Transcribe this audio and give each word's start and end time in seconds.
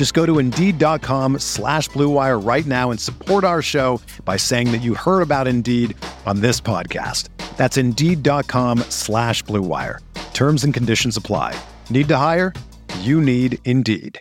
Just 0.00 0.14
go 0.14 0.24
to 0.24 0.38
Indeed.com 0.38 1.40
slash 1.40 1.90
BlueWire 1.90 2.42
right 2.42 2.64
now 2.64 2.90
and 2.90 2.98
support 2.98 3.44
our 3.44 3.60
show 3.60 4.00
by 4.24 4.38
saying 4.38 4.72
that 4.72 4.80
you 4.80 4.94
heard 4.94 5.20
about 5.20 5.46
Indeed 5.46 5.94
on 6.24 6.40
this 6.40 6.58
podcast. 6.58 7.28
That's 7.58 7.76
Indeed.com 7.76 8.78
slash 8.88 9.44
BlueWire. 9.44 9.98
Terms 10.32 10.64
and 10.64 10.72
conditions 10.72 11.18
apply. 11.18 11.54
Need 11.90 12.08
to 12.08 12.16
hire? 12.16 12.54
You 13.00 13.20
need 13.20 13.58
Indeed. 13.66 14.18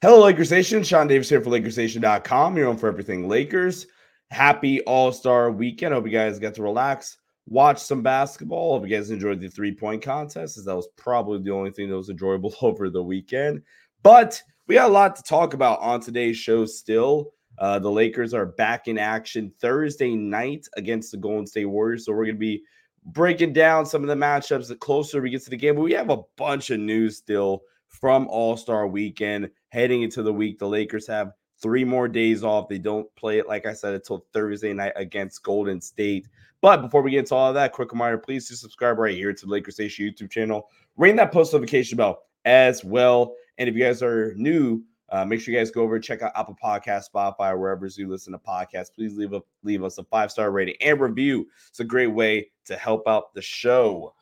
Hello, 0.00 0.24
Lakers 0.24 0.50
Nation. 0.50 0.82
Sean 0.82 1.06
Davis 1.08 1.28
here 1.28 1.42
for 1.42 1.50
LakersNation.com. 1.50 2.56
You're 2.56 2.70
on 2.70 2.78
for 2.78 2.88
everything 2.88 3.28
Lakers. 3.28 3.86
Happy 4.30 4.80
All 4.84 5.12
Star 5.12 5.50
weekend. 5.50 5.92
Hope 5.92 6.06
you 6.06 6.10
guys 6.10 6.38
got 6.38 6.54
to 6.54 6.62
relax, 6.62 7.18
watch 7.52 7.78
some 7.78 8.02
basketball. 8.02 8.72
Hope 8.72 8.88
you 8.88 8.96
guys 8.96 9.10
enjoyed 9.10 9.40
the 9.40 9.48
three 9.48 9.74
point 9.74 10.02
contest, 10.02 10.56
as 10.56 10.64
that 10.64 10.74
was 10.74 10.88
probably 10.96 11.42
the 11.42 11.50
only 11.50 11.70
thing 11.70 11.88
that 11.88 11.96
was 11.96 12.08
enjoyable 12.08 12.54
over 12.62 12.90
the 12.90 13.02
weekend. 13.02 13.62
But 14.02 14.42
we 14.66 14.76
got 14.76 14.90
a 14.90 14.92
lot 14.92 15.14
to 15.16 15.22
talk 15.22 15.54
about 15.54 15.80
on 15.80 16.00
today's 16.00 16.36
show 16.36 16.64
still. 16.64 17.32
Uh, 17.58 17.78
the 17.78 17.90
Lakers 17.90 18.32
are 18.32 18.46
back 18.46 18.88
in 18.88 18.96
action 18.96 19.52
Thursday 19.60 20.14
night 20.14 20.66
against 20.76 21.12
the 21.12 21.18
Golden 21.18 21.46
State 21.46 21.66
Warriors. 21.66 22.06
So 22.06 22.12
we're 22.12 22.24
going 22.24 22.36
to 22.36 22.40
be 22.40 22.62
breaking 23.04 23.52
down 23.52 23.84
some 23.84 24.02
of 24.02 24.08
the 24.08 24.14
matchups 24.14 24.68
the 24.68 24.76
closer 24.76 25.20
we 25.20 25.30
get 25.30 25.44
to 25.44 25.50
the 25.50 25.56
game. 25.56 25.74
But 25.74 25.82
we 25.82 25.92
have 25.92 26.10
a 26.10 26.22
bunch 26.36 26.70
of 26.70 26.80
news 26.80 27.18
still 27.18 27.62
from 27.88 28.26
All 28.28 28.56
Star 28.56 28.86
weekend 28.86 29.50
heading 29.68 30.02
into 30.02 30.22
the 30.22 30.32
week. 30.32 30.58
The 30.58 30.66
Lakers 30.66 31.06
have 31.08 31.32
three 31.62 31.84
more 31.84 32.08
days 32.08 32.42
off. 32.42 32.68
They 32.68 32.78
don't 32.78 33.12
play 33.14 33.38
it, 33.38 33.46
like 33.46 33.66
I 33.66 33.72
said, 33.72 33.94
until 33.94 34.26
Thursday 34.32 34.72
night 34.72 34.92
against 34.96 35.42
Golden 35.42 35.80
State. 35.80 36.28
But 36.60 36.82
before 36.82 37.02
we 37.02 37.12
get 37.12 37.20
into 37.20 37.34
all 37.34 37.48
of 37.48 37.54
that, 37.54 37.72
quick 37.72 37.92
reminder 37.92 38.18
please 38.18 38.48
do 38.48 38.54
subscribe 38.54 38.98
right 38.98 39.14
here 39.14 39.32
to 39.32 39.46
the 39.46 39.50
Lakers 39.50 39.78
Nation 39.78 40.06
YouTube 40.06 40.30
channel. 40.30 40.68
Ring 40.96 41.16
that 41.16 41.32
post 41.32 41.52
notification 41.52 41.96
bell 41.96 42.24
as 42.44 42.84
well. 42.84 43.34
And 43.58 43.68
if 43.68 43.74
you 43.74 43.82
guys 43.82 44.02
are 44.02 44.34
new, 44.34 44.82
uh, 45.08 45.24
make 45.24 45.40
sure 45.40 45.52
you 45.52 45.60
guys 45.60 45.70
go 45.70 45.82
over 45.82 45.98
check 45.98 46.22
out 46.22 46.32
Apple 46.34 46.56
Podcast, 46.62 47.04
Spotify, 47.14 47.58
wherever 47.58 47.86
you 47.86 48.08
listen 48.08 48.32
to 48.32 48.38
podcasts. 48.38 48.94
Please 48.94 49.16
leave 49.16 49.32
a, 49.32 49.42
leave 49.62 49.84
us 49.84 49.98
a 49.98 50.04
five 50.04 50.30
star 50.30 50.50
rating 50.50 50.74
and 50.80 51.00
review. 51.00 51.46
It's 51.68 51.80
a 51.80 51.84
great 51.84 52.06
way 52.08 52.50
to 52.66 52.76
help 52.76 53.06
out 53.06 53.34
the 53.34 53.42
show. 53.42 54.14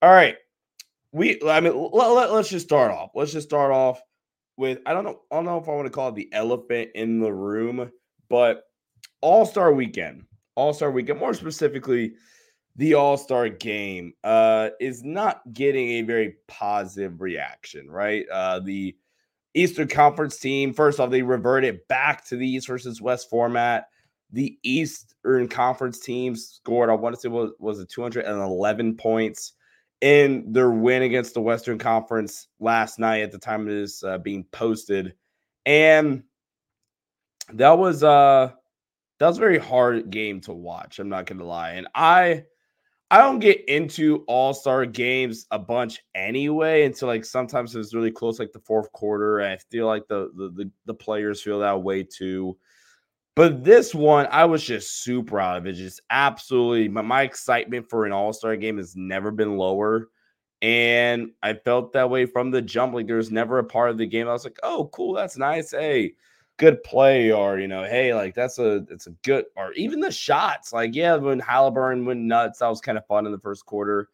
All 0.00 0.10
right, 0.10 0.36
we 1.12 1.40
I 1.46 1.60
mean 1.60 1.74
let, 1.92 2.10
let, 2.10 2.32
let's 2.32 2.48
just 2.48 2.66
start 2.66 2.90
off. 2.90 3.10
Let's 3.14 3.32
just 3.32 3.48
start 3.48 3.70
off 3.70 4.00
with 4.60 4.78
I 4.84 4.92
don't 4.92 5.04
know 5.04 5.22
I 5.32 5.36
don't 5.36 5.46
know 5.46 5.58
if 5.58 5.68
I 5.68 5.72
want 5.72 5.86
to 5.86 5.90
call 5.90 6.10
it 6.10 6.14
the 6.14 6.28
elephant 6.32 6.90
in 6.94 7.18
the 7.18 7.32
room, 7.32 7.90
but 8.28 8.64
All 9.22 9.46
Star 9.46 9.72
Weekend, 9.72 10.26
All 10.54 10.74
Star 10.74 10.90
Weekend, 10.92 11.18
more 11.18 11.34
specifically, 11.34 12.12
the 12.76 12.94
All 12.94 13.16
Star 13.16 13.48
Game 13.48 14.12
uh, 14.22 14.68
is 14.78 15.02
not 15.02 15.40
getting 15.52 15.88
a 15.92 16.02
very 16.02 16.36
positive 16.46 17.22
reaction. 17.22 17.90
Right, 17.90 18.28
uh, 18.30 18.60
the 18.60 18.94
Eastern 19.54 19.88
Conference 19.88 20.38
team. 20.38 20.74
First 20.74 21.00
off, 21.00 21.10
they 21.10 21.22
reverted 21.22 21.80
back 21.88 22.26
to 22.26 22.36
the 22.36 22.46
East 22.46 22.68
versus 22.68 23.00
West 23.00 23.30
format. 23.30 23.88
The 24.30 24.58
Eastern 24.62 25.48
Conference 25.48 25.98
team 26.00 26.36
scored, 26.36 26.90
I 26.90 26.92
want 26.92 27.16
to 27.16 27.20
say, 27.20 27.28
was, 27.28 27.50
was 27.58 27.80
it 27.80 27.88
211 27.88 28.96
points 28.96 29.54
in 30.00 30.52
their 30.52 30.70
win 30.70 31.02
against 31.02 31.34
the 31.34 31.42
Western 31.42 31.78
Conference 31.78 32.48
last 32.58 32.98
night 32.98 33.22
at 33.22 33.32
the 33.32 33.38
time 33.38 33.68
it 33.68 33.74
is 33.74 34.02
uh, 34.02 34.18
being 34.18 34.44
posted. 34.52 35.14
And 35.66 36.24
that 37.52 37.78
was 37.78 38.02
uh 38.02 38.52
that 39.18 39.26
was 39.26 39.36
a 39.36 39.40
very 39.40 39.58
hard 39.58 40.10
game 40.10 40.40
to 40.42 40.52
watch. 40.52 40.98
I'm 40.98 41.08
not 41.08 41.26
gonna 41.26 41.44
lie. 41.44 41.72
And 41.72 41.88
I 41.94 42.44
I 43.10 43.18
don't 43.18 43.40
get 43.40 43.68
into 43.68 44.24
all-star 44.28 44.86
games 44.86 45.46
a 45.50 45.58
bunch 45.58 45.98
anyway 46.14 46.84
until 46.84 47.08
like 47.08 47.24
sometimes 47.24 47.74
it's 47.74 47.92
really 47.92 48.12
close, 48.12 48.38
like 48.38 48.52
the 48.52 48.60
fourth 48.60 48.90
quarter. 48.92 49.42
I 49.42 49.56
feel 49.70 49.86
like 49.86 50.06
the 50.08 50.30
the 50.36 50.50
the, 50.50 50.70
the 50.86 50.94
players 50.94 51.42
feel 51.42 51.58
that 51.60 51.82
way 51.82 52.04
too. 52.04 52.56
But 53.40 53.64
this 53.64 53.94
one, 53.94 54.28
I 54.30 54.44
was 54.44 54.62
just 54.62 55.02
super 55.02 55.40
out 55.40 55.56
of 55.56 55.66
it. 55.66 55.72
Just 55.72 56.02
absolutely, 56.10 56.90
my, 56.90 57.00
my 57.00 57.22
excitement 57.22 57.88
for 57.88 58.04
an 58.04 58.12
all 58.12 58.34
star 58.34 58.54
game 58.54 58.76
has 58.76 58.94
never 58.94 59.30
been 59.30 59.56
lower. 59.56 60.10
And 60.60 61.30
I 61.42 61.54
felt 61.54 61.94
that 61.94 62.10
way 62.10 62.26
from 62.26 62.50
the 62.50 62.60
jump. 62.60 62.92
Like 62.92 63.06
there 63.06 63.16
was 63.16 63.30
never 63.30 63.58
a 63.58 63.64
part 63.64 63.88
of 63.88 63.96
the 63.96 64.04
game 64.04 64.28
I 64.28 64.32
was 64.32 64.44
like, 64.44 64.58
oh, 64.62 64.90
cool, 64.92 65.14
that's 65.14 65.38
nice. 65.38 65.70
Hey, 65.70 66.16
good 66.58 66.82
play. 66.82 67.32
Or, 67.32 67.58
you 67.58 67.66
know, 67.66 67.84
hey, 67.84 68.12
like 68.12 68.34
that's 68.34 68.58
a, 68.58 68.84
it's 68.90 69.06
a 69.06 69.12
good, 69.22 69.46
or 69.56 69.72
even 69.72 70.00
the 70.00 70.12
shots. 70.12 70.74
Like, 70.74 70.94
yeah, 70.94 71.16
when 71.16 71.38
Halliburton 71.38 72.04
went 72.04 72.20
nuts, 72.20 72.58
that 72.58 72.68
was 72.68 72.82
kind 72.82 72.98
of 72.98 73.06
fun 73.06 73.24
in 73.24 73.32
the 73.32 73.38
first 73.38 73.64
quarter. 73.64 74.10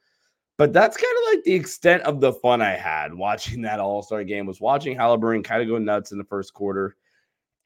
But 0.56 0.72
that's 0.72 0.96
kind 0.96 1.16
of 1.18 1.34
like 1.34 1.42
the 1.42 1.54
extent 1.54 2.04
of 2.04 2.20
the 2.20 2.34
fun 2.34 2.62
I 2.62 2.76
had 2.76 3.12
watching 3.12 3.60
that 3.62 3.80
all 3.80 4.04
star 4.04 4.22
game 4.22 4.46
was 4.46 4.60
watching 4.60 4.96
Halliburton 4.96 5.42
kind 5.42 5.62
of 5.62 5.66
go 5.66 5.78
nuts 5.78 6.12
in 6.12 6.18
the 6.18 6.22
first 6.22 6.54
quarter 6.54 6.94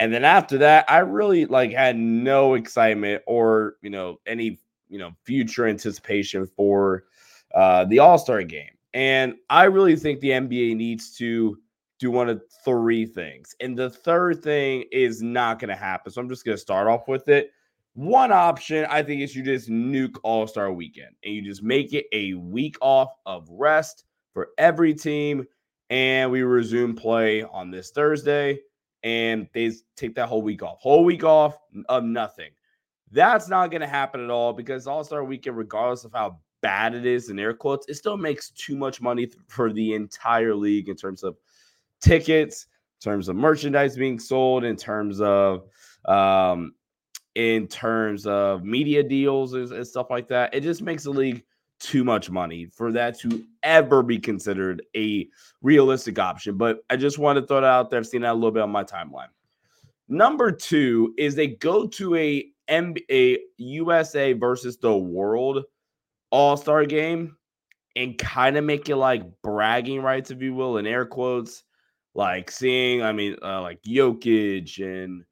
and 0.00 0.12
then 0.12 0.24
after 0.24 0.56
that, 0.58 0.86
I 0.88 1.00
really 1.00 1.44
like 1.44 1.72
had 1.72 1.96
no 1.96 2.54
excitement 2.54 3.22
or 3.26 3.74
you 3.82 3.90
know 3.90 4.18
any 4.26 4.58
you 4.88 4.98
know 4.98 5.12
future 5.24 5.68
anticipation 5.68 6.46
for 6.56 7.04
uh, 7.54 7.84
the 7.84 7.98
All 7.98 8.18
Star 8.18 8.42
game. 8.42 8.70
And 8.94 9.34
I 9.50 9.64
really 9.64 9.94
think 9.94 10.18
the 10.18 10.30
NBA 10.30 10.74
needs 10.74 11.16
to 11.18 11.58
do 12.00 12.10
one 12.10 12.30
of 12.30 12.42
three 12.64 13.04
things. 13.04 13.54
And 13.60 13.78
the 13.78 13.90
third 13.90 14.42
thing 14.42 14.84
is 14.90 15.22
not 15.22 15.60
going 15.60 15.68
to 15.68 15.76
happen. 15.76 16.10
So 16.10 16.20
I'm 16.20 16.28
just 16.28 16.44
going 16.44 16.56
to 16.56 16.60
start 16.60 16.88
off 16.88 17.06
with 17.06 17.28
it. 17.28 17.52
One 17.92 18.32
option 18.32 18.86
I 18.88 19.02
think 19.02 19.20
is 19.20 19.36
you 19.36 19.42
just 19.42 19.68
nuke 19.68 20.16
All 20.22 20.46
Star 20.46 20.72
weekend 20.72 21.14
and 21.24 21.34
you 21.34 21.42
just 21.42 21.62
make 21.62 21.92
it 21.92 22.06
a 22.12 22.32
week 22.34 22.76
off 22.80 23.10
of 23.26 23.46
rest 23.50 24.04
for 24.32 24.48
every 24.56 24.94
team. 24.94 25.44
And 25.90 26.30
we 26.30 26.40
resume 26.40 26.96
play 26.96 27.42
on 27.42 27.70
this 27.70 27.90
Thursday 27.90 28.60
and 29.02 29.48
they 29.52 29.72
take 29.96 30.14
that 30.14 30.28
whole 30.28 30.42
week 30.42 30.62
off. 30.62 30.78
Whole 30.80 31.04
week 31.04 31.24
off 31.24 31.58
of 31.88 32.04
nothing. 32.04 32.50
That's 33.12 33.48
not 33.48 33.70
going 33.70 33.80
to 33.80 33.86
happen 33.86 34.22
at 34.22 34.30
all 34.30 34.52
because 34.52 34.86
All 34.86 35.02
Star 35.04 35.24
Weekend, 35.24 35.56
regardless 35.56 36.04
of 36.04 36.12
how 36.12 36.38
bad 36.60 36.94
it 36.94 37.06
is 37.06 37.30
in 37.30 37.38
air 37.38 37.54
quotes, 37.54 37.88
it 37.88 37.94
still 37.94 38.16
makes 38.16 38.50
too 38.50 38.76
much 38.76 39.00
money 39.00 39.28
for 39.48 39.72
the 39.72 39.94
entire 39.94 40.54
league 40.54 40.88
in 40.88 40.96
terms 40.96 41.22
of 41.22 41.36
tickets, 42.00 42.66
in 43.00 43.10
terms 43.10 43.28
of 43.28 43.36
merchandise 43.36 43.96
being 43.96 44.18
sold, 44.18 44.64
in 44.64 44.76
terms 44.76 45.20
of 45.20 45.64
um, 46.06 46.74
in 47.34 47.66
terms 47.66 48.26
of 48.26 48.64
media 48.64 49.02
deals 49.02 49.54
and, 49.54 49.70
and 49.72 49.86
stuff 49.86 50.10
like 50.10 50.28
that. 50.28 50.54
It 50.54 50.62
just 50.62 50.82
makes 50.82 51.04
the 51.04 51.10
league 51.10 51.44
too 51.80 52.04
much 52.04 52.30
money 52.30 52.66
for 52.66 52.92
that 52.92 53.18
to 53.18 53.44
ever 53.62 54.02
be 54.02 54.18
considered 54.18 54.82
a 54.94 55.28
realistic 55.62 56.18
option. 56.18 56.56
But 56.56 56.84
I 56.90 56.96
just 56.96 57.18
want 57.18 57.38
to 57.38 57.46
throw 57.46 57.60
that 57.60 57.66
out 57.66 57.90
there. 57.90 57.98
I've 57.98 58.06
seen 58.06 58.22
that 58.22 58.32
a 58.32 58.34
little 58.34 58.52
bit 58.52 58.62
on 58.62 58.70
my 58.70 58.84
timeline. 58.84 59.28
Number 60.08 60.52
two 60.52 61.14
is 61.16 61.34
they 61.34 61.48
go 61.48 61.86
to 61.86 62.14
a 62.16 62.46
NBA 62.68 63.38
USA 63.56 64.32
versus 64.32 64.76
the 64.76 64.96
world 64.96 65.64
all 66.30 66.56
star 66.56 66.84
game 66.84 67.36
and 67.96 68.16
kind 68.18 68.56
of 68.56 68.64
make 68.64 68.88
it 68.88 68.96
like 68.96 69.24
bragging 69.42 70.02
rights, 70.02 70.30
if 70.30 70.40
you 70.42 70.54
will, 70.54 70.78
in 70.78 70.86
air 70.86 71.06
quotes. 71.06 71.64
Like 72.14 72.50
seeing, 72.50 73.02
I 73.02 73.12
mean, 73.12 73.36
uh, 73.42 73.62
like 73.62 73.82
Jokic 73.82 74.82
and 74.84 75.24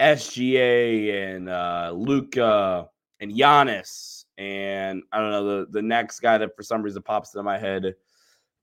SGA 0.00 1.34
and 1.34 1.48
uh, 1.48 1.92
Luka 1.94 2.88
and 3.20 3.32
Giannis 3.32 4.17
and 4.38 5.02
I 5.12 5.18
don't 5.18 5.30
know 5.30 5.44
the 5.44 5.66
the 5.70 5.82
next 5.82 6.20
guy 6.20 6.38
that 6.38 6.56
for 6.56 6.62
some 6.62 6.82
reason 6.82 7.02
pops 7.02 7.34
into 7.34 7.42
my 7.42 7.58
head 7.58 7.94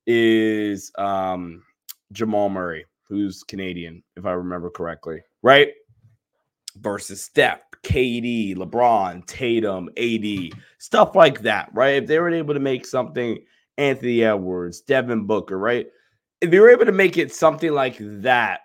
is 0.08 0.92
um, 0.98 1.64
Jamal 2.12 2.50
Murray, 2.50 2.86
who's 3.08 3.44
Canadian, 3.44 4.02
if 4.16 4.26
I 4.26 4.32
remember 4.32 4.70
correctly, 4.70 5.22
right? 5.42 5.74
Versus 6.78 7.22
Steph 7.22 7.62
KD, 7.84 8.56
LeBron, 8.56 9.26
Tatum, 9.28 9.90
AD, 9.98 10.60
stuff 10.80 11.16
like 11.16 11.42
that, 11.42 11.70
right? 11.74 12.02
If 12.02 12.08
they 12.08 12.20
were 12.20 12.34
able 12.34 12.54
to 12.54 12.60
make 12.60 12.86
something, 12.86 13.38
Anthony 13.78 14.24
Edwards, 14.24 14.82
Devin 14.82 15.26
Booker, 15.26 15.60
right? 15.60 15.88
If 16.42 16.50
they 16.50 16.60
were 16.60 16.72
able 16.72 16.86
to 16.86 16.92
make 16.92 17.18
it 17.18 17.34
something 17.34 17.72
like 17.72 17.98
that, 18.00 18.62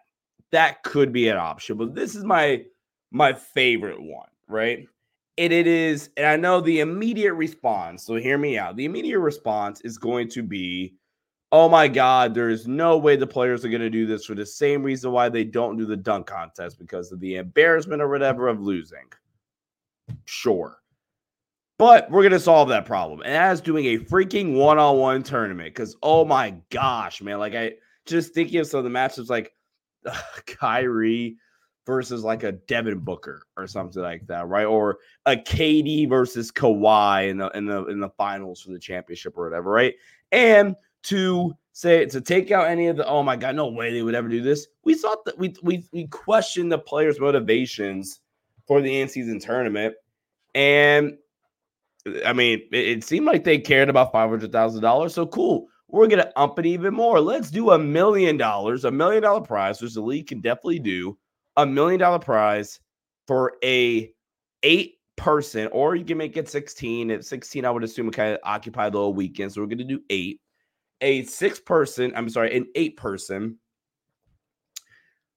that 0.53 0.83
could 0.83 1.13
be 1.13 1.29
an 1.29 1.37
option. 1.37 1.77
But 1.77 1.95
this 1.95 2.15
is 2.15 2.25
my 2.25 2.65
my 3.11 3.33
favorite 3.33 4.01
one, 4.01 4.29
right? 4.49 4.87
And 5.41 5.55
it 5.55 5.67
is, 5.67 6.11
and 6.19 6.27
I 6.27 6.37
know 6.37 6.61
the 6.61 6.81
immediate 6.81 7.33
response, 7.33 8.05
so 8.05 8.17
hear 8.17 8.37
me 8.37 8.59
out. 8.59 8.77
The 8.77 8.85
immediate 8.85 9.21
response 9.21 9.81
is 9.81 9.97
going 9.97 10.29
to 10.33 10.43
be, 10.43 10.97
oh 11.51 11.67
my 11.67 11.89
God, 11.89 12.35
there 12.35 12.51
is 12.51 12.69
no 12.69 12.99
way 12.99 13.17
the 13.17 13.27
players 13.27 13.65
are 13.65 13.71
going 13.71 13.81
to 13.81 13.89
do 13.89 14.05
this 14.05 14.27
for 14.27 14.35
the 14.35 14.45
same 14.45 14.83
reason 14.83 15.13
why 15.13 15.31
they 15.31 15.45
don't 15.45 15.79
do 15.79 15.87
the 15.87 15.97
dunk 15.97 16.27
contest 16.27 16.79
because 16.79 17.11
of 17.11 17.21
the 17.21 17.37
embarrassment 17.37 18.03
or 18.03 18.11
whatever 18.11 18.49
of 18.49 18.61
losing. 18.61 19.07
Sure. 20.27 20.77
But 21.79 22.11
we're 22.11 22.21
going 22.21 22.33
to 22.33 22.39
solve 22.39 22.69
that 22.69 22.85
problem. 22.85 23.23
And 23.23 23.33
as 23.33 23.63
doing 23.63 23.87
a 23.87 23.99
freaking 23.99 24.59
one 24.59 24.79
on 24.79 24.99
one 24.99 25.23
tournament 25.23 25.75
because, 25.75 25.97
oh 26.03 26.27
my 26.27 26.55
gosh, 26.69 27.23
man. 27.23 27.39
Like, 27.39 27.55
I 27.55 27.77
just 28.05 28.35
thinking 28.35 28.61
of 28.61 28.67
some 28.67 28.79
of 28.79 28.85
the 28.85 28.91
matchups 28.91 29.31
like 29.31 29.55
uh, 30.05 30.21
Kyrie 30.45 31.39
versus 31.91 32.23
like 32.23 32.45
a 32.45 32.53
Devin 32.53 33.01
Booker 33.01 33.43
or 33.57 33.67
something 33.67 34.01
like 34.01 34.25
that, 34.29 34.47
right? 34.47 34.65
Or 34.65 34.99
a 35.27 35.35
KD 35.35 36.09
versus 36.09 36.53
Kawhi 36.53 37.29
in 37.29 37.39
the 37.39 37.49
in 37.49 37.67
the 37.67 37.85
in 37.87 37.99
the 37.99 38.11
finals 38.11 38.63
for 38.63 38.71
the 38.71 38.79
championship 38.79 39.37
or 39.37 39.43
whatever, 39.51 39.71
right? 39.71 39.95
And 40.31 40.77
to 41.05 41.53
say 41.73 42.07
to 42.07 42.21
take 42.21 42.53
out 42.53 42.69
any 42.69 42.87
of 42.87 42.97
the 42.97 43.07
oh 43.09 43.25
my 43.25 43.35
god, 43.35 43.57
no 43.57 43.67
way 43.67 43.93
they 43.93 44.05
would 44.05 44.15
ever 44.15 44.29
do 44.29 44.41
this. 44.41 44.69
We 44.85 44.95
thought 44.95 45.25
that 45.25 45.37
we 45.37 45.53
we 45.65 45.85
we 45.93 46.07
questioned 46.07 46.71
the 46.71 46.79
players' 46.79 47.19
motivations 47.19 48.21
for 48.69 48.81
the 48.81 49.01
in-season 49.01 49.41
tournament, 49.41 49.97
and 50.55 51.19
I 52.25 52.33
mean, 52.33 52.61
it, 52.71 52.77
it 52.77 53.05
seemed 53.05 53.27
like 53.27 53.43
they 53.43 53.59
cared 53.59 53.89
about 53.89 54.13
five 54.13 54.31
hundred 54.31 54.53
thousand 54.53 54.83
dollars. 54.83 55.13
So 55.13 55.27
cool. 55.27 55.67
We're 55.89 56.07
gonna 56.07 56.31
up 56.37 56.57
it 56.61 56.67
even 56.67 56.95
more. 56.95 57.21
Let's 57.21 57.51
do 57.51 57.73
a 57.73 57.79
million 57.81 58.37
dollars, 58.37 58.85
a 58.85 58.93
million 58.93 59.25
dollar 59.25 59.41
prize, 59.41 59.83
which 59.83 59.95
the 59.95 60.01
league 60.01 60.29
can 60.29 60.41
definitely 60.41 60.79
do 60.79 61.19
a 61.57 61.67
million 61.67 62.01
dollar 62.01 62.19
prize 62.19 62.81
for 63.27 63.55
a 63.65 64.13
eight 64.63 64.99
person, 65.17 65.69
or 65.73 65.95
you 65.95 66.05
can 66.05 66.19
make 66.19 66.37
it 66.37 66.49
16. 66.49 67.11
At 67.11 67.25
16, 67.25 67.65
I 67.65 67.71
would 67.71 67.85
assume 67.85 68.09
it 68.09 68.15
kind 68.15 68.35
of 68.35 68.41
occupied 68.43 68.93
the 68.93 68.99
whole 68.99 69.15
weekend. 69.15 69.53
So 69.53 69.61
we're 69.61 69.67
gonna 69.67 69.85
do 69.85 70.01
eight. 70.11 70.41
A 71.03 71.23
six 71.25 71.59
person, 71.59 72.13
I'm 72.15 72.29
sorry, 72.29 72.57
an 72.57 72.67
eight 72.75 72.97
person 72.97 73.59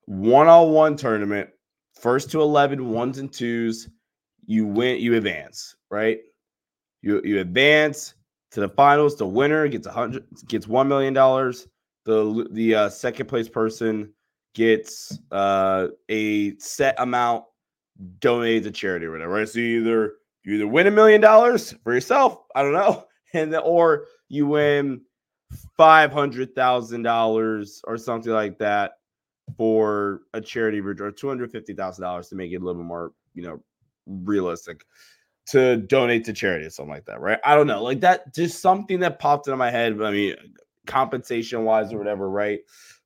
one-on-one 0.06 0.98
tournament, 0.98 1.50
first 1.94 2.31
to 2.31 2.42
11, 2.42 2.89
ones 2.89 3.19
and 3.19 3.31
twos. 3.31 3.89
You 4.45 4.66
win, 4.66 5.00
you 5.00 5.16
advance, 5.16 5.75
right? 5.89 6.19
You 7.01 7.21
you 7.24 7.39
advance 7.39 8.13
to 8.51 8.59
the 8.59 8.68
finals. 8.68 9.16
The 9.16 9.25
winner 9.25 9.68
gets 9.69 9.88
a 9.88 9.92
hundred 9.92 10.25
gets 10.48 10.68
one 10.68 10.89
million 10.89 11.13
dollars. 11.13 11.68
The 12.06 12.48
the 12.51 12.75
uh, 12.75 12.89
second 12.89 13.27
place 13.27 13.48
person 13.48 14.12
gets 14.54 15.18
uh, 15.32 15.88
a 16.10 16.56
set 16.58 16.96
amount 17.00 17.46
donated 18.20 18.64
to 18.64 18.72
charity 18.72 19.06
or 19.06 19.12
whatever. 19.12 19.34
Right? 19.34 19.50
So 19.50 19.60
you 19.60 19.82
either 19.82 20.14
you 20.44 20.56
either 20.56 20.68
win 20.68 20.88
a 20.88 20.92
million 20.92 21.22
dollars 21.22 21.74
for 21.84 21.94
yourself, 21.94 22.40
I 22.56 22.64
don't 22.64 22.74
know, 22.74 23.06
and 23.34 23.54
then, 23.54 23.62
or 23.64 24.06
you 24.30 24.48
win 24.48 25.02
five 25.78 26.12
hundred 26.12 26.56
thousand 26.56 27.04
dollars 27.04 27.82
or 27.86 27.98
something 27.98 28.32
like 28.32 28.58
that 28.60 28.94
for 29.58 30.22
a 30.34 30.42
charity 30.42 30.80
or 30.80 31.12
two 31.12 31.28
hundred 31.28 31.52
fifty 31.52 31.74
thousand 31.74 32.04
dollars 32.04 32.30
to 32.30 32.36
make 32.36 32.52
it 32.52 32.58
a 32.58 32.60
little 32.60 32.82
bit 32.82 32.88
more, 32.88 33.12
you 33.34 33.44
know, 33.44 33.60
realistic 34.08 34.86
to 35.46 35.78
donate 35.78 36.24
to 36.24 36.32
charity 36.32 36.66
or 36.66 36.70
something 36.70 36.94
like 36.94 37.06
that, 37.06 37.20
right? 37.20 37.40
I 37.44 37.56
don't 37.56 37.68
know, 37.68 37.84
like 37.84 38.00
that, 38.02 38.34
just 38.34 38.62
something 38.62 39.00
that 39.02 39.20
popped 39.20 39.48
into 39.48 39.58
my 39.58 39.70
head. 39.70 40.02
I 40.02 40.12
mean, 40.12 40.36
compensation 40.88 41.66
wise 41.66 41.92
or 41.92 41.98
whatever, 41.98 42.30
right? 42.30 42.62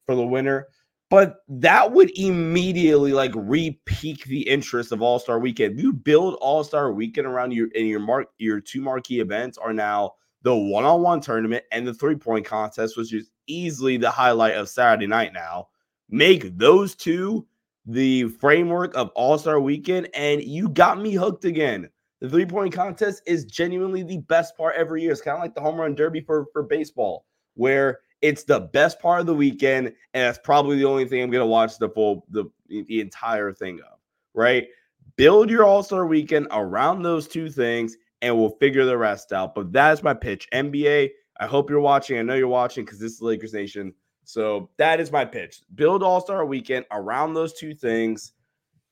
For 0.05 0.15
the 0.15 0.25
winner 0.25 0.67
but 1.09 1.37
that 1.47 1.91
would 1.91 2.11
immediately 2.17 3.13
like 3.13 3.31
re-peak 3.35 4.25
the 4.25 4.47
interest 4.47 4.91
of 4.91 5.01
All 5.01 5.19
Star 5.19 5.39
Weekend. 5.39 5.79
You 5.79 5.93
build 5.93 6.35
All 6.41 6.63
Star 6.63 6.91
Weekend 6.91 7.27
around 7.27 7.51
your 7.51 7.69
and 7.75 7.87
your 7.87 7.99
mark 7.99 8.27
your 8.37 8.59
two 8.59 8.81
marquee 8.81 9.19
events 9.19 9.57
are 9.57 9.73
now 9.73 10.13
the 10.43 10.55
one-on-one 10.55 11.21
tournament 11.21 11.63
and 11.71 11.87
the 11.87 11.93
three-point 11.93 12.45
contest, 12.45 12.97
which 12.97 13.13
is 13.13 13.31
easily 13.47 13.97
the 13.97 14.11
highlight 14.11 14.55
of 14.55 14.69
Saturday 14.69 15.07
night. 15.07 15.33
Now, 15.33 15.69
make 16.09 16.57
those 16.57 16.95
two 16.95 17.47
the 17.85 18.25
framework 18.25 18.95
of 18.95 19.09
All 19.15 19.37
Star 19.37 19.59
Weekend, 19.59 20.09
and 20.13 20.43
you 20.43 20.69
got 20.69 21.01
me 21.01 21.13
hooked 21.13 21.45
again. 21.45 21.89
The 22.19 22.29
three-point 22.29 22.73
contest 22.73 23.21
is 23.25 23.45
genuinely 23.45 24.03
the 24.03 24.17
best 24.17 24.57
part 24.57 24.75
every 24.75 25.03
year. 25.03 25.11
It's 25.11 25.21
kind 25.21 25.37
of 25.37 25.41
like 25.41 25.55
the 25.55 25.61
home 25.61 25.79
run 25.79 25.95
derby 25.95 26.19
for 26.21 26.47
for 26.51 26.63
baseball, 26.63 27.25
where 27.53 27.99
it's 28.21 28.43
the 28.43 28.59
best 28.59 28.99
part 28.99 29.19
of 29.19 29.25
the 29.25 29.35
weekend, 29.35 29.87
and 29.87 29.95
that's 30.13 30.39
probably 30.39 30.77
the 30.77 30.85
only 30.85 31.05
thing 31.05 31.21
I'm 31.21 31.29
going 31.29 31.41
to 31.41 31.45
watch 31.45 31.77
the 31.77 31.89
full 31.89 32.25
the 32.29 32.45
the 32.67 33.01
entire 33.01 33.51
thing 33.53 33.79
of. 33.79 33.99
Right? 34.33 34.67
Build 35.15 35.49
your 35.49 35.63
All 35.63 35.83
Star 35.83 36.05
weekend 36.05 36.47
around 36.51 37.01
those 37.01 37.27
two 37.27 37.49
things, 37.49 37.97
and 38.21 38.37
we'll 38.37 38.57
figure 38.57 38.85
the 38.85 38.97
rest 38.97 39.33
out. 39.33 39.55
But 39.55 39.71
that 39.73 39.93
is 39.93 40.03
my 40.03 40.13
pitch. 40.13 40.47
NBA. 40.53 41.09
I 41.39 41.45
hope 41.45 41.69
you're 41.69 41.79
watching. 41.79 42.17
I 42.17 42.23
know 42.23 42.35
you're 42.35 42.47
watching 42.47 42.83
because 42.83 42.99
this 42.99 43.13
is 43.13 43.21
Lakers 43.21 43.53
Nation. 43.53 43.93
So 44.23 44.69
that 44.77 44.99
is 44.99 45.11
my 45.11 45.23
pitch. 45.23 45.61
Build 45.75 46.03
All 46.03 46.21
Star 46.21 46.45
weekend 46.45 46.85
around 46.91 47.33
those 47.33 47.53
two 47.53 47.73
things, 47.73 48.33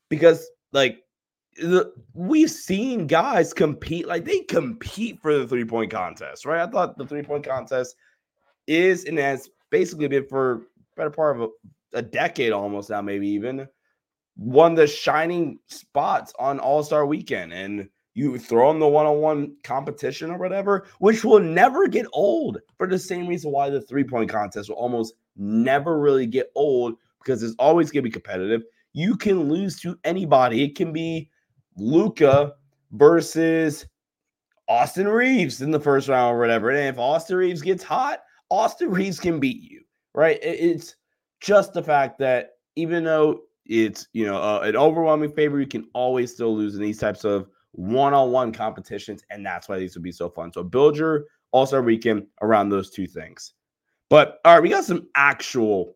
because 0.09 0.47
like 0.71 0.99
the, 1.57 1.93
we've 2.13 2.51
seen 2.51 3.07
guys 3.07 3.53
compete 3.53 4.07
like 4.07 4.25
they 4.25 4.41
compete 4.41 5.19
for 5.21 5.37
the 5.37 5.47
three 5.47 5.65
point 5.65 5.91
contest, 5.91 6.45
right? 6.45 6.61
I 6.61 6.69
thought 6.69 6.97
the 6.97 7.05
three 7.05 7.23
point 7.23 7.45
contest 7.45 7.95
is 8.67 9.05
and 9.05 9.17
has 9.17 9.49
basically 9.69 10.07
been 10.07 10.27
for 10.27 10.63
better 10.95 11.09
part 11.09 11.37
of 11.37 11.49
a, 11.93 11.97
a 11.97 12.01
decade 12.01 12.51
almost 12.51 12.89
now, 12.89 13.01
maybe 13.01 13.27
even 13.27 13.67
one 14.35 14.71
of 14.71 14.77
the 14.77 14.87
shining 14.87 15.59
spots 15.67 16.33
on 16.39 16.59
All 16.59 16.83
Star 16.83 17.05
Weekend, 17.05 17.53
and 17.53 17.89
you 18.13 18.37
throw 18.37 18.71
in 18.71 18.79
the 18.79 18.87
one 18.87 19.05
on 19.05 19.17
one 19.17 19.55
competition 19.63 20.31
or 20.31 20.37
whatever, 20.37 20.87
which 20.99 21.23
will 21.23 21.39
never 21.39 21.87
get 21.87 22.05
old 22.13 22.59
for 22.77 22.87
the 22.87 22.99
same 22.99 23.27
reason 23.27 23.51
why 23.51 23.69
the 23.69 23.81
three 23.81 24.03
point 24.03 24.29
contest 24.29 24.69
will 24.69 24.77
almost 24.77 25.13
never 25.35 25.99
really 25.99 26.25
get 26.25 26.51
old 26.55 26.95
because 27.23 27.43
it's 27.43 27.55
always 27.59 27.91
going 27.91 28.03
to 28.03 28.09
be 28.09 28.13
competitive. 28.13 28.63
You 28.93 29.17
can 29.17 29.49
lose 29.49 29.79
to 29.81 29.97
anybody. 30.03 30.63
It 30.63 30.75
can 30.75 30.93
be 30.93 31.29
Luka 31.75 32.53
versus 32.91 33.85
Austin 34.69 35.07
Reaves 35.07 35.61
in 35.61 35.71
the 35.71 35.79
first 35.79 36.07
round 36.07 36.35
or 36.35 36.39
whatever. 36.39 36.69
And 36.69 36.87
if 36.87 36.97
Austin 36.97 37.35
Reaves 37.35 37.61
gets 37.61 37.83
hot, 37.83 38.19
Austin 38.49 38.91
Reaves 38.91 39.19
can 39.19 39.39
beat 39.39 39.61
you, 39.61 39.81
right? 40.13 40.39
It's 40.41 40.95
just 41.39 41.73
the 41.73 41.83
fact 41.83 42.19
that 42.19 42.51
even 42.75 43.03
though 43.03 43.41
it's 43.65 44.07
you 44.13 44.25
know 44.25 44.37
uh, 44.37 44.61
an 44.63 44.75
overwhelming 44.75 45.31
favor, 45.31 45.59
you 45.59 45.67
can 45.67 45.87
always 45.93 46.31
still 46.33 46.55
lose 46.55 46.75
in 46.75 46.81
these 46.81 46.99
types 46.99 47.23
of 47.23 47.47
one-on-one 47.71 48.53
competitions, 48.53 49.23
and 49.29 49.45
that's 49.45 49.67
why 49.67 49.77
these 49.77 49.95
would 49.95 50.03
be 50.03 50.11
so 50.11 50.29
fun. 50.29 50.51
So 50.53 50.63
build 50.63 50.97
your 50.97 51.25
All-Star 51.51 51.81
weekend 51.81 52.27
around 52.41 52.69
those 52.69 52.89
two 52.89 53.07
things. 53.07 53.53
But 54.09 54.39
all 54.45 54.53
right, 54.53 54.63
we 54.63 54.69
got 54.69 54.85
some 54.85 55.07
actual 55.15 55.95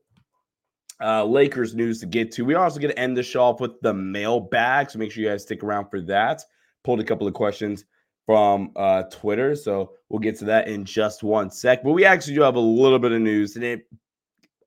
uh, 1.01 1.23
Lakers 1.23 1.75
news 1.75 1.99
to 2.01 2.05
get 2.05 2.31
to. 2.33 2.43
We 2.43 2.55
are 2.55 2.63
also 2.63 2.79
going 2.79 2.93
to 2.93 2.99
end 2.99 3.15
the 3.15 3.23
show 3.23 3.43
off 3.43 3.61
with 3.61 3.79
the 3.81 3.93
mailbag, 3.93 4.89
so 4.89 4.99
make 4.99 5.11
sure 5.11 5.23
you 5.23 5.29
guys 5.29 5.43
stick 5.43 5.63
around 5.63 5.89
for 5.89 6.01
that. 6.01 6.43
Pulled 6.83 6.99
a 6.99 7.03
couple 7.03 7.27
of 7.27 7.33
questions 7.33 7.85
from 8.29 8.69
uh, 8.75 9.01
Twitter. 9.09 9.55
So 9.55 9.93
we'll 10.07 10.19
get 10.19 10.37
to 10.37 10.45
that 10.45 10.67
in 10.67 10.85
just 10.85 11.23
one 11.23 11.49
sec. 11.49 11.81
But 11.83 11.93
we 11.93 12.05
actually 12.05 12.35
do 12.35 12.41
have 12.41 12.53
a 12.53 12.59
little 12.59 12.99
bit 12.99 13.11
of 13.11 13.19
news, 13.21 13.55
and 13.55 13.65
it 13.65 13.87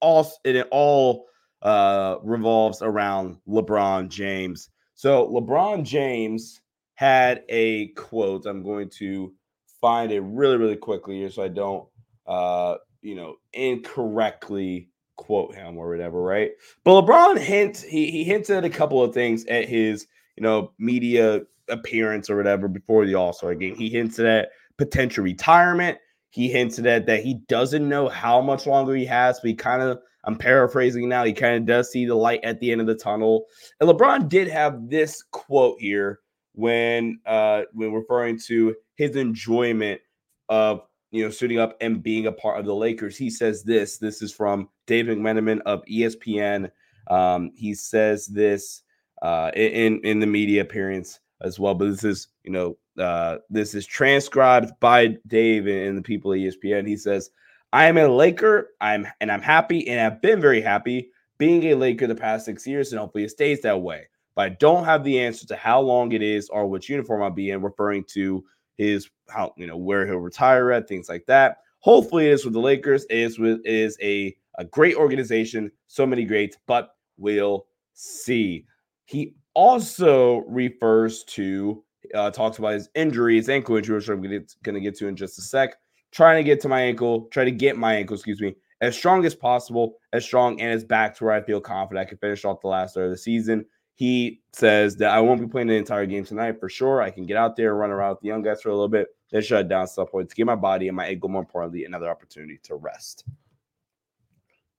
all 0.00 0.28
it 0.42 0.66
all 0.72 1.26
uh, 1.62 2.16
revolves 2.24 2.82
around 2.82 3.36
LeBron 3.46 4.08
James. 4.08 4.68
So 4.96 5.28
LeBron 5.28 5.84
James 5.84 6.60
had 6.94 7.44
a 7.48 7.90
quote. 7.90 8.46
I'm 8.46 8.64
going 8.64 8.90
to 8.98 9.32
find 9.80 10.10
it 10.10 10.22
really, 10.22 10.56
really 10.56 10.74
quickly 10.74 11.18
here, 11.18 11.30
so 11.30 11.44
I 11.44 11.48
don't, 11.48 11.86
uh, 12.26 12.78
you 13.00 13.14
know, 13.14 13.36
incorrectly 13.52 14.88
quote 15.14 15.54
him 15.54 15.78
or 15.78 15.88
whatever, 15.88 16.20
right? 16.20 16.50
But 16.82 17.02
LeBron 17.02 17.38
hint 17.38 17.76
he 17.76 18.10
he 18.10 18.24
hinted 18.24 18.64
a 18.64 18.70
couple 18.70 19.04
of 19.04 19.14
things 19.14 19.44
at 19.46 19.68
his 19.68 20.08
you 20.36 20.42
know 20.42 20.72
media 20.80 21.42
appearance 21.72 22.30
or 22.30 22.36
whatever 22.36 22.68
before 22.68 23.06
the 23.06 23.14
All 23.14 23.32
Star 23.32 23.54
game. 23.54 23.74
He 23.74 23.88
hinted 23.88 24.26
at 24.26 24.50
potential 24.78 25.24
retirement. 25.24 25.98
He 26.30 26.48
hinted 26.48 26.86
at 26.86 27.06
that 27.06 27.22
he 27.22 27.34
doesn't 27.48 27.86
know 27.86 28.08
how 28.08 28.40
much 28.40 28.66
longer 28.66 28.94
he 28.94 29.04
has, 29.06 29.40
but 29.40 29.48
he 29.48 29.54
kind 29.54 29.82
of, 29.82 29.98
I'm 30.24 30.36
paraphrasing 30.36 31.08
now, 31.08 31.24
he 31.24 31.32
kind 31.32 31.56
of 31.56 31.66
does 31.66 31.90
see 31.90 32.06
the 32.06 32.14
light 32.14 32.40
at 32.44 32.60
the 32.60 32.72
end 32.72 32.80
of 32.80 32.86
the 32.86 32.94
tunnel. 32.94 33.46
And 33.80 33.88
LeBron 33.88 34.28
did 34.28 34.48
have 34.48 34.88
this 34.88 35.22
quote 35.30 35.80
here 35.80 36.20
when 36.54 37.18
uh 37.24 37.62
when 37.72 37.92
referring 37.92 38.38
to 38.38 38.74
his 38.96 39.16
enjoyment 39.16 40.00
of 40.48 40.82
you 41.10 41.24
know 41.24 41.30
suiting 41.30 41.58
up 41.58 41.76
and 41.80 42.02
being 42.02 42.26
a 42.26 42.32
part 42.32 42.58
of 42.58 42.66
the 42.66 42.74
Lakers. 42.74 43.16
He 43.16 43.30
says 43.30 43.62
this. 43.62 43.98
This 43.98 44.22
is 44.22 44.32
from 44.32 44.68
David 44.86 45.18
McMenamin 45.18 45.60
of 45.66 45.82
ESPN. 45.90 46.70
Um, 47.10 47.52
he 47.54 47.74
says 47.74 48.26
this 48.26 48.82
uh, 49.22 49.50
in 49.54 50.00
in 50.00 50.20
the 50.20 50.26
media 50.26 50.62
appearance 50.62 51.20
as 51.42 51.58
well. 51.58 51.74
But 51.74 51.90
this 51.90 52.04
is 52.04 52.28
you 52.44 52.50
know 52.50 52.76
uh, 53.02 53.38
this 53.50 53.74
is 53.74 53.86
transcribed 53.86 54.72
by 54.80 55.18
Dave 55.26 55.66
and 55.66 55.96
the 55.96 56.02
people 56.02 56.32
at 56.32 56.38
ESPN. 56.38 56.86
He 56.86 56.96
says, 56.96 57.30
"I 57.72 57.86
am 57.86 57.96
a 57.98 58.08
Laker. 58.08 58.70
I'm 58.80 59.06
and 59.20 59.30
I'm 59.30 59.42
happy 59.42 59.88
and 59.88 60.00
I've 60.00 60.22
been 60.22 60.40
very 60.40 60.60
happy 60.60 61.10
being 61.38 61.64
a 61.64 61.74
Laker 61.74 62.06
the 62.06 62.14
past 62.14 62.46
six 62.46 62.66
years, 62.66 62.92
and 62.92 63.00
hopefully 63.00 63.24
it 63.24 63.30
stays 63.30 63.60
that 63.62 63.80
way. 63.80 64.08
But 64.34 64.42
I 64.42 64.48
don't 64.50 64.84
have 64.84 65.04
the 65.04 65.20
answer 65.20 65.46
to 65.48 65.56
how 65.56 65.80
long 65.80 66.12
it 66.12 66.22
is 66.22 66.48
or 66.48 66.66
which 66.66 66.88
uniform 66.88 67.22
I'll 67.22 67.30
be 67.30 67.50
in, 67.50 67.62
referring 67.62 68.04
to 68.12 68.44
his 68.78 69.08
how 69.28 69.52
you 69.56 69.66
know 69.66 69.76
where 69.76 70.06
he'll 70.06 70.16
retire 70.16 70.72
at, 70.72 70.88
things 70.88 71.08
like 71.08 71.26
that. 71.26 71.58
Hopefully, 71.80 72.28
it 72.28 72.32
is 72.32 72.44
with 72.44 72.54
the 72.54 72.60
Lakers. 72.60 73.04
It 73.10 73.18
is 73.18 73.38
with 73.38 73.60
it 73.64 73.74
is 73.74 73.98
a 74.02 74.36
a 74.58 74.64
great 74.64 74.96
organization, 74.96 75.70
so 75.88 76.06
many 76.06 76.24
greats, 76.24 76.56
but 76.66 76.94
we'll 77.16 77.66
see. 77.94 78.66
He 79.04 79.34
also 79.54 80.38
refers 80.48 81.24
to 81.24 81.84
uh, 82.14 82.30
talks 82.30 82.58
about 82.58 82.74
his 82.74 82.88
injuries, 82.94 83.48
ankle 83.48 83.76
injury, 83.76 83.96
which 83.96 84.08
I'm 84.08 84.20
going 84.20 84.74
to 84.74 84.80
get 84.80 84.96
to 84.98 85.06
in 85.08 85.16
just 85.16 85.38
a 85.38 85.42
sec. 85.42 85.76
Trying 86.10 86.36
to 86.36 86.44
get 86.44 86.60
to 86.60 86.68
my 86.68 86.82
ankle, 86.82 87.26
try 87.30 87.44
to 87.44 87.50
get 87.50 87.76
my 87.76 87.94
ankle, 87.94 88.14
excuse 88.14 88.40
me, 88.40 88.54
as 88.82 88.94
strong 88.94 89.24
as 89.24 89.34
possible, 89.34 89.96
as 90.12 90.24
strong 90.24 90.60
and 90.60 90.72
as 90.72 90.84
back 90.84 91.16
to 91.16 91.24
where 91.24 91.32
I 91.32 91.40
feel 91.40 91.60
confident 91.60 92.06
I 92.06 92.08
can 92.08 92.18
finish 92.18 92.44
off 92.44 92.60
the 92.60 92.68
last 92.68 92.94
third 92.94 93.06
of 93.06 93.10
the 93.12 93.16
season. 93.16 93.64
He 93.94 94.42
says 94.52 94.96
that 94.96 95.10
I 95.10 95.20
won't 95.20 95.40
be 95.40 95.46
playing 95.46 95.68
the 95.68 95.74
entire 95.74 96.06
game 96.06 96.24
tonight 96.24 96.58
for 96.58 96.68
sure. 96.68 97.00
I 97.00 97.10
can 97.10 97.24
get 97.24 97.36
out 97.36 97.56
there 97.56 97.70
and 97.70 97.78
run 97.78 97.90
around 97.90 98.10
with 98.10 98.20
the 98.20 98.28
young 98.28 98.42
guys 98.42 98.60
for 98.60 98.68
a 98.70 98.74
little 98.74 98.88
bit, 98.88 99.08
then 99.30 99.42
shut 99.42 99.68
down 99.68 99.86
some 99.86 100.06
point 100.06 100.28
to 100.28 100.34
give 100.34 100.46
my 100.46 100.54
body 100.54 100.88
and 100.88 100.96
my 100.96 101.06
ankle, 101.06 101.28
more 101.28 101.42
importantly, 101.42 101.84
another 101.84 102.10
opportunity 102.10 102.58
to 102.64 102.74
rest. 102.74 103.24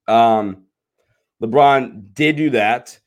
Um, 0.08 0.66
LeBron 1.42 2.14
did 2.14 2.36
do 2.36 2.50
that, 2.52 3.00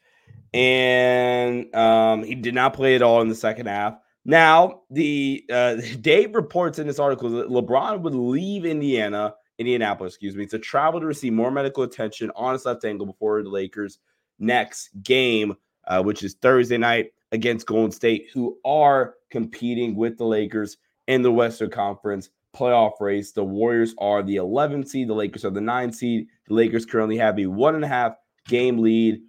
and 0.54 1.74
um, 1.74 2.22
he 2.22 2.34
did 2.34 2.54
not 2.54 2.74
play 2.74 2.94
at 2.94 3.02
all 3.02 3.20
in 3.20 3.28
the 3.28 3.34
second 3.34 3.66
half. 3.66 3.98
Now, 4.24 4.82
the 4.90 5.44
uh, 5.50 5.76
Dave 6.00 6.34
reports 6.34 6.78
in 6.78 6.86
this 6.86 6.98
article 6.98 7.30
that 7.30 7.48
LeBron 7.48 8.00
would 8.00 8.14
leave 8.14 8.64
Indiana, 8.64 9.34
Indianapolis, 9.58 10.14
excuse 10.14 10.36
me, 10.36 10.46
to 10.46 10.58
travel 10.58 11.00
to 11.00 11.06
receive 11.06 11.32
more 11.32 11.50
medical 11.50 11.84
attention 11.84 12.30
on 12.34 12.52
his 12.52 12.64
left 12.66 12.84
ankle 12.84 13.06
before 13.06 13.42
the 13.42 13.48
Lakers' 13.48 13.98
next 14.38 14.90
game, 15.02 15.54
uh, 15.86 16.02
which 16.02 16.22
is 16.22 16.34
Thursday 16.34 16.76
night 16.76 17.12
against 17.32 17.66
Golden 17.66 17.92
State, 17.92 18.28
who 18.32 18.58
are 18.64 19.14
competing 19.30 19.94
with 19.94 20.18
the 20.18 20.24
Lakers 20.24 20.76
in 21.06 21.22
the 21.22 21.32
Western 21.32 21.70
Conference 21.70 22.30
playoff 22.54 23.00
race. 23.00 23.32
The 23.32 23.44
Warriors 23.44 23.94
are 23.98 24.22
the 24.22 24.36
11 24.36 24.86
seed, 24.86 25.08
the 25.08 25.14
Lakers 25.14 25.44
are 25.44 25.50
the 25.50 25.60
9 25.60 25.92
seed. 25.92 26.26
The 26.48 26.54
Lakers 26.54 26.86
currently 26.86 27.18
have 27.18 27.38
a 27.38 27.46
one 27.46 27.74
and 27.74 27.84
a 27.84 27.88
half 27.88 28.14
game 28.48 28.78
lead 28.78 29.20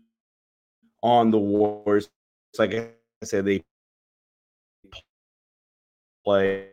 on 1.03 1.31
the 1.31 1.39
Warriors. 1.39 2.09
Like 2.57 2.73
I 2.73 2.89
said, 3.23 3.45
they 3.45 3.63
play. 6.23 6.67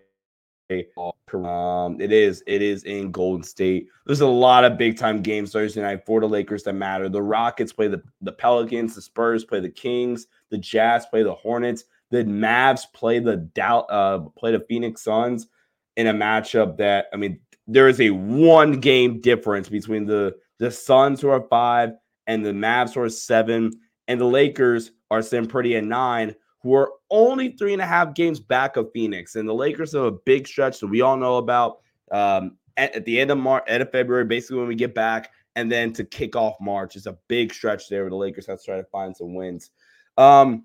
Um, 0.71 2.01
it 2.01 2.11
is 2.11 2.43
it 2.47 2.63
is 2.63 2.85
in 2.85 3.11
Golden 3.11 3.43
State. 3.43 3.89
There's 4.07 4.23
a 4.23 4.27
lot 4.27 4.65
of 4.65 4.79
big 4.79 4.97
time 4.97 5.21
games 5.21 5.53
Thursday 5.53 5.83
night 5.83 6.07
for 6.07 6.21
the 6.21 6.29
Lakers 6.29 6.63
that 6.63 6.73
matter. 6.73 7.09
The 7.09 7.23
Rockets 7.23 7.73
play 7.73 7.89
the, 7.89 8.03
the 8.23 8.33
Pelicans, 8.33 8.95
the 8.95 9.03
Spurs 9.03 9.45
play 9.45 9.61
the 9.61 9.69
Kings, 9.69 10.27
the 10.51 10.59
Jazz 10.59 11.07
play 11.07 11.23
the 11.23 11.35
Hornets, 11.35 11.85
the 12.11 12.25
Mavs 12.25 12.85
play 12.93 13.19
the 13.19 13.37
Dow, 13.37 13.81
uh, 13.81 14.21
play 14.39 14.53
the 14.53 14.65
Phoenix 14.69 15.03
Suns 15.03 15.49
in 15.97 16.07
a 16.07 16.15
matchup 16.15 16.77
that 16.79 17.07
I 17.13 17.17
mean 17.17 17.41
there 17.67 17.89
is 17.89 18.01
a 18.01 18.11
one 18.11 18.81
game 18.81 19.21
difference 19.21 19.69
between 19.69 20.07
the 20.07 20.35
the 20.59 20.71
Suns 20.71 21.21
who 21.21 21.29
are 21.29 21.47
five 21.49 21.93
and 22.27 22.45
the 22.45 22.53
Mavs 22.53 22.95
who 22.95 23.03
are 23.03 23.09
seven, 23.09 23.71
and 24.09 24.21
the 24.21 24.27
Lakers 24.27 24.93
are 25.11 25.23
sitting 25.23 25.49
pretty 25.49 25.77
at 25.77 25.85
nine, 25.85 26.35
who 26.63 26.75
are 26.75 26.93
only 27.11 27.51
three 27.51 27.73
and 27.73 27.83
a 27.83 27.87
half 27.87 28.15
games 28.15 28.41
back 28.41 28.77
of 28.77 28.91
Phoenix. 28.93 29.37
And 29.37 29.49
the 29.49 29.55
Lakers 29.55 29.93
have 29.93 30.05
a 30.05 30.11
big 30.11 30.47
stretch 30.47 30.81
that 30.81 30.87
we 30.87 31.01
all 31.03 31.17
know 31.17 31.37
about 31.37 31.81
um, 32.11 32.57
at, 32.77 32.95
at, 32.95 33.05
the 33.05 33.21
end 33.21 33.31
of 33.31 33.39
March, 33.39 33.65
end 33.69 33.83
of 33.83 33.91
February, 33.91 34.25
basically 34.25 34.59
when 34.59 34.69
we 34.69 34.75
get 34.75 34.95
back, 34.95 35.31
and 35.57 35.71
then 35.71 35.93
to 35.93 36.05
kick 36.05 36.37
off 36.37 36.55
March 36.61 36.97
is 36.97 37.07
a 37.07 37.17
big 37.29 37.53
stretch 37.53 37.89
there 37.89 38.03
where 38.03 38.11
the 38.11 38.17
Lakers 38.17 38.47
have 38.47 38.59
to 38.59 38.65
try 38.65 38.77
to 38.77 38.85
find 38.85 39.17
some 39.17 39.35
wins. 39.35 39.71
Um, 40.17 40.65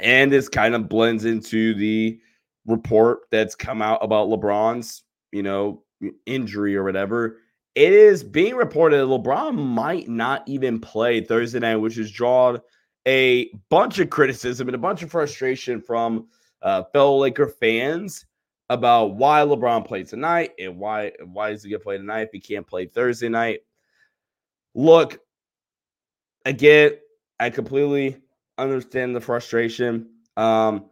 and 0.00 0.32
this 0.32 0.48
kind 0.48 0.74
of 0.74 0.88
blends 0.88 1.24
into 1.24 1.74
the 1.74 2.20
report 2.66 3.20
that's 3.30 3.54
come 3.54 3.82
out 3.82 4.02
about 4.02 4.28
LeBron's, 4.28 5.02
you 5.32 5.42
know, 5.42 5.82
injury 6.26 6.76
or 6.76 6.84
whatever. 6.84 7.38
It 7.74 7.92
is 7.92 8.22
being 8.22 8.54
reported 8.54 8.98
that 8.98 9.06
LeBron 9.06 9.54
might 9.56 10.08
not 10.08 10.46
even 10.46 10.80
play 10.80 11.20
Thursday 11.20 11.58
night, 11.58 11.76
which 11.76 11.96
has 11.96 12.10
drawn 12.10 12.60
a 13.06 13.50
bunch 13.68 13.98
of 13.98 14.10
criticism 14.10 14.68
and 14.68 14.74
a 14.74 14.78
bunch 14.78 15.02
of 15.02 15.10
frustration 15.10 15.80
from 15.80 16.28
uh, 16.62 16.84
fellow 16.92 17.18
Laker 17.18 17.48
fans 17.48 18.26
about 18.70 19.16
why 19.16 19.40
LeBron 19.40 19.86
played 19.86 20.06
tonight 20.06 20.52
and 20.58 20.78
why 20.78 21.12
why 21.24 21.50
is 21.50 21.62
he 21.62 21.70
gonna 21.70 21.80
play 21.80 21.98
tonight 21.98 22.22
if 22.22 22.30
he 22.32 22.40
can't 22.40 22.66
play 22.66 22.86
Thursday 22.86 23.28
night. 23.28 23.60
Look, 24.74 25.20
again, 26.44 26.92
I 27.38 27.50
completely 27.50 28.16
understand 28.56 29.14
the 29.14 29.20
frustration. 29.20 30.08
Um, 30.36 30.86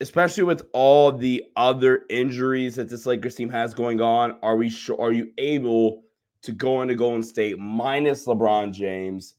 especially 0.00 0.44
with 0.44 0.62
all 0.72 1.10
the 1.10 1.44
other 1.56 2.02
injuries 2.08 2.76
that 2.76 2.88
this 2.88 3.06
Lakers 3.06 3.34
team 3.34 3.50
has 3.50 3.74
going 3.74 4.00
on, 4.00 4.36
are 4.42 4.56
we 4.56 4.68
sure 4.68 5.00
are 5.00 5.12
you 5.12 5.32
able 5.38 6.04
to 6.42 6.52
go 6.52 6.82
into 6.82 6.94
Golden 6.94 7.22
State 7.22 7.58
minus 7.58 8.26
LeBron 8.26 8.72
James 8.72 9.34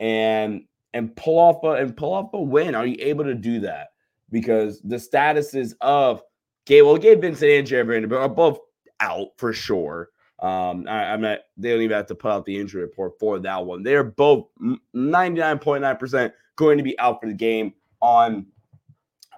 and 0.00 0.64
and 0.94 1.14
pull 1.16 1.38
off 1.38 1.64
a 1.64 1.82
and 1.82 1.96
pull 1.96 2.12
off 2.12 2.30
a 2.34 2.40
win? 2.40 2.74
Are 2.74 2.86
you 2.86 2.96
able 3.00 3.24
to 3.24 3.34
do 3.34 3.60
that? 3.60 3.88
Because 4.30 4.80
the 4.82 4.96
statuses 4.96 5.74
of 5.80 6.22
Gabe, 6.66 6.84
well, 6.84 6.96
Gabe 6.96 7.20
Vincent 7.20 7.50
and 7.50 7.66
Jarred 7.66 7.88
Vanderbilt 7.88 8.22
are 8.22 8.28
both 8.28 8.58
out 9.00 9.28
for 9.36 9.52
sure. 9.52 10.10
Um, 10.38 10.86
I, 10.88 11.12
am 11.12 11.20
not. 11.20 11.40
They 11.56 11.70
don't 11.70 11.82
even 11.82 11.96
have 11.96 12.06
to 12.06 12.14
put 12.14 12.30
out 12.30 12.44
the 12.44 12.58
injury 12.58 12.82
report 12.82 13.18
for 13.18 13.38
that 13.40 13.64
one. 13.64 13.82
They're 13.82 14.02
both 14.02 14.48
99.9% 14.60 16.32
going 16.56 16.78
to 16.78 16.84
be 16.84 16.98
out 16.98 17.20
for 17.20 17.28
the 17.28 17.34
game 17.34 17.74
on 18.00 18.46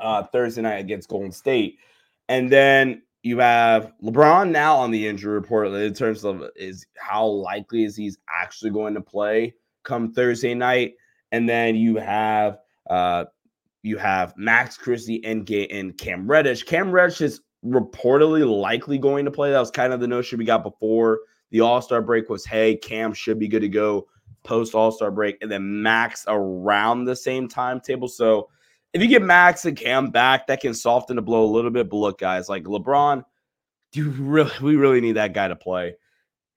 uh, 0.01 0.23
Thursday 0.25 0.63
night 0.63 0.81
against 0.81 1.09
Golden 1.09 1.33
State. 1.33 1.79
And 2.29 2.51
then 2.51 3.03
you 3.25 3.39
have 3.39 3.91
LeBron 4.03 4.51
now 4.51 4.77
on 4.77 4.91
the 4.91 5.09
injury 5.09 5.33
report 5.33 5.69
in 5.69 5.95
terms 5.95 6.25
of 6.25 6.45
is 6.55 6.87
how 6.99 7.25
likely 7.27 7.85
is 7.85 7.97
he's 7.97 8.19
actually 8.29 8.71
going 8.71 8.93
to 8.93 9.01
play 9.01 9.55
come 9.83 10.13
Thursday 10.13 10.55
night. 10.55 10.93
And 11.33 11.49
then 11.49 11.75
you 11.75 11.97
have 11.97 12.59
uh, 12.89 13.25
you 13.83 13.97
have 13.97 14.35
Max 14.37 14.77
Christie 14.77 15.25
and, 15.25 15.49
and 15.51 15.97
Cam 15.97 16.31
Reddish. 16.31 16.65
Cam 16.65 16.91
Reddish 16.91 17.23
is 17.23 17.41
reportedly 17.65 18.47
likely 18.47 18.99
going 18.99 19.25
to 19.25 19.31
play. 19.31 19.51
That 19.51 19.59
was 19.59 19.71
kind 19.71 19.95
of 19.95 20.01
the 20.01 20.07
notion 20.07 20.39
we 20.39 20.45
got 20.45 20.63
before 20.63 21.21
the 21.51 21.61
All 21.61 21.81
Star 21.81 22.03
break 22.03 22.29
was, 22.29 22.45
hey, 22.45 22.77
Cam 22.77 23.15
should 23.15 23.39
be 23.39 23.49
good 23.49 23.61
to 23.61 23.69
go 23.69 24.07
post 24.43 24.75
All 24.75 24.93
Star 24.93 25.11
break, 25.11 25.39
and 25.41 25.51
then 25.51 25.83
Max 25.83 26.27
around 26.29 27.05
the 27.05 27.17
same 27.17 27.49
timetable. 27.49 28.09
So 28.09 28.51
if 28.95 29.03
you 29.03 29.09
get 29.09 29.23
Max 29.23 29.65
and 29.65 29.77
Cam 29.77 30.11
back, 30.11 30.47
that 30.47 30.61
can 30.61 30.73
soften 30.73 31.17
the 31.17 31.23
blow 31.23 31.45
a 31.45 31.51
little 31.51 31.73
bit. 31.73 31.91
But 31.91 31.97
look, 31.97 32.21
guys, 32.21 32.49
like 32.49 32.65
LeBron, 32.65 33.25
do 33.93 34.11
really 34.11 34.53
we 34.63 34.77
really 34.77 35.01
need 35.01 35.17
that 35.17 35.35
guy 35.35 35.49
to 35.49 35.57
play. 35.57 35.97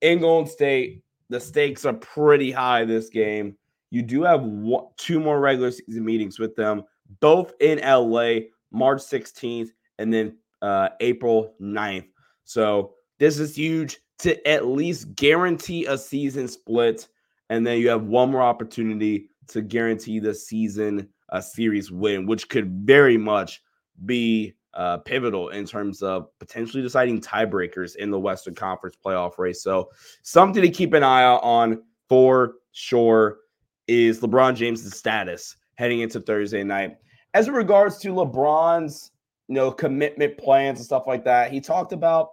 In 0.02 0.20
Golden 0.20 0.50
State, 0.50 1.02
the 1.30 1.40
stakes 1.40 1.84
are 1.84 1.94
pretty 1.94 2.52
high 2.52 2.86
this 2.86 3.10
game. 3.10 3.58
You 3.90 4.04
do 4.04 4.24
have 4.24 4.44
one, 4.44 4.86
two 4.98 5.20
more 5.20 5.40
regular 5.40 5.72
season 5.72 6.06
meetings 6.06 6.40
with 6.40 6.56
them, 6.56 6.84
both 7.20 7.54
in 7.60 7.80
LA, 7.80 8.48
March 8.72 9.00
16th 9.00 9.70
and 9.98 10.14
then 10.14 10.38
uh, 10.62 10.90
April 11.00 11.56
9th. 11.60 12.08
So 12.44 12.94
this 13.18 13.40
is 13.40 13.56
huge 13.58 13.98
to 14.20 14.48
at 14.48 14.68
least 14.68 15.16
guarantee 15.16 15.86
a 15.86 15.98
season 15.98 16.48
split. 16.48 17.08
And 17.50 17.66
then 17.66 17.80
you 17.80 17.90
have 17.90 18.04
one 18.04 18.32
more 18.32 18.42
opportunity 18.42 19.30
to 19.48 19.62
guarantee 19.62 20.20
the 20.20 20.36
season 20.36 21.10
a 21.30 21.42
series 21.42 21.92
win, 21.92 22.26
which 22.26 22.50
could 22.50 22.72
very 22.86 23.18
much 23.18 23.62
be 24.06 24.54
uh, 24.74 24.98
pivotal 24.98 25.50
in 25.50 25.66
terms 25.66 26.04
of 26.04 26.28
potentially 26.40 26.84
deciding 26.84 27.20
tiebreakers 27.20 27.96
in 27.96 28.12
the 28.12 28.20
Western 28.20 28.54
Conference 28.54 28.96
playoff 29.04 29.38
race. 29.40 29.64
So, 29.64 29.90
something 30.22 30.62
to 30.62 30.70
keep 30.70 30.94
an 30.94 31.04
eye 31.04 31.24
out 31.24 31.42
on 31.44 31.82
for 32.08 32.56
sure 32.72 33.40
is 33.88 34.20
LeBron 34.22 34.56
James' 34.56 34.96
status 34.96 35.58
heading 35.76 36.02
into 36.02 36.20
Thursday 36.20 36.64
night. 36.64 36.98
As 37.34 37.48
in 37.48 37.54
regards 37.54 37.98
to 38.00 38.10
LeBron's 38.10 39.12
you 39.48 39.56
know 39.56 39.72
commitment 39.72 40.38
plans 40.38 40.80
and 40.80 40.86
stuff 40.86 41.08
like 41.08 41.26
that, 41.26 41.52
he 41.52 41.60
talked 41.60 41.92
about 41.92 42.30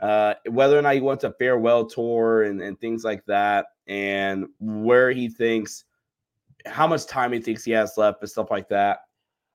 uh, 0.00 0.34
whether 0.50 0.78
or 0.78 0.82
not 0.82 0.94
he 0.94 1.00
wants 1.00 1.24
a 1.24 1.32
farewell 1.32 1.86
tour 1.86 2.42
and, 2.42 2.60
and 2.60 2.78
things 2.78 3.04
like 3.04 3.24
that, 3.24 3.66
and 3.86 4.46
where 4.60 5.10
he 5.10 5.30
thinks 5.30 5.85
how 6.66 6.86
much 6.86 7.06
time 7.06 7.32
he 7.32 7.40
thinks 7.40 7.64
he 7.64 7.72
has 7.72 7.96
left 7.96 8.20
and 8.20 8.30
stuff 8.30 8.50
like 8.50 8.68
that. 8.68 8.98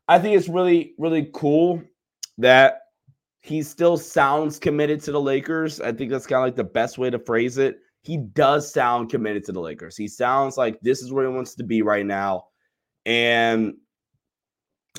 I 0.08 0.20
think 0.20 0.38
it's 0.38 0.50
really, 0.50 0.94
really 0.98 1.30
cool 1.34 1.82
that 2.38 2.80
he 3.42 3.62
still 3.64 3.98
sounds 3.98 4.60
committed 4.60 5.02
to 5.04 5.12
the 5.12 5.22
Lakers. 5.22 5.80
I 5.82 5.92
think 5.92 6.12
that's 6.12 6.28
kind 6.28 6.40
of 6.40 6.48
like 6.48 6.56
the 6.56 6.64
best 6.64 6.98
way 6.98 7.10
to 7.10 7.20
phrase 7.20 7.58
it. 7.58 7.80
He 8.04 8.18
does 8.18 8.72
sound 8.72 9.10
committed 9.10 9.46
to 9.46 9.52
the 9.52 9.62
Lakers. 9.62 9.96
He 9.96 10.08
sounds 10.08 10.58
like 10.58 10.80
this 10.82 11.02
is 11.02 11.12
where 11.12 11.28
he 11.28 11.34
wants 11.34 11.56
to 11.56 11.64
be 11.64 11.82
right 11.82 12.06
now. 12.06 12.46
And 13.06 13.76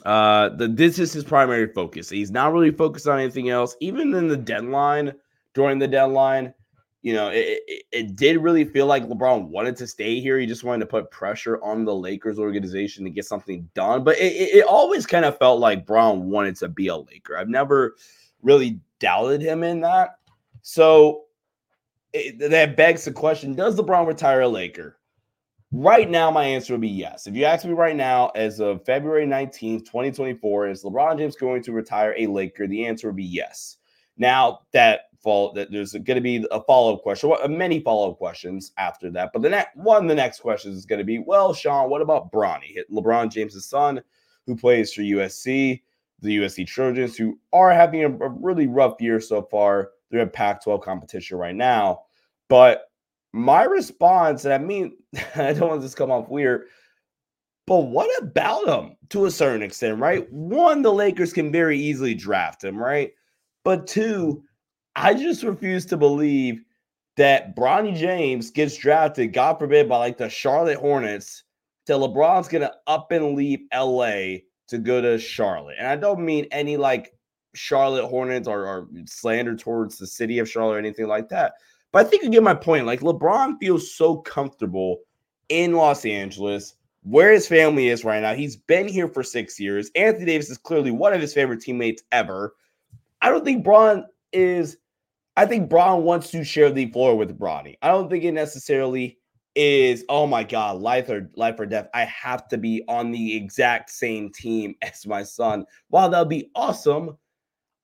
Uh, 0.07 0.49
the, 0.57 0.69
this 0.69 0.99
is 0.99 1.13
his 1.13 1.23
primary 1.23 1.71
focus. 1.73 2.09
He's 2.09 2.31
not 2.31 2.53
really 2.53 2.71
focused 2.71 3.07
on 3.07 3.21
anything 3.21 3.51
else. 3.51 3.77
Even 3.81 4.15
in 4.15 4.27
the 4.27 4.39
deadline, 4.39 5.13
during 5.53 5.79
the 5.79 5.87
deadline, 5.87 6.55
you 7.03 7.13
know, 7.13 7.29
it, 7.29 7.63
it, 7.67 7.85
it, 7.91 8.17
did 8.17 8.39
really 8.39 8.65
feel 8.65 8.87
like 8.87 9.09
LeBron 9.09 9.49
wanted 9.49 9.77
to 9.77 9.89
stay 9.89 10.21
here. 10.21 10.39
He 10.39 10.47
just 10.47 10.63
wanted 10.63 10.81
to 10.81 10.87
put 10.87 11.11
pressure 11.11 11.61
on 11.63 11.85
the 11.85 11.95
Lakers 11.95 12.39
organization 12.39 13.05
to 13.05 13.11
get 13.11 13.25
something 13.25 13.69
done. 13.75 14.05
But 14.05 14.19
it, 14.19 14.33
it 14.33 14.65
always 14.65 15.05
kind 15.05 15.25
of 15.25 15.37
felt 15.37 15.59
like 15.59 15.85
Bron 15.85 16.31
wanted 16.31 16.57
to 16.57 16.69
be 16.69 16.87
a 16.87 16.97
Laker. 16.97 17.37
I've 17.37 17.49
never 17.49 17.97
really 18.41 18.79
doubted 19.01 19.43
him 19.43 19.65
in 19.65 19.81
that. 19.81 20.17
So 20.63 21.25
that 22.39 22.77
begs 22.77 23.05
the 23.05 23.13
question 23.13 23.55
Does 23.55 23.77
LeBron 23.77 24.07
retire 24.07 24.43
a 24.43 24.49
Laker? 24.49 24.99
Right 25.73 26.09
now, 26.09 26.31
my 26.31 26.45
answer 26.45 26.75
would 26.75 26.83
be 26.83 26.89
yes. 26.89 27.27
If 27.27 27.35
you 27.35 27.47
ask 27.47 27.65
me 27.65 27.73
right 27.73 27.97
now, 27.97 28.29
as 28.35 28.61
of 28.61 28.85
February 28.85 29.27
19th, 29.27 29.87
2024, 29.87 30.69
is 30.69 30.85
LeBron 30.85 31.17
James 31.17 31.35
going 31.35 31.63
to 31.63 31.73
retire 31.73 32.15
a 32.17 32.27
Laker? 32.27 32.67
The 32.67 32.85
answer 32.85 33.09
would 33.09 33.17
be 33.17 33.25
yes. 33.25 33.79
Now, 34.19 34.61
that 34.73 35.07
fall 35.23 35.53
that 35.53 35.71
there's 35.71 35.93
going 35.93 36.17
to 36.17 36.21
be 36.21 36.47
a 36.51 36.63
follow-up 36.63 37.03
question, 37.03 37.33
many 37.49 37.81
follow-up 37.81 38.19
questions 38.19 38.73
after 38.77 39.11
that. 39.11 39.31
But 39.33 39.43
the 39.43 39.51
next 39.51 39.77
one, 39.77 40.07
the 40.07 40.15
next 40.15 40.41
question 40.41 40.73
is 40.73 40.87
going 40.87 40.99
to 40.99 41.05
be, 41.05 41.19
well, 41.19 41.55
Sean, 41.55 41.91
what 41.91 42.03
about 42.03 42.33
Bronny, 42.33 42.79
LeBron 42.91 43.31
James' 43.31 43.67
son, 43.67 44.03
who 44.47 44.57
plays 44.57 44.93
for 44.93 45.03
USC, 45.03 45.83
the 46.21 46.37
USC 46.39 46.67
Trojans, 46.67 47.17
who 47.17 47.39
are 47.53 47.73
having 47.73 48.05
a, 48.05 48.09
a 48.09 48.29
really 48.29 48.67
rough 48.67 49.01
year 49.01 49.21
so 49.21 49.43
far. 49.43 49.91
They're 50.11 50.21
in 50.21 50.31
Pac-12 50.31 50.83
competition 50.83 51.39
right 51.39 51.55
now, 51.55 52.03
but 52.49 52.91
my 53.33 53.65
response, 53.65 54.45
and 54.45 54.53
I 54.53 54.59
mean, 54.59 54.97
I 55.37 55.53
don't 55.53 55.69
want 55.69 55.83
this 55.83 55.93
to 55.93 55.97
come 55.97 56.11
off 56.11 56.29
weird, 56.29 56.67
but 57.67 57.87
what 57.87 58.11
about 58.23 58.69
him 58.69 58.97
to 59.11 59.27
a 59.27 59.31
certain 59.31 59.63
extent, 59.63 59.99
right? 59.99 60.31
One, 60.33 60.83
the 60.83 60.93
Lakers 60.93 61.33
can 61.33 61.53
very 61.53 61.79
easily 61.79 62.15
draft 62.15 62.65
him, 62.65 62.77
right? 62.77 63.13
But 63.65 63.87
two, 63.87 64.43
I 64.95 65.15
just 65.15 65.43
refuse 65.43 65.87
to 65.87 65.97
believe 65.97 66.63
that 67.17 67.57
Bronny 67.57 67.95
James 67.95 68.51
gets 68.51 68.77
drafted, 68.77 69.33
God 69.33 69.59
forbid, 69.59 69.89
by 69.89 69.99
like 69.99 70.19
the 70.19 70.29
Charlotte 70.29 70.79
Hornets, 70.79 71.45
till 71.87 72.01
LeBron's 72.01 72.49
gonna 72.49 72.73
up 72.87 73.11
and 73.13 73.35
leave 73.35 73.61
LA 73.75 74.39
to 74.69 74.79
go 74.79 75.01
to 75.01 75.19
Charlotte. 75.19 75.77
And 75.79 75.87
I 75.87 75.97
don't 75.97 76.25
mean 76.25 76.47
any 76.51 76.77
like 76.77 77.15
Charlotte 77.55 78.07
Hornets 78.07 78.49
or, 78.49 78.67
or 78.67 78.89
slander 79.05 79.55
towards 79.55 79.99
the 79.99 80.07
city 80.07 80.39
of 80.39 80.49
Charlotte 80.49 80.77
or 80.77 80.79
anything 80.79 81.07
like 81.07 81.29
that. 81.29 81.55
But 81.93 82.07
I 82.07 82.09
think 82.09 82.23
you 82.23 82.31
get 82.31 82.43
my 82.43 82.55
point. 82.55 82.87
Like 82.87 83.01
LeBron 83.01 83.59
feels 83.61 83.95
so 83.95 84.17
comfortable 84.17 85.01
in 85.49 85.75
Los 85.75 86.07
Angeles, 86.07 86.75
where 87.03 87.31
his 87.31 87.47
family 87.47 87.89
is 87.89 88.05
right 88.05 88.23
now. 88.23 88.35
He's 88.35 88.57
been 88.57 88.89
here 88.89 89.09
for 89.09 89.23
six 89.23 89.61
years. 89.61 89.91
Anthony 89.95 90.25
Davis 90.25 90.49
is 90.49 90.59
clearly 90.59 90.91
one 90.91 91.13
of 91.13 91.21
his 91.21 91.35
favorite 91.35 91.61
teammates 91.61 92.03
ever. 92.13 92.55
I 93.21 93.29
don't 93.29 93.45
think 93.45 93.65
Bron 93.65 94.07
is. 94.33 94.79
I 95.37 95.47
think 95.47 95.69
Bron 95.69 96.05
wants 96.05 96.31
to 96.33 96.45
share 96.45 96.71
the 96.71 96.91
floor 96.91 97.17
with 97.17 97.39
Bronny. 97.39 97.77
I 97.83 97.89
don't 97.89 98.11
think 98.11 98.25
it 98.25 98.33
necessarily 98.33 99.19
is. 99.55 100.05
Oh 100.09 100.27
my 100.27 100.45
God, 100.45 100.81
life 100.81 101.09
or 101.09 101.31
life 101.37 101.59
or 101.59 101.67
death. 101.67 101.89
I 101.95 102.05
have 102.05 102.49
to 102.49 102.59
be 102.59 102.83
on 102.89 103.11
the 103.13 103.37
exact 103.37 103.91
same 103.91 104.31
team 104.31 104.75
as 104.83 105.07
my 105.07 105.23
son. 105.23 105.65
While 105.89 106.11
that'll 106.11 106.27
be 106.27 106.51
awesome, 106.55 107.17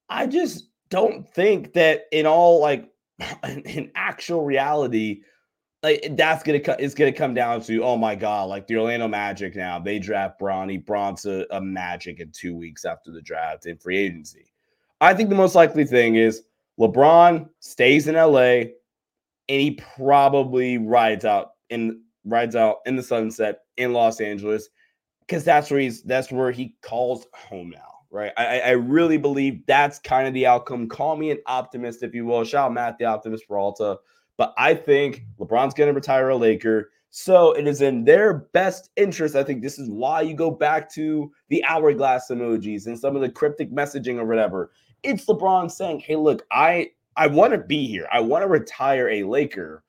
I 0.08 0.26
just 0.26 0.68
don't 0.90 1.28
think 1.28 1.72
that 1.74 2.02
in 2.12 2.26
all 2.26 2.60
like 2.60 2.88
in 3.44 3.90
actual 3.94 4.44
reality, 4.44 5.22
like 5.82 6.16
that's 6.16 6.42
gonna 6.42 6.60
cut 6.60 6.80
it's 6.80 6.94
gonna 6.94 7.12
come 7.12 7.34
down 7.34 7.62
to 7.62 7.82
oh 7.82 7.96
my 7.96 8.14
god, 8.14 8.44
like 8.44 8.66
the 8.66 8.76
Orlando 8.76 9.08
Magic 9.08 9.56
now 9.56 9.78
they 9.78 9.98
draft 9.98 10.40
Bronny, 10.40 10.84
Bron's 10.84 11.24
a, 11.24 11.46
a 11.50 11.60
Magic 11.60 12.20
in 12.20 12.30
two 12.32 12.54
weeks 12.54 12.84
after 12.84 13.10
the 13.10 13.22
draft 13.22 13.66
in 13.66 13.78
free 13.78 13.96
agency. 13.96 14.52
I 15.00 15.14
think 15.14 15.28
the 15.28 15.36
most 15.36 15.54
likely 15.54 15.84
thing 15.84 16.16
is 16.16 16.42
LeBron 16.78 17.48
stays 17.60 18.06
in 18.08 18.14
LA 18.14 18.70
and 19.48 19.60
he 19.60 19.80
probably 19.96 20.78
rides 20.78 21.24
out 21.24 21.52
in 21.70 22.02
rides 22.24 22.56
out 22.56 22.78
in 22.86 22.96
the 22.96 23.02
sunset 23.02 23.60
in 23.76 23.92
Los 23.92 24.20
Angeles 24.20 24.68
because 25.20 25.44
that's 25.44 25.70
where 25.70 25.80
he's 25.80 26.02
that's 26.02 26.30
where 26.30 26.50
he 26.50 26.74
calls 26.82 27.26
home 27.34 27.70
now 27.70 27.98
right? 28.10 28.32
I, 28.36 28.60
I 28.60 28.70
really 28.70 29.18
believe 29.18 29.64
that's 29.66 29.98
kind 29.98 30.26
of 30.26 30.34
the 30.34 30.46
outcome. 30.46 30.88
Call 30.88 31.16
me 31.16 31.30
an 31.30 31.38
optimist, 31.46 32.02
if 32.02 32.14
you 32.14 32.24
will. 32.24 32.44
Shout 32.44 32.66
out 32.66 32.72
Matt 32.72 32.98
the 32.98 33.04
Optimist 33.04 33.46
Peralta. 33.48 33.98
But 34.36 34.54
I 34.56 34.74
think 34.74 35.24
LeBron's 35.38 35.74
going 35.74 35.88
to 35.88 35.94
retire 35.94 36.30
a 36.30 36.36
Laker. 36.36 36.90
So 37.10 37.52
it 37.52 37.66
is 37.66 37.80
in 37.80 38.04
their 38.04 38.34
best 38.52 38.90
interest. 38.96 39.34
I 39.34 39.42
think 39.42 39.62
this 39.62 39.78
is 39.78 39.88
why 39.88 40.20
you 40.20 40.34
go 40.34 40.50
back 40.50 40.92
to 40.92 41.32
the 41.48 41.64
hourglass 41.64 42.30
emojis 42.30 42.86
and 42.86 42.98
some 42.98 43.16
of 43.16 43.22
the 43.22 43.30
cryptic 43.30 43.72
messaging 43.72 44.18
or 44.18 44.26
whatever. 44.26 44.70
It's 45.02 45.26
LeBron 45.26 45.70
saying, 45.70 46.00
"Hey, 46.00 46.16
look, 46.16 46.46
I 46.50 46.90
I 47.16 47.26
want 47.26 47.52
to 47.52 47.58
be 47.58 47.86
here. 47.86 48.08
I 48.12 48.20
want 48.20 48.42
to 48.42 48.48
retire 48.48 49.08
a 49.08 49.24
Laker." 49.24 49.84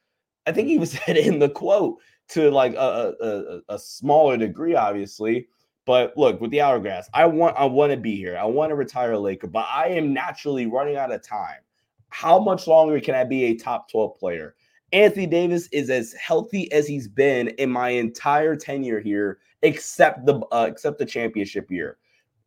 I 0.45 0.51
think 0.51 0.67
he 0.67 0.77
was 0.77 0.91
said 1.05 1.17
in 1.17 1.39
the 1.39 1.49
quote 1.49 1.97
to 2.29 2.51
like 2.51 2.73
a, 2.75 3.13
a, 3.21 3.75
a 3.75 3.79
smaller 3.79 4.37
degree, 4.37 4.75
obviously. 4.75 5.47
But 5.85 6.15
look, 6.15 6.39
with 6.39 6.51
the 6.51 6.61
hourglass, 6.61 7.09
I 7.13 7.25
want 7.25 7.57
I 7.57 7.65
want 7.65 7.91
to 7.91 7.97
be 7.97 8.15
here. 8.15 8.37
I 8.37 8.45
want 8.45 8.69
to 8.69 8.75
retire 8.75 9.13
a 9.13 9.19
Laker, 9.19 9.47
but 9.47 9.65
I 9.67 9.87
am 9.87 10.13
naturally 10.13 10.67
running 10.67 10.97
out 10.97 11.11
of 11.11 11.23
time. 11.23 11.61
How 12.09 12.39
much 12.39 12.67
longer 12.67 12.99
can 12.99 13.15
I 13.15 13.23
be 13.23 13.45
a 13.45 13.55
top 13.55 13.89
12 13.89 14.17
player? 14.19 14.55
Anthony 14.91 15.27
Davis 15.27 15.67
is 15.71 15.89
as 15.89 16.13
healthy 16.13 16.71
as 16.71 16.87
he's 16.87 17.07
been 17.07 17.49
in 17.49 17.69
my 17.69 17.89
entire 17.89 18.55
tenure 18.55 18.99
here, 18.99 19.39
except 19.61 20.25
the 20.25 20.39
uh, 20.51 20.67
except 20.69 20.97
the 20.99 21.05
championship 21.05 21.69
year. 21.71 21.97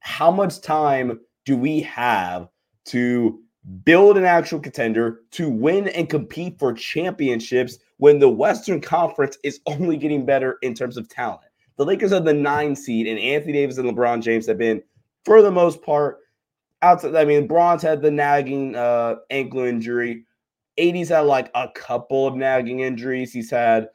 How 0.00 0.30
much 0.30 0.60
time 0.60 1.20
do 1.44 1.56
we 1.56 1.80
have 1.80 2.48
to 2.86 3.40
build 3.84 4.18
an 4.18 4.24
actual 4.24 4.58
contender 4.58 5.20
to 5.30 5.48
win 5.48 5.88
and 5.88 6.08
compete 6.08 6.58
for 6.58 6.72
championships 6.72 7.78
when 7.98 8.18
the 8.18 8.28
Western 8.28 8.80
Conference 8.80 9.38
is 9.44 9.60
only 9.66 9.96
getting 9.96 10.26
better 10.26 10.58
in 10.62 10.74
terms 10.74 10.96
of 10.96 11.08
talent? 11.08 11.42
The 11.76 11.84
Lakers 11.84 12.12
are 12.12 12.20
the 12.20 12.34
nine 12.34 12.76
seed, 12.76 13.06
and 13.06 13.18
Anthony 13.18 13.54
Davis 13.54 13.78
and 13.78 13.88
LeBron 13.88 14.22
James 14.22 14.46
have 14.46 14.58
been, 14.58 14.82
for 15.24 15.42
the 15.42 15.50
most 15.50 15.82
part, 15.82 16.18
outside. 16.82 17.14
I 17.14 17.24
mean, 17.24 17.46
Bron's 17.46 17.82
had 17.82 18.02
the 18.02 18.10
nagging 18.10 18.76
uh, 18.76 19.16
ankle 19.30 19.60
injury. 19.60 20.26
AD's 20.78 21.08
had 21.08 21.20
like 21.20 21.50
a 21.54 21.68
couple 21.68 22.26
of 22.26 22.34
nagging 22.34 22.80
injuries. 22.80 23.32
He's 23.32 23.50
had 23.50 23.88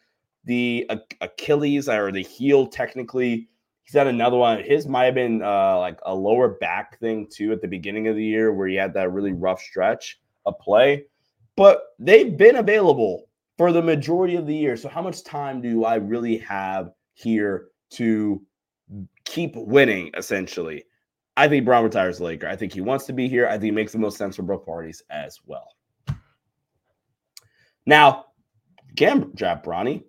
the 0.45 0.89
Achilles 1.21 1.89
or 1.89 2.11
the 2.11 2.23
heel, 2.23 2.67
technically. 2.67 3.49
He's 3.87 3.93
had 3.93 4.07
another 4.07 4.35
one. 4.35 4.61
His 4.61 4.85
might 4.85 5.05
have 5.05 5.15
been 5.15 5.41
uh, 5.41 5.79
like 5.79 5.97
a 6.05 6.13
lower 6.13 6.49
back 6.49 6.99
thing 6.99 7.25
too 7.31 7.53
at 7.53 7.61
the 7.61 7.69
beginning 7.69 8.09
of 8.09 8.17
the 8.17 8.23
year 8.23 8.53
where 8.53 8.67
he 8.67 8.75
had 8.75 8.93
that 8.95 9.13
really 9.13 9.31
rough 9.31 9.61
stretch 9.61 10.19
of 10.45 10.59
play. 10.59 11.05
But 11.55 11.83
they've 11.97 12.35
been 12.35 12.57
available 12.57 13.29
for 13.57 13.71
the 13.71 13.81
majority 13.81 14.35
of 14.35 14.45
the 14.45 14.53
year. 14.53 14.75
So, 14.75 14.89
how 14.89 15.01
much 15.01 15.23
time 15.23 15.61
do 15.61 15.85
I 15.85 15.95
really 15.95 16.37
have 16.39 16.91
here 17.13 17.69
to 17.91 18.41
keep 19.23 19.55
winning, 19.55 20.11
essentially. 20.17 20.83
I 21.37 21.47
think 21.47 21.63
Bron 21.63 21.85
retires 21.85 22.19
Laker. 22.19 22.47
I 22.47 22.57
think 22.57 22.73
he 22.73 22.81
wants 22.81 23.05
to 23.05 23.13
be 23.13 23.29
here. 23.29 23.47
I 23.47 23.57
think 23.57 23.69
it 23.71 23.75
makes 23.75 23.93
the 23.93 23.99
most 23.99 24.17
sense 24.17 24.35
for 24.35 24.43
both 24.43 24.65
parties 24.65 25.01
as 25.09 25.39
well. 25.45 25.75
Now, 27.85 28.25
can 28.97 29.31
draft 29.33 29.65
Bronny. 29.65 30.03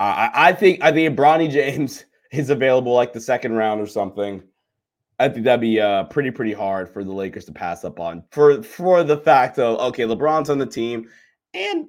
I, 0.00 0.30
I 0.32 0.52
think 0.52 0.82
I 0.82 0.92
think 0.92 1.18
Bronny 1.18 1.50
James 1.50 2.04
is 2.30 2.50
available 2.50 2.92
like 2.92 3.12
the 3.12 3.20
second 3.20 3.52
round 3.54 3.80
or 3.80 3.86
something. 3.86 4.42
I 5.20 5.28
think 5.28 5.44
that'd 5.44 5.60
be 5.60 5.80
uh, 5.80 6.04
pretty 6.04 6.30
pretty 6.30 6.52
hard 6.52 6.88
for 6.88 7.02
the 7.02 7.12
Lakers 7.12 7.44
to 7.46 7.52
pass 7.52 7.84
up 7.84 7.98
on 7.98 8.22
for 8.30 8.62
for 8.62 9.02
the 9.02 9.16
fact 9.16 9.58
of 9.58 9.78
okay, 9.88 10.04
LeBron's 10.04 10.50
on 10.50 10.58
the 10.58 10.66
team, 10.66 11.08
and 11.54 11.86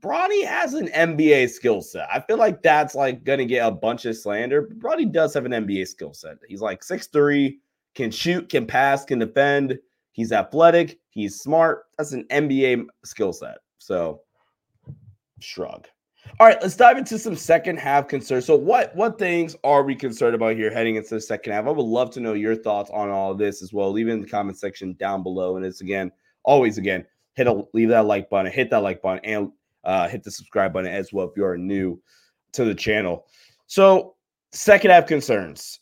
Bronny 0.00 0.44
has 0.44 0.74
an 0.74 0.88
NBA 0.88 1.50
skill 1.50 1.82
set. 1.82 2.08
I 2.12 2.20
feel 2.20 2.38
like 2.38 2.62
that's 2.62 2.94
like 2.94 3.24
to 3.24 3.44
get 3.44 3.66
a 3.66 3.70
bunch 3.70 4.04
of 4.04 4.16
slander. 4.16 4.62
But 4.62 4.78
Bronny 4.78 5.10
does 5.10 5.34
have 5.34 5.44
an 5.44 5.52
NBA 5.52 5.86
skill 5.88 6.14
set. 6.14 6.36
He's 6.48 6.60
like 6.60 6.82
six 6.82 7.06
three, 7.08 7.60
can 7.94 8.10
shoot, 8.10 8.48
can 8.48 8.66
pass, 8.66 9.04
can 9.04 9.18
defend. 9.18 9.78
He's 10.12 10.32
athletic. 10.32 10.98
He's 11.10 11.40
smart. 11.40 11.84
That's 11.98 12.12
an 12.12 12.24
NBA 12.30 12.86
skill 13.04 13.32
set. 13.32 13.58
So, 13.78 14.22
shrug. 15.40 15.86
All 16.38 16.46
right, 16.46 16.60
let's 16.60 16.76
dive 16.76 16.98
into 16.98 17.18
some 17.18 17.34
second 17.34 17.78
half 17.78 18.08
concerns. 18.08 18.44
So, 18.44 18.56
what 18.56 18.94
what 18.94 19.18
things 19.18 19.56
are 19.64 19.82
we 19.82 19.94
concerned 19.94 20.34
about 20.34 20.56
here 20.56 20.70
heading 20.70 20.96
into 20.96 21.14
the 21.14 21.20
second 21.20 21.52
half? 21.52 21.66
I 21.66 21.70
would 21.70 21.82
love 21.82 22.10
to 22.12 22.20
know 22.20 22.34
your 22.34 22.54
thoughts 22.54 22.90
on 22.92 23.08
all 23.08 23.32
of 23.32 23.38
this 23.38 23.62
as 23.62 23.72
well. 23.72 23.90
Leave 23.90 24.08
it 24.08 24.12
in 24.12 24.20
the 24.20 24.28
comment 24.28 24.58
section 24.58 24.92
down 24.94 25.22
below. 25.22 25.56
And 25.56 25.64
it's 25.64 25.80
again, 25.80 26.12
always 26.44 26.76
again, 26.76 27.06
hit 27.34 27.46
a 27.46 27.64
leave 27.72 27.88
that 27.88 28.04
like 28.04 28.28
button, 28.28 28.52
hit 28.52 28.70
that 28.70 28.82
like 28.82 29.00
button, 29.00 29.24
and 29.24 29.52
uh, 29.84 30.08
hit 30.08 30.22
the 30.24 30.30
subscribe 30.30 30.72
button 30.72 30.90
as 30.90 31.12
well 31.12 31.26
if 31.26 31.36
you 31.36 31.44
are 31.44 31.56
new 31.56 32.00
to 32.52 32.64
the 32.64 32.74
channel. 32.74 33.26
So, 33.66 34.16
second 34.52 34.90
half 34.90 35.06
concerns. 35.06 35.80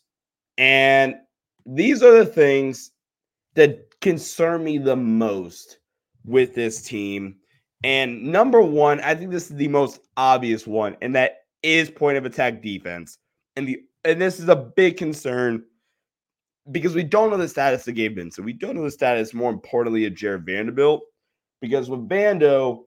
And 0.57 1.15
these 1.65 2.01
are 2.03 2.13
the 2.13 2.25
things 2.25 2.91
that 3.55 3.99
concern 4.01 4.63
me 4.63 4.77
the 4.77 4.95
most 4.95 5.79
with 6.23 6.53
this 6.55 6.81
team. 6.81 7.37
And 7.83 8.23
number 8.23 8.61
one, 8.61 8.99
I 9.01 9.15
think 9.15 9.31
this 9.31 9.49
is 9.49 9.57
the 9.57 9.67
most 9.67 9.99
obvious 10.17 10.65
one, 10.65 10.97
and 11.01 11.15
that 11.15 11.43
is 11.61 11.89
point 11.89 12.17
of 12.17 12.25
attack 12.25 12.61
defense. 12.61 13.17
And 13.55 13.67
the 13.67 13.81
and 14.03 14.21
this 14.21 14.39
is 14.39 14.49
a 14.49 14.55
big 14.55 14.97
concern 14.97 15.63
because 16.71 16.95
we 16.95 17.03
don't 17.03 17.29
know 17.29 17.37
the 17.37 17.47
status 17.47 17.87
of 17.87 17.95
Gabe 17.95 18.15
Vincent. 18.15 18.45
We 18.45 18.53
don't 18.53 18.75
know 18.75 18.83
the 18.83 18.91
status, 18.91 19.33
more 19.33 19.51
importantly, 19.51 20.05
of 20.05 20.15
Jarred 20.15 20.45
Vanderbilt. 20.45 21.03
Because 21.61 21.89
with 21.89 22.07
Vando, 22.07 22.83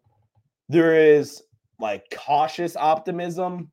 there 0.69 0.97
is 0.97 1.43
like 1.81 2.05
cautious 2.15 2.77
optimism 2.77 3.71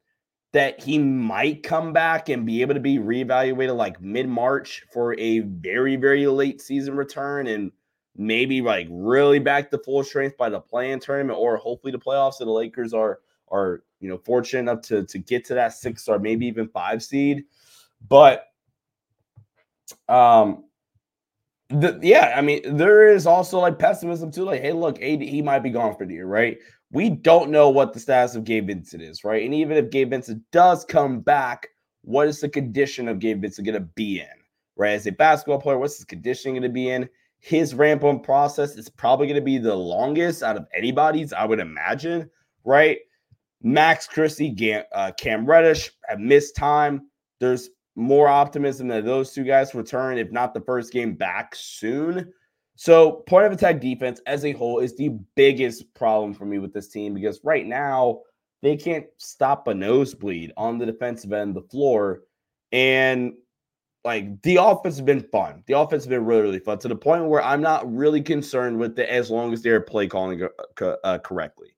that 0.53 0.81
he 0.81 0.97
might 0.97 1.63
come 1.63 1.91
back 1.91 2.29
and 2.29 2.45
be 2.45 2.61
able 2.61 2.73
to 2.73 2.79
be 2.79 2.97
reevaluated 2.97 3.75
like 3.75 3.99
mid 4.01 4.27
March 4.27 4.83
for 4.93 5.17
a 5.19 5.39
very, 5.39 5.95
very 5.95 6.25
late 6.27 6.61
season 6.61 6.95
return 6.95 7.47
and 7.47 7.71
maybe 8.17 8.61
like 8.61 8.87
really 8.89 9.39
back 9.39 9.69
to 9.71 9.77
full 9.77 10.03
strength 10.03 10.37
by 10.37 10.49
the 10.49 10.59
play-in 10.59 10.99
tournament 10.99 11.37
or 11.39 11.57
hopefully 11.57 11.91
the 11.91 11.99
playoffs. 11.99 12.35
So 12.35 12.45
the 12.45 12.51
Lakers 12.51 12.93
are 12.93 13.19
are 13.51 13.83
you 13.99 14.09
know 14.09 14.17
fortunate 14.17 14.59
enough 14.71 14.81
to 14.83 15.05
to 15.05 15.17
get 15.17 15.45
to 15.45 15.53
that 15.55 15.73
six 15.73 16.07
or 16.07 16.19
maybe 16.19 16.45
even 16.47 16.67
five 16.67 17.03
seed. 17.03 17.45
But 18.07 18.45
um 20.07 20.65
the, 21.69 21.99
yeah, 22.01 22.33
I 22.37 22.41
mean, 22.41 22.77
there 22.77 23.07
is 23.07 23.25
also 23.25 23.59
like 23.59 23.79
pessimism 23.79 24.31
too. 24.31 24.45
Like, 24.45 24.61
hey, 24.61 24.71
look, 24.71 25.01
AD, 25.01 25.21
he 25.21 25.41
might 25.41 25.59
be 25.59 25.71
gone 25.71 25.95
for 25.95 26.05
the 26.05 26.13
year, 26.13 26.27
right? 26.27 26.59
We 26.91 27.09
don't 27.09 27.49
know 27.49 27.69
what 27.69 27.93
the 27.93 27.99
status 27.99 28.35
of 28.35 28.43
Gabe 28.43 28.67
Vincent 28.67 29.01
is, 29.01 29.23
right? 29.23 29.43
And 29.43 29.53
even 29.53 29.75
if 29.77 29.89
Gabe 29.89 30.11
Vincent 30.11 30.43
does 30.51 30.85
come 30.85 31.21
back, 31.21 31.69
what 32.03 32.27
is 32.27 32.39
the 32.39 32.49
condition 32.49 33.07
of 33.07 33.19
Gabe 33.19 33.41
Vincent 33.41 33.65
going 33.65 33.79
to 33.81 33.87
be 33.95 34.19
in, 34.19 34.27
right? 34.75 34.93
As 34.93 35.07
a 35.07 35.11
basketball 35.11 35.59
player, 35.59 35.79
what's 35.79 35.97
his 35.97 36.05
conditioning 36.05 36.53
going 36.53 36.63
to 36.63 36.69
be 36.69 36.89
in? 36.89 37.09
His 37.45 37.75
ramp 37.75 38.03
up 38.03 38.23
process 38.23 38.75
is 38.75 38.89
probably 38.89 39.27
going 39.27 39.35
to 39.35 39.45
be 39.45 39.59
the 39.59 39.75
longest 39.75 40.41
out 40.41 40.57
of 40.57 40.65
anybody's, 40.75 41.31
I 41.31 41.45
would 41.45 41.59
imagine, 41.59 42.27
right? 42.63 42.97
Max 43.61 44.07
Christie, 44.07 44.81
uh, 44.91 45.11
Cam 45.19 45.45
Reddish 45.45 45.91
have 46.07 46.17
missed 46.19 46.55
time. 46.55 47.07
There's 47.39 47.69
more 47.95 48.27
optimism 48.27 48.87
that 48.87 49.05
those 49.05 49.31
two 49.31 49.43
guys 49.43 49.75
return, 49.75 50.17
if 50.17 50.31
not 50.31 50.55
the 50.55 50.61
first 50.61 50.91
game 50.91 51.13
back 51.13 51.53
soon. 51.53 52.33
So, 52.77 53.23
point 53.27 53.45
of 53.45 53.51
attack 53.51 53.79
defense 53.79 54.19
as 54.25 54.43
a 54.43 54.53
whole 54.53 54.79
is 54.79 54.95
the 54.95 55.09
biggest 55.35 55.93
problem 55.93 56.33
for 56.33 56.45
me 56.45 56.57
with 56.57 56.73
this 56.73 56.87
team 56.87 57.13
because 57.13 57.41
right 57.43 57.67
now 57.67 58.21
they 58.63 58.75
can't 58.75 59.05
stop 59.17 59.67
a 59.67 59.73
nosebleed 59.75 60.51
on 60.57 60.79
the 60.79 60.85
defensive 60.87 61.31
end 61.31 61.55
of 61.55 61.61
the 61.63 61.69
floor. 61.69 62.21
And 62.71 63.33
like 64.05 64.41
the 64.43 64.57
offense 64.57 64.95
has 64.95 65.01
been 65.01 65.21
fun. 65.21 65.63
The 65.65 65.77
offense 65.77 66.03
has 66.03 66.07
been 66.07 66.23
really, 66.25 66.43
really 66.43 66.59
fun 66.59 66.77
to 66.79 66.87
the 66.87 66.95
point 66.95 67.25
where 67.25 67.43
I'm 67.43 67.61
not 67.61 67.91
really 67.91 68.21
concerned 68.21 68.77
with 68.77 68.97
it 68.99 69.09
as 69.09 69.31
long 69.31 69.51
as 69.51 69.63
they're 69.63 69.81
play 69.81 70.07
calling 70.07 70.43
uh, 70.43 70.85
uh 71.03 71.17
correctly. 71.17 71.75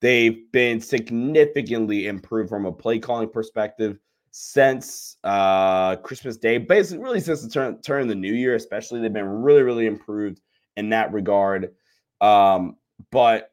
They've 0.00 0.50
been 0.52 0.80
significantly 0.80 2.06
improved 2.06 2.50
from 2.50 2.66
a 2.66 2.72
play 2.72 2.98
calling 2.98 3.30
perspective 3.30 3.98
since 4.30 5.16
uh 5.24 5.96
Christmas 5.96 6.36
Day, 6.36 6.58
basically 6.58 7.02
really 7.02 7.20
since 7.20 7.42
the 7.42 7.48
turn 7.48 7.80
turn 7.80 8.02
of 8.02 8.08
the 8.08 8.14
new 8.14 8.32
year, 8.32 8.54
especially. 8.54 9.00
They've 9.00 9.12
been 9.12 9.24
really, 9.24 9.62
really 9.62 9.86
improved 9.86 10.40
in 10.76 10.90
that 10.90 11.12
regard. 11.12 11.72
Um, 12.20 12.76
but 13.10 13.49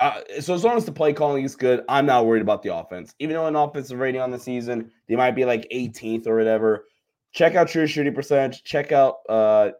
uh, 0.00 0.20
so 0.40 0.54
as 0.54 0.62
long 0.62 0.76
as 0.76 0.84
the 0.84 0.92
play 0.92 1.12
calling 1.12 1.44
is 1.44 1.56
good, 1.56 1.82
I'm 1.88 2.06
not 2.06 2.26
worried 2.26 2.42
about 2.42 2.62
the 2.62 2.74
offense. 2.74 3.14
Even 3.18 3.34
though 3.34 3.46
an 3.46 3.56
offensive 3.56 3.98
rating 3.98 4.20
on 4.20 4.30
the 4.30 4.38
season, 4.38 4.90
they 5.08 5.16
might 5.16 5.32
be 5.32 5.44
like 5.44 5.66
18th 5.72 6.26
or 6.26 6.36
whatever. 6.36 6.86
Check 7.32 7.54
out 7.54 7.68
true 7.68 7.86
shooting 7.86 8.14
percentage. 8.14 8.62
Check 8.64 8.92
out 8.92 9.16
uh 9.28 9.70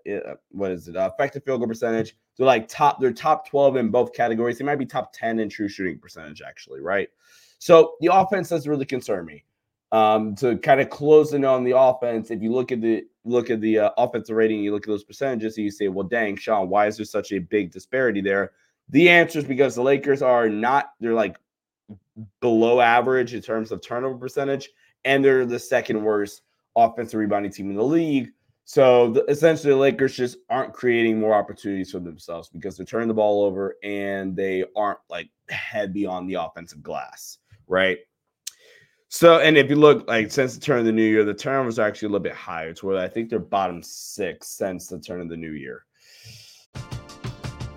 what 0.50 0.70
is 0.70 0.88
it? 0.88 0.96
Uh, 0.96 1.10
effective 1.12 1.44
field 1.44 1.60
goal 1.60 1.68
percentage. 1.68 2.16
They're 2.36 2.46
like 2.46 2.68
top. 2.68 3.00
They're 3.00 3.12
top 3.12 3.48
12 3.48 3.76
in 3.76 3.90
both 3.90 4.12
categories. 4.12 4.58
They 4.58 4.64
might 4.64 4.76
be 4.76 4.86
top 4.86 5.12
10 5.14 5.38
in 5.38 5.48
true 5.48 5.68
shooting 5.68 5.98
percentage 5.98 6.42
actually, 6.42 6.80
right? 6.80 7.08
So 7.58 7.94
the 8.00 8.10
offense 8.12 8.50
doesn't 8.50 8.70
really 8.70 8.84
concern 8.84 9.24
me. 9.24 9.44
Um, 9.92 10.34
to 10.36 10.58
kind 10.58 10.80
of 10.80 10.90
close 10.90 11.32
in 11.32 11.44
on 11.44 11.64
the 11.64 11.78
offense, 11.78 12.30
if 12.30 12.42
you 12.42 12.52
look 12.52 12.72
at 12.72 12.80
the 12.80 13.04
look 13.24 13.50
at 13.50 13.60
the 13.60 13.78
uh, 13.78 13.90
offensive 13.96 14.36
rating, 14.36 14.60
you 14.60 14.72
look 14.72 14.84
at 14.84 14.88
those 14.88 15.04
percentages, 15.04 15.56
and 15.56 15.64
you 15.64 15.70
say, 15.70 15.88
"Well, 15.88 16.06
dang, 16.06 16.36
Sean, 16.36 16.68
why 16.68 16.86
is 16.88 16.96
there 16.96 17.06
such 17.06 17.32
a 17.32 17.38
big 17.38 17.70
disparity 17.70 18.20
there?" 18.20 18.52
The 18.90 19.08
answer 19.08 19.40
is 19.40 19.44
because 19.44 19.74
the 19.74 19.82
Lakers 19.82 20.22
are 20.22 20.48
not; 20.48 20.92
they're 21.00 21.14
like 21.14 21.36
below 22.40 22.80
average 22.80 23.34
in 23.34 23.42
terms 23.42 23.72
of 23.72 23.82
turnover 23.82 24.16
percentage, 24.16 24.70
and 25.04 25.24
they're 25.24 25.46
the 25.46 25.58
second 25.58 26.02
worst 26.02 26.42
offensive 26.76 27.18
rebounding 27.18 27.52
team 27.52 27.70
in 27.70 27.76
the 27.76 27.82
league. 27.82 28.30
So 28.64 29.12
the, 29.12 29.24
essentially, 29.26 29.72
the 29.72 29.78
Lakers 29.78 30.16
just 30.16 30.38
aren't 30.50 30.72
creating 30.72 31.20
more 31.20 31.34
opportunities 31.34 31.92
for 31.92 32.00
themselves 32.00 32.48
because 32.48 32.76
they're 32.76 32.84
turning 32.84 33.08
the 33.08 33.14
ball 33.14 33.44
over 33.44 33.76
and 33.84 34.34
they 34.34 34.64
aren't 34.74 34.98
like 35.08 35.30
heavy 35.48 36.04
on 36.04 36.26
the 36.26 36.34
offensive 36.34 36.82
glass, 36.82 37.38
right? 37.68 37.98
So, 39.08 39.38
and 39.38 39.56
if 39.56 39.70
you 39.70 39.76
look 39.76 40.08
like 40.08 40.32
since 40.32 40.54
the 40.54 40.60
turn 40.60 40.80
of 40.80 40.84
the 40.84 40.92
new 40.92 41.04
year, 41.04 41.24
the 41.24 41.32
turnovers 41.32 41.78
are 41.78 41.86
actually 41.86 42.06
a 42.06 42.10
little 42.10 42.24
bit 42.24 42.34
higher 42.34 42.74
to 42.74 42.86
where 42.86 42.98
I 42.98 43.08
think 43.08 43.30
they're 43.30 43.38
bottom 43.38 43.82
six 43.82 44.48
since 44.48 44.88
the 44.88 44.98
turn 44.98 45.20
of 45.20 45.28
the 45.28 45.36
new 45.36 45.52
year. 45.52 45.85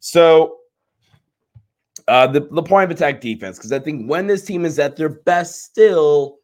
So 0.00 0.56
uh, 2.06 2.26
the 2.26 2.40
the 2.50 2.62
point 2.62 2.90
of 2.90 2.96
attack 2.96 3.20
defense, 3.20 3.58
because 3.58 3.72
I 3.72 3.78
think 3.78 4.08
when 4.08 4.26
this 4.26 4.44
team 4.44 4.64
is 4.64 4.78
at 4.78 4.96
their 4.96 5.08
best, 5.10 5.64
still 5.64 6.36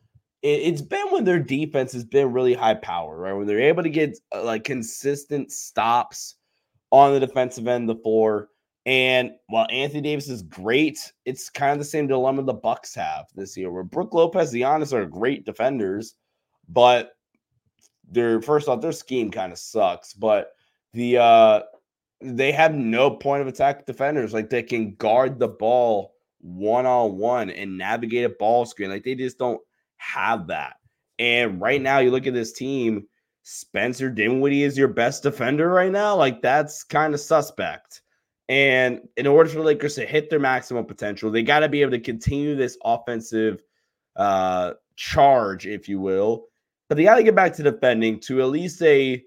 it, 0.42 0.70
has 0.70 0.82
been 0.82 1.06
when 1.10 1.24
their 1.24 1.38
defense 1.38 1.92
has 1.92 2.04
been 2.04 2.32
really 2.32 2.52
high 2.54 2.74
power, 2.74 3.16
right? 3.16 3.32
When 3.32 3.46
they're 3.46 3.60
able 3.60 3.82
to 3.82 3.88
get 3.88 4.18
uh, 4.34 4.42
like 4.44 4.64
consistent 4.64 5.52
stops 5.52 6.34
on 6.90 7.14
the 7.14 7.20
defensive 7.20 7.66
end 7.66 7.88
of 7.88 7.96
the 7.96 8.02
floor, 8.02 8.48
And 8.86 9.32
while 9.48 9.66
Anthony 9.70 10.02
Davis 10.02 10.28
is 10.28 10.42
great, 10.42 11.12
it's 11.24 11.48
kind 11.48 11.72
of 11.72 11.78
the 11.78 11.84
same 11.84 12.06
dilemma 12.06 12.42
the 12.42 12.52
Bucks 12.52 12.94
have 12.94 13.26
this 13.34 13.56
year, 13.56 13.70
where 13.70 13.82
Brook 13.82 14.12
Lopez, 14.12 14.50
the 14.50 14.62
Giannis 14.62 14.92
are 14.92 15.06
great 15.06 15.46
defenders, 15.46 16.16
but 16.68 17.12
their 18.10 18.42
first 18.42 18.68
off, 18.68 18.82
their 18.82 18.92
scheme 18.92 19.30
kind 19.30 19.52
of 19.52 19.58
sucks. 19.58 20.12
But 20.12 20.52
the 20.92 21.18
uh 21.18 21.60
they 22.24 22.52
have 22.52 22.74
no 22.74 23.10
point 23.10 23.42
of 23.42 23.48
attack 23.48 23.86
defenders. 23.86 24.32
Like 24.32 24.50
they 24.50 24.62
can 24.62 24.94
guard 24.94 25.38
the 25.38 25.48
ball 25.48 26.14
one 26.40 26.86
on 26.86 27.18
one 27.18 27.50
and 27.50 27.78
navigate 27.78 28.24
a 28.24 28.30
ball 28.30 28.64
screen. 28.66 28.90
Like 28.90 29.04
they 29.04 29.14
just 29.14 29.38
don't 29.38 29.60
have 29.96 30.46
that. 30.48 30.74
And 31.18 31.60
right 31.60 31.80
now, 31.80 31.98
you 31.98 32.10
look 32.10 32.26
at 32.26 32.34
this 32.34 32.52
team, 32.52 33.06
Spencer 33.42 34.10
Dinwiddie 34.10 34.62
is 34.62 34.76
your 34.76 34.88
best 34.88 35.22
defender 35.22 35.68
right 35.68 35.92
now. 35.92 36.16
Like 36.16 36.42
that's 36.42 36.82
kind 36.82 37.14
of 37.14 37.20
suspect. 37.20 38.02
And 38.48 39.00
in 39.16 39.26
order 39.26 39.48
for 39.48 39.58
the 39.58 39.64
Lakers 39.64 39.94
to 39.94 40.06
hit 40.06 40.28
their 40.28 40.40
maximum 40.40 40.84
potential, 40.84 41.30
they 41.30 41.42
got 41.42 41.60
to 41.60 41.68
be 41.68 41.82
able 41.82 41.92
to 41.92 42.00
continue 42.00 42.54
this 42.54 42.76
offensive 42.84 43.62
uh, 44.16 44.72
charge, 44.96 45.66
if 45.66 45.88
you 45.88 46.00
will. 46.00 46.46
But 46.88 46.96
they 46.96 47.04
got 47.04 47.16
to 47.16 47.22
get 47.22 47.34
back 47.34 47.54
to 47.54 47.62
defending 47.62 48.20
to 48.20 48.42
at 48.42 48.48
least 48.48 48.82
a 48.82 49.22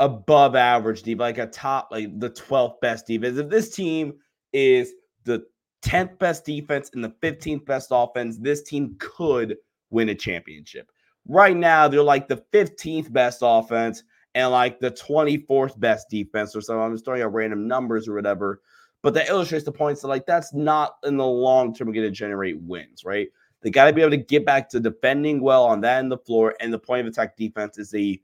above 0.00 0.56
average 0.56 1.02
deep, 1.02 1.20
like 1.20 1.38
a 1.38 1.46
top, 1.46 1.88
like 1.92 2.18
the 2.18 2.30
12th 2.30 2.80
best 2.80 3.06
defense. 3.06 3.38
If 3.38 3.50
this 3.50 3.70
team 3.70 4.14
is 4.52 4.94
the 5.24 5.44
10th 5.82 6.18
best 6.18 6.44
defense 6.44 6.90
and 6.94 7.04
the 7.04 7.14
15th 7.22 7.66
best 7.66 7.88
offense, 7.92 8.38
this 8.38 8.62
team 8.62 8.96
could 8.98 9.56
win 9.90 10.08
a 10.08 10.14
championship. 10.14 10.90
Right 11.28 11.56
now, 11.56 11.86
they're 11.86 12.02
like 12.02 12.28
the 12.28 12.42
15th 12.52 13.12
best 13.12 13.40
offense 13.42 14.02
and 14.34 14.50
like 14.50 14.80
the 14.80 14.90
24th 14.90 15.78
best 15.78 16.08
defense 16.08 16.56
or 16.56 16.62
something. 16.62 16.82
I'm 16.82 16.94
just 16.94 17.04
throwing 17.04 17.22
out 17.22 17.34
random 17.34 17.68
numbers 17.68 18.08
or 18.08 18.14
whatever. 18.14 18.62
But 19.02 19.14
that 19.14 19.28
illustrates 19.28 19.64
the 19.64 19.72
points 19.72 20.02
that 20.02 20.08
like 20.08 20.26
that's 20.26 20.54
not 20.54 20.96
in 21.04 21.16
the 21.16 21.26
long 21.26 21.74
term 21.74 21.92
going 21.92 22.06
to 22.06 22.10
generate 22.10 22.60
wins, 22.62 23.04
right? 23.04 23.28
They 23.62 23.70
got 23.70 23.86
to 23.86 23.92
be 23.92 24.00
able 24.00 24.10
to 24.12 24.16
get 24.16 24.46
back 24.46 24.70
to 24.70 24.80
defending 24.80 25.40
well 25.40 25.64
on 25.64 25.82
that 25.82 26.00
in 26.00 26.08
the 26.08 26.18
floor, 26.18 26.54
and 26.60 26.72
the 26.72 26.78
point 26.78 27.06
of 27.06 27.06
attack 27.06 27.36
defense 27.36 27.78
is 27.78 27.94
a 27.94 28.18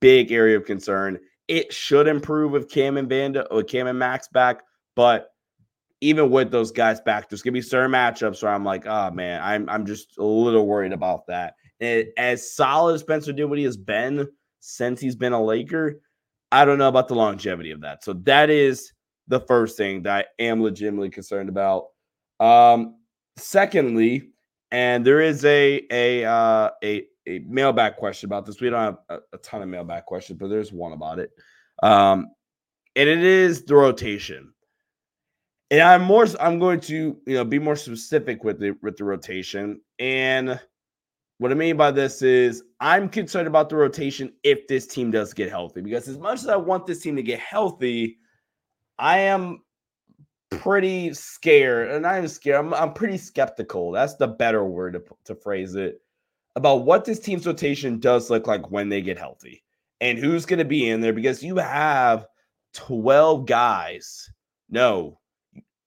big 0.00 0.32
area 0.32 0.56
of 0.56 0.64
concern. 0.64 1.18
It 1.48 1.72
should 1.72 2.06
improve 2.06 2.52
with 2.52 2.70
Cam 2.70 2.96
and 2.96 3.08
Vando 3.08 3.46
or 3.50 3.62
Cam 3.62 3.86
and 3.86 3.98
Max 3.98 4.28
back, 4.28 4.62
but 4.94 5.30
even 6.00 6.30
with 6.30 6.50
those 6.50 6.70
guys 6.70 7.00
back, 7.00 7.28
there's 7.28 7.42
gonna 7.42 7.52
be 7.52 7.62
certain 7.62 7.90
matchups 7.90 8.42
where 8.42 8.52
I'm 8.52 8.64
like, 8.64 8.86
oh 8.86 9.10
man, 9.10 9.40
I'm 9.42 9.68
I'm 9.68 9.86
just 9.86 10.18
a 10.18 10.24
little 10.24 10.66
worried 10.66 10.92
about 10.92 11.26
that. 11.26 11.54
As 12.16 12.54
solid 12.54 12.94
as 12.94 13.00
Spencer 13.00 13.32
Dinwiddie 13.32 13.64
has 13.64 13.76
been 13.76 14.28
since 14.60 15.00
he's 15.00 15.16
been 15.16 15.32
a 15.32 15.42
Laker, 15.42 16.00
I 16.52 16.64
don't 16.64 16.78
know 16.78 16.88
about 16.88 17.08
the 17.08 17.14
longevity 17.14 17.70
of 17.70 17.80
that. 17.82 18.04
So 18.04 18.14
that 18.24 18.50
is 18.50 18.92
the 19.28 19.40
first 19.40 19.76
thing 19.76 20.02
that 20.02 20.26
I 20.38 20.42
am 20.42 20.62
legitimately 20.62 21.10
concerned 21.10 21.48
about. 21.48 21.86
Um, 22.40 22.96
secondly, 23.36 24.30
and 24.70 25.04
there 25.04 25.20
is 25.20 25.44
a 25.44 25.82
a 25.90 26.24
uh, 26.24 26.70
a 26.82 27.06
a 27.28 27.38
mailbag 27.46 27.96
question 27.96 28.28
about 28.28 28.46
this. 28.46 28.60
We 28.60 28.70
don't 28.70 28.80
have 28.80 28.98
a, 29.08 29.18
a 29.34 29.38
ton 29.38 29.62
of 29.62 29.68
mailbag 29.68 30.06
questions, 30.06 30.38
but 30.38 30.48
there's 30.48 30.72
one 30.72 30.92
about 30.92 31.18
it. 31.18 31.30
Um, 31.82 32.30
and 32.96 33.08
it 33.08 33.22
is 33.22 33.64
the 33.64 33.76
rotation. 33.76 34.52
And 35.70 35.82
I'm 35.82 36.02
more 36.02 36.26
I'm 36.40 36.58
going 36.58 36.80
to, 36.80 37.20
you 37.26 37.34
know, 37.34 37.44
be 37.44 37.58
more 37.58 37.76
specific 37.76 38.42
with 38.42 38.58
the 38.58 38.76
with 38.82 38.96
the 38.96 39.04
rotation. 39.04 39.80
And 39.98 40.58
what 41.36 41.52
I 41.52 41.54
mean 41.54 41.76
by 41.76 41.90
this 41.90 42.22
is 42.22 42.64
I'm 42.80 43.08
concerned 43.08 43.46
about 43.46 43.68
the 43.68 43.76
rotation 43.76 44.32
if 44.42 44.66
this 44.66 44.86
team 44.86 45.10
does 45.10 45.34
get 45.34 45.50
healthy. 45.50 45.82
Because 45.82 46.08
as 46.08 46.18
much 46.18 46.40
as 46.40 46.48
I 46.48 46.56
want 46.56 46.86
this 46.86 47.02
team 47.02 47.16
to 47.16 47.22
get 47.22 47.38
healthy, 47.38 48.18
I 48.98 49.18
am 49.18 49.62
pretty 50.50 51.12
scared. 51.12 51.90
And 51.90 52.06
I'm 52.06 52.26
scared. 52.28 52.64
I'm, 52.64 52.72
I'm 52.72 52.94
pretty 52.94 53.18
skeptical. 53.18 53.92
That's 53.92 54.16
the 54.16 54.26
better 54.26 54.64
word 54.64 54.94
to, 54.94 55.02
to 55.26 55.34
phrase 55.34 55.74
it 55.74 56.00
about 56.58 56.84
what 56.84 57.04
this 57.04 57.20
team's 57.20 57.46
rotation 57.46 58.00
does 58.00 58.30
look 58.30 58.48
like 58.48 58.68
when 58.68 58.88
they 58.88 59.00
get 59.00 59.16
healthy 59.16 59.62
and 60.00 60.18
who's 60.18 60.44
going 60.44 60.58
to 60.58 60.64
be 60.64 60.88
in 60.90 61.00
there 61.00 61.12
because 61.12 61.40
you 61.40 61.54
have 61.56 62.26
12 62.74 63.46
guys. 63.46 64.28
No, 64.68 65.20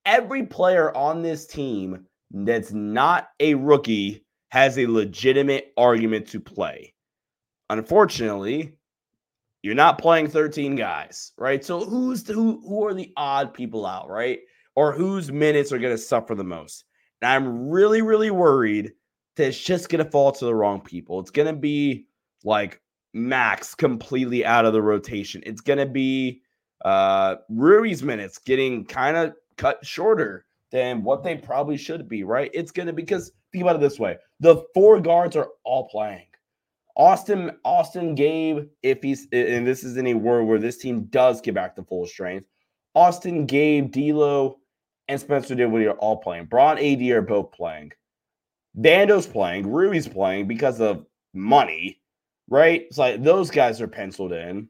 every 0.06 0.46
player 0.46 0.96
on 0.96 1.22
this 1.22 1.46
team 1.46 2.06
that's 2.32 2.72
not 2.72 3.28
a 3.42 3.54
rookie 3.56 4.26
has 4.48 4.78
a 4.78 4.88
legitimate 4.88 5.74
argument 5.76 6.26
to 6.30 6.40
play. 6.40 6.94
Unfortunately, 7.70 8.72
you're 9.64 9.76
not 9.76 9.98
playing 10.00 10.30
13 10.30 10.78
guys, 10.78 11.34
right? 11.38 11.66
So 11.66 11.84
who's 11.84 12.24
the, 12.24 12.32
who 12.32 12.62
who 12.66 12.88
are 12.88 12.94
the 12.94 13.12
odd 13.18 13.54
people 13.54 13.86
out, 13.86 14.08
right? 14.08 14.40
Or 14.76 14.94
whose 14.94 15.34
minutes 15.34 15.74
are 15.74 15.80
going 15.80 15.94
to 15.94 16.02
suffer 16.02 16.34
the 16.34 16.46
most? 16.46 16.86
And 17.22 17.30
I'm 17.30 17.68
really 17.70 18.02
really 18.02 18.32
worried 18.32 18.94
that 19.36 19.48
it's 19.48 19.60
just 19.60 19.90
going 19.90 20.04
to 20.04 20.12
fall 20.12 20.32
to 20.32 20.46
the 20.46 20.56
wrong 20.56 20.82
people. 20.82 21.20
It's 21.20 21.32
going 21.32 21.48
to 21.48 21.60
be 21.60 22.06
like 22.44 22.82
Max 23.14 23.76
completely 23.76 24.46
out 24.46 24.66
of 24.66 24.74
the 24.74 24.82
rotation. 24.82 25.42
It's 25.46 25.62
going 25.62 25.80
to 25.80 25.86
be 25.86 26.42
uh 26.84 27.36
Rui's 27.50 28.02
minutes 28.02 28.40
getting 28.40 28.86
kind 28.86 29.16
of 29.16 29.34
cut 29.58 29.86
shorter 29.86 30.46
than 30.72 31.04
what 31.04 31.24
they 31.24 31.36
probably 31.36 31.78
should 31.78 32.10
be, 32.10 32.24
right? 32.24 32.50
It's 32.54 32.72
going 32.72 32.88
to 32.88 32.94
because 32.94 33.32
think 33.52 33.62
about 33.64 33.76
it 33.76 33.82
this 33.82 34.00
way: 34.00 34.18
the 34.40 34.64
four 34.74 35.00
guards 35.00 35.36
are 35.36 35.50
all 35.64 35.88
playing. 35.90 36.26
Austin, 36.96 37.52
Austin, 37.64 38.16
Gabe, 38.16 38.68
if 38.84 39.02
he's 39.02 39.28
and 39.32 39.66
this 39.66 39.84
is 39.84 39.98
in 39.98 40.08
a 40.08 40.14
world 40.14 40.48
where 40.48 40.60
this 40.60 40.78
team 40.78 41.06
does 41.06 41.42
get 41.42 41.54
back 41.54 41.76
to 41.76 41.84
full 41.84 42.06
strength. 42.06 42.48
Austin, 42.96 43.46
Gabe, 43.46 43.92
D'Lo, 43.92 44.58
and 45.08 45.20
Spencer 45.20 45.56
Dinwiddie 45.56 45.88
are 45.88 45.98
all 45.98 46.18
playing. 46.18 46.46
Bron, 46.46 46.78
AD 46.78 47.02
are 47.02 47.22
both 47.22 47.52
playing. 47.52 47.92
Vando's 48.80 49.28
playing. 49.28 49.72
Rui's 49.72 50.08
playing 50.08 50.48
because 50.48 50.80
of 50.80 51.06
money, 51.34 52.00
right? 52.50 52.84
It's 52.84 52.98
like 52.98 53.24
those 53.24 53.52
guys 53.52 53.82
are 53.82 53.88
penciled 53.88 54.32
in. 54.32 54.70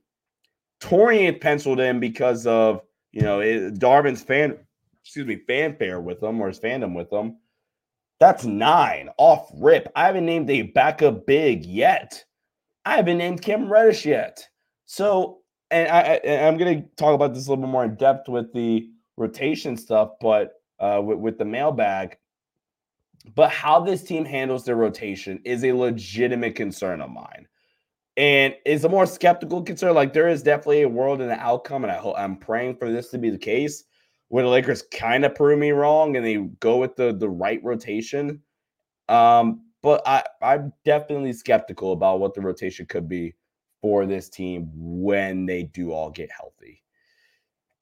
Taurean 0.81 1.39
penciled 1.39 1.79
in 1.79 1.99
because 1.99 2.47
of 2.47 2.81
you 3.11 3.21
know 3.21 3.39
it, 3.41 3.79
fan 4.19 4.57
excuse 5.03 5.25
me, 5.25 5.37
fanfare 5.47 5.99
with 5.99 6.19
them 6.19 6.41
or 6.41 6.47
his 6.47 6.59
fandom 6.59 6.95
with 6.95 7.09
them. 7.09 7.37
That's 8.19 8.45
nine 8.45 9.09
off 9.17 9.49
rip. 9.55 9.91
I 9.95 10.05
haven't 10.05 10.25
named 10.25 10.49
a 10.49 10.63
backup 10.63 11.25
big 11.25 11.65
yet. 11.65 12.23
I 12.85 12.95
haven't 12.95 13.17
named 13.17 13.41
Cam 13.41 13.71
Reddish 13.71 14.05
yet. 14.05 14.47
So, 14.85 15.39
and 15.69 15.87
I, 15.89 16.19
I 16.23 16.27
am 16.27 16.57
gonna 16.57 16.83
talk 16.97 17.13
about 17.13 17.33
this 17.33 17.47
a 17.47 17.49
little 17.49 17.63
bit 17.63 17.71
more 17.71 17.85
in 17.85 17.95
depth 17.95 18.27
with 18.27 18.53
the 18.53 18.89
rotation 19.17 19.77
stuff, 19.77 20.11
but 20.19 20.53
uh, 20.79 21.01
with, 21.03 21.19
with 21.19 21.37
the 21.37 21.45
mailbag. 21.45 22.17
But 23.35 23.51
how 23.51 23.79
this 23.79 24.03
team 24.03 24.25
handles 24.25 24.65
their 24.65 24.75
rotation 24.75 25.39
is 25.43 25.63
a 25.63 25.73
legitimate 25.73 26.55
concern 26.55 27.01
of 27.01 27.11
mine 27.11 27.47
and 28.17 28.55
it's 28.65 28.83
a 28.83 28.89
more 28.89 29.05
skeptical 29.05 29.61
concern. 29.61 29.95
Like 29.95 30.13
there 30.13 30.27
is 30.27 30.43
definitely 30.43 30.83
a 30.83 30.89
world 30.89 31.21
and 31.21 31.31
an 31.31 31.39
outcome, 31.39 31.83
and 31.83 31.91
I 31.91 31.97
hope 31.97 32.15
I'm 32.17 32.37
praying 32.37 32.75
for 32.75 32.91
this 32.91 33.09
to 33.09 33.17
be 33.17 33.29
the 33.29 33.37
case 33.37 33.85
where 34.27 34.43
the 34.43 34.49
Lakers 34.49 34.83
kind 34.93 35.25
of 35.25 35.35
prove 35.35 35.59
me 35.59 35.71
wrong 35.71 36.15
and 36.15 36.25
they 36.25 36.37
go 36.59 36.77
with 36.77 36.95
the 36.95 37.13
the 37.13 37.29
right 37.29 37.63
rotation. 37.63 38.41
Um, 39.09 39.65
but 39.81 40.01
I 40.05 40.23
I'm 40.41 40.73
definitely 40.85 41.33
skeptical 41.33 41.93
about 41.93 42.19
what 42.19 42.33
the 42.33 42.41
rotation 42.41 42.85
could 42.85 43.07
be 43.07 43.33
for 43.81 44.05
this 44.05 44.29
team 44.29 44.69
when 44.75 45.45
they 45.45 45.63
do 45.63 45.91
all 45.91 46.11
get 46.11 46.29
healthy. 46.31 46.83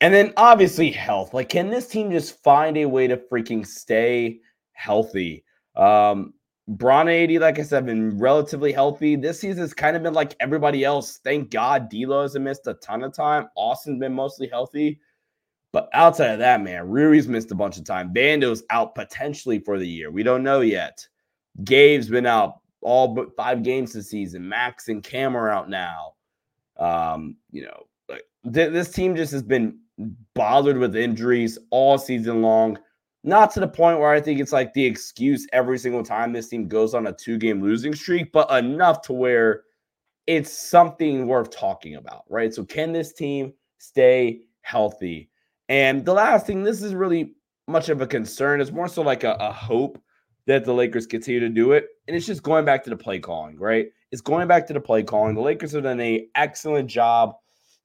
And 0.01 0.13
then 0.13 0.31
obviously 0.37 0.91
health. 0.91 1.33
Like, 1.33 1.49
can 1.49 1.69
this 1.69 1.87
team 1.87 2.09
just 2.09 2.41
find 2.41 2.77
a 2.77 2.85
way 2.85 3.05
to 3.07 3.17
freaking 3.17 3.67
stay 3.67 4.39
healthy? 4.79 5.43
Um, 5.75 6.33
Bron 6.67 7.09
AD, 7.09 7.31
like 7.31 7.59
I 7.59 7.63
said, 7.63 7.85
been 7.85 8.17
relatively 8.17 8.71
healthy. 8.71 9.15
This 9.15 9.39
season's 9.39 9.73
kind 9.73 9.97
of 9.97 10.03
been 10.03 10.13
like 10.13 10.35
everybody 10.39 10.83
else. 10.83 11.19
Thank 11.23 11.49
God 11.49 11.89
D'Lo 11.89 12.21
hasn't 12.21 12.45
missed 12.45 12.67
a 12.67 12.75
ton 12.75 13.03
of 13.03 13.13
time. 13.13 13.47
Austin's 13.55 13.99
been 13.99 14.13
mostly 14.13 14.47
healthy. 14.47 14.99
But 15.71 15.89
outside 15.93 16.31
of 16.31 16.39
that, 16.39 16.61
man, 16.61 16.87
Rui's 16.87 17.27
missed 17.27 17.51
a 17.51 17.55
bunch 17.55 17.77
of 17.77 17.85
time. 17.85 18.13
Vando's 18.13 18.63
out 18.69 18.95
potentially 18.95 19.59
for 19.59 19.77
the 19.77 19.87
year. 19.87 20.11
We 20.11 20.23
don't 20.23 20.43
know 20.43 20.61
yet. 20.61 21.07
Gabe's 21.63 22.09
been 22.09 22.25
out 22.25 22.59
all 22.81 23.09
but 23.09 23.35
five 23.35 23.63
games 23.63 23.93
this 23.93 24.09
season. 24.09 24.47
Max 24.47 24.87
and 24.87 25.03
Cam 25.03 25.35
are 25.35 25.49
out 25.49 25.69
now. 25.69 26.13
Um, 26.77 27.35
you 27.51 27.63
know, 27.63 27.87
like 28.07 28.23
th- 28.51 28.71
this 28.71 28.91
team 28.91 29.15
just 29.15 29.31
has 29.31 29.43
been 29.43 29.79
bothered 30.33 30.77
with 30.77 30.95
injuries 30.95 31.57
all 31.71 31.97
season 31.97 32.41
long. 32.41 32.77
Not 33.23 33.51
to 33.51 33.59
the 33.59 33.67
point 33.67 33.99
where 33.99 34.11
I 34.11 34.21
think 34.21 34.39
it's 34.39 34.53
like 34.53 34.73
the 34.73 34.85
excuse 34.85 35.45
every 35.51 35.77
single 35.77 36.03
time 36.03 36.31
this 36.31 36.47
team 36.47 36.67
goes 36.67 36.93
on 36.93 37.07
a 37.07 37.13
two 37.13 37.37
game 37.37 37.61
losing 37.61 37.93
streak, 37.93 38.31
but 38.31 38.49
enough 38.51 39.01
to 39.03 39.13
where 39.13 39.63
it's 40.25 40.51
something 40.51 41.27
worth 41.27 41.49
talking 41.49 41.95
about, 41.95 42.23
right? 42.29 42.53
So, 42.53 42.63
can 42.63 42.93
this 42.93 43.13
team 43.13 43.53
stay 43.77 44.41
healthy? 44.61 45.29
And 45.67 46.05
the 46.05 46.13
last 46.13 46.47
thing, 46.47 46.63
this 46.63 46.81
is 46.81 46.95
really 46.95 47.33
much 47.67 47.89
of 47.89 48.01
a 48.01 48.07
concern. 48.07 48.61
It's 48.61 48.71
more 48.71 48.87
so 48.87 49.01
like 49.01 49.23
a, 49.23 49.33
a 49.39 49.51
hope 49.51 50.01
that 50.47 50.65
the 50.65 50.73
Lakers 50.73 51.05
continue 51.05 51.39
to 51.41 51.49
do 51.49 51.73
it. 51.73 51.87
And 52.07 52.15
it's 52.17 52.25
just 52.25 52.41
going 52.41 52.65
back 52.65 52.83
to 52.85 52.89
the 52.89 52.97
play 52.97 53.19
calling, 53.19 53.57
right? 53.57 53.87
It's 54.11 54.21
going 54.21 54.47
back 54.47 54.65
to 54.67 54.73
the 54.73 54.79
play 54.79 55.03
calling. 55.03 55.35
The 55.35 55.41
Lakers 55.41 55.73
have 55.73 55.83
done 55.83 55.99
an 55.99 56.27
excellent 56.35 56.89
job 56.89 57.35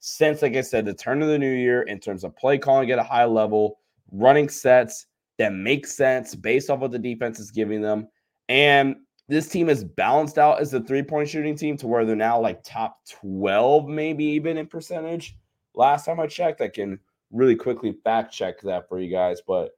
since, 0.00 0.40
like 0.40 0.56
I 0.56 0.62
said, 0.62 0.86
the 0.86 0.94
turn 0.94 1.22
of 1.22 1.28
the 1.28 1.38
new 1.38 1.52
year 1.52 1.82
in 1.82 1.98
terms 1.98 2.24
of 2.24 2.34
play 2.36 2.56
calling 2.56 2.90
at 2.90 2.98
a 2.98 3.02
high 3.02 3.26
level. 3.26 3.78
running 4.12 4.48
sets 4.48 5.06
that 5.38 5.52
makes 5.52 5.94
sense 5.94 6.34
based 6.34 6.70
off 6.70 6.80
what 6.80 6.92
the 6.92 6.98
defense 6.98 7.38
is 7.40 7.50
giving 7.50 7.80
them. 7.80 8.08
And 8.48 8.96
this 9.28 9.48
team 9.48 9.68
is 9.68 9.84
balanced 9.84 10.38
out 10.38 10.60
as 10.60 10.74
a 10.74 10.80
three 10.80 11.02
point 11.02 11.28
shooting 11.28 11.56
team 11.56 11.76
to 11.78 11.86
where 11.86 12.04
they're 12.04 12.16
now 12.16 12.40
like 12.40 12.62
top 12.62 12.98
12, 13.22 13.88
maybe 13.88 14.24
even 14.24 14.58
in 14.58 14.66
percentage. 14.66 15.36
Last 15.74 16.06
time 16.06 16.20
I 16.20 16.26
checked, 16.26 16.60
I 16.60 16.68
can 16.68 16.98
really 17.30 17.56
quickly 17.56 17.96
fact 18.04 18.32
check 18.32 18.60
that 18.62 18.88
for 18.88 19.00
you 19.00 19.10
guys. 19.10 19.40
But 19.46 19.72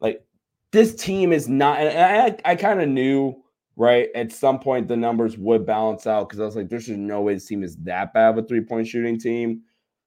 like 0.00 0.24
this 0.72 0.94
team 0.94 1.32
is 1.32 1.48
not, 1.48 1.78
and 1.78 2.40
I, 2.44 2.50
I 2.50 2.56
kind 2.56 2.82
of 2.82 2.88
knew, 2.88 3.42
right, 3.76 4.08
at 4.14 4.32
some 4.32 4.58
point 4.58 4.88
the 4.88 4.96
numbers 4.96 5.38
would 5.38 5.64
balance 5.64 6.06
out 6.06 6.28
because 6.28 6.40
I 6.40 6.44
was 6.44 6.56
like, 6.56 6.68
there's 6.68 6.86
just 6.86 6.98
no 6.98 7.22
way 7.22 7.34
this 7.34 7.46
team 7.46 7.62
is 7.62 7.76
that 7.78 8.12
bad 8.12 8.30
of 8.30 8.44
a 8.44 8.46
three 8.46 8.60
point 8.60 8.86
shooting 8.86 9.18
team. 9.18 9.62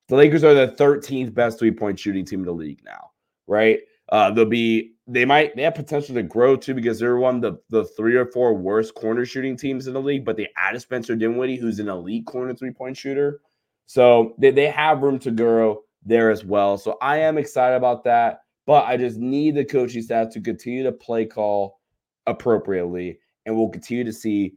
The 0.10 0.16
Lakers 0.18 0.44
are 0.44 0.54
the 0.54 0.74
13th 0.74 1.34
best 1.34 1.58
three 1.58 1.72
point 1.72 1.98
shooting 1.98 2.26
team 2.26 2.42
in 2.42 2.46
the 2.46 2.52
league 2.52 2.84
now, 2.84 3.12
right? 3.48 3.80
Uh, 4.10 4.30
they'll 4.32 4.46
be 4.46 4.94
they 5.08 5.26
might 5.26 5.56
they 5.56 5.64
have 5.64 5.76
potential 5.76 6.16
to 6.16 6.24
grow 6.24 6.56
too 6.56 6.74
because 6.74 7.00
they're 7.00 7.18
one 7.18 7.38
of 7.38 7.42
the, 7.42 7.58
the 7.70 7.86
three 7.86 8.16
or 8.16 8.26
four 8.26 8.54
worst 8.54 8.96
corner 8.96 9.26
shooting 9.26 9.58
teams 9.58 9.88
in 9.88 9.94
the 9.94 10.02
league, 10.02 10.26
but 10.26 10.38
they 10.38 10.48
added 10.58 10.82
Spencer 10.82 11.16
Dinwiddie, 11.16 11.58
who's 11.58 11.80
an 11.80 11.90
elite 11.90 12.26
corner 12.26 12.54
three 12.54 12.72
point 12.72 12.98
shooter. 12.98 13.42
So 13.86 14.34
they, 14.38 14.52
they 14.52 14.68
have 14.68 15.02
room 15.02 15.20
to 15.20 15.32
grow 15.32 15.84
there 16.06 16.32
as 16.32 16.44
well. 16.44 16.78
So 16.78 16.98
I 17.02 17.18
am 17.18 17.38
excited 17.38 17.76
about 17.76 18.04
that, 18.06 18.42
but 18.66 18.86
I 18.86 18.98
just 18.98 19.18
need 19.18 19.56
the 19.56 19.66
coaching 19.66 20.02
staff 20.02 20.30
to 20.32 20.42
continue 20.42 20.84
to 20.84 20.92
play 20.92 21.26
call 21.26 21.80
appropriately, 22.26 23.20
and 23.46 23.56
we'll 23.56 23.70
continue 23.70 24.04
to 24.04 24.14
see 24.14 24.54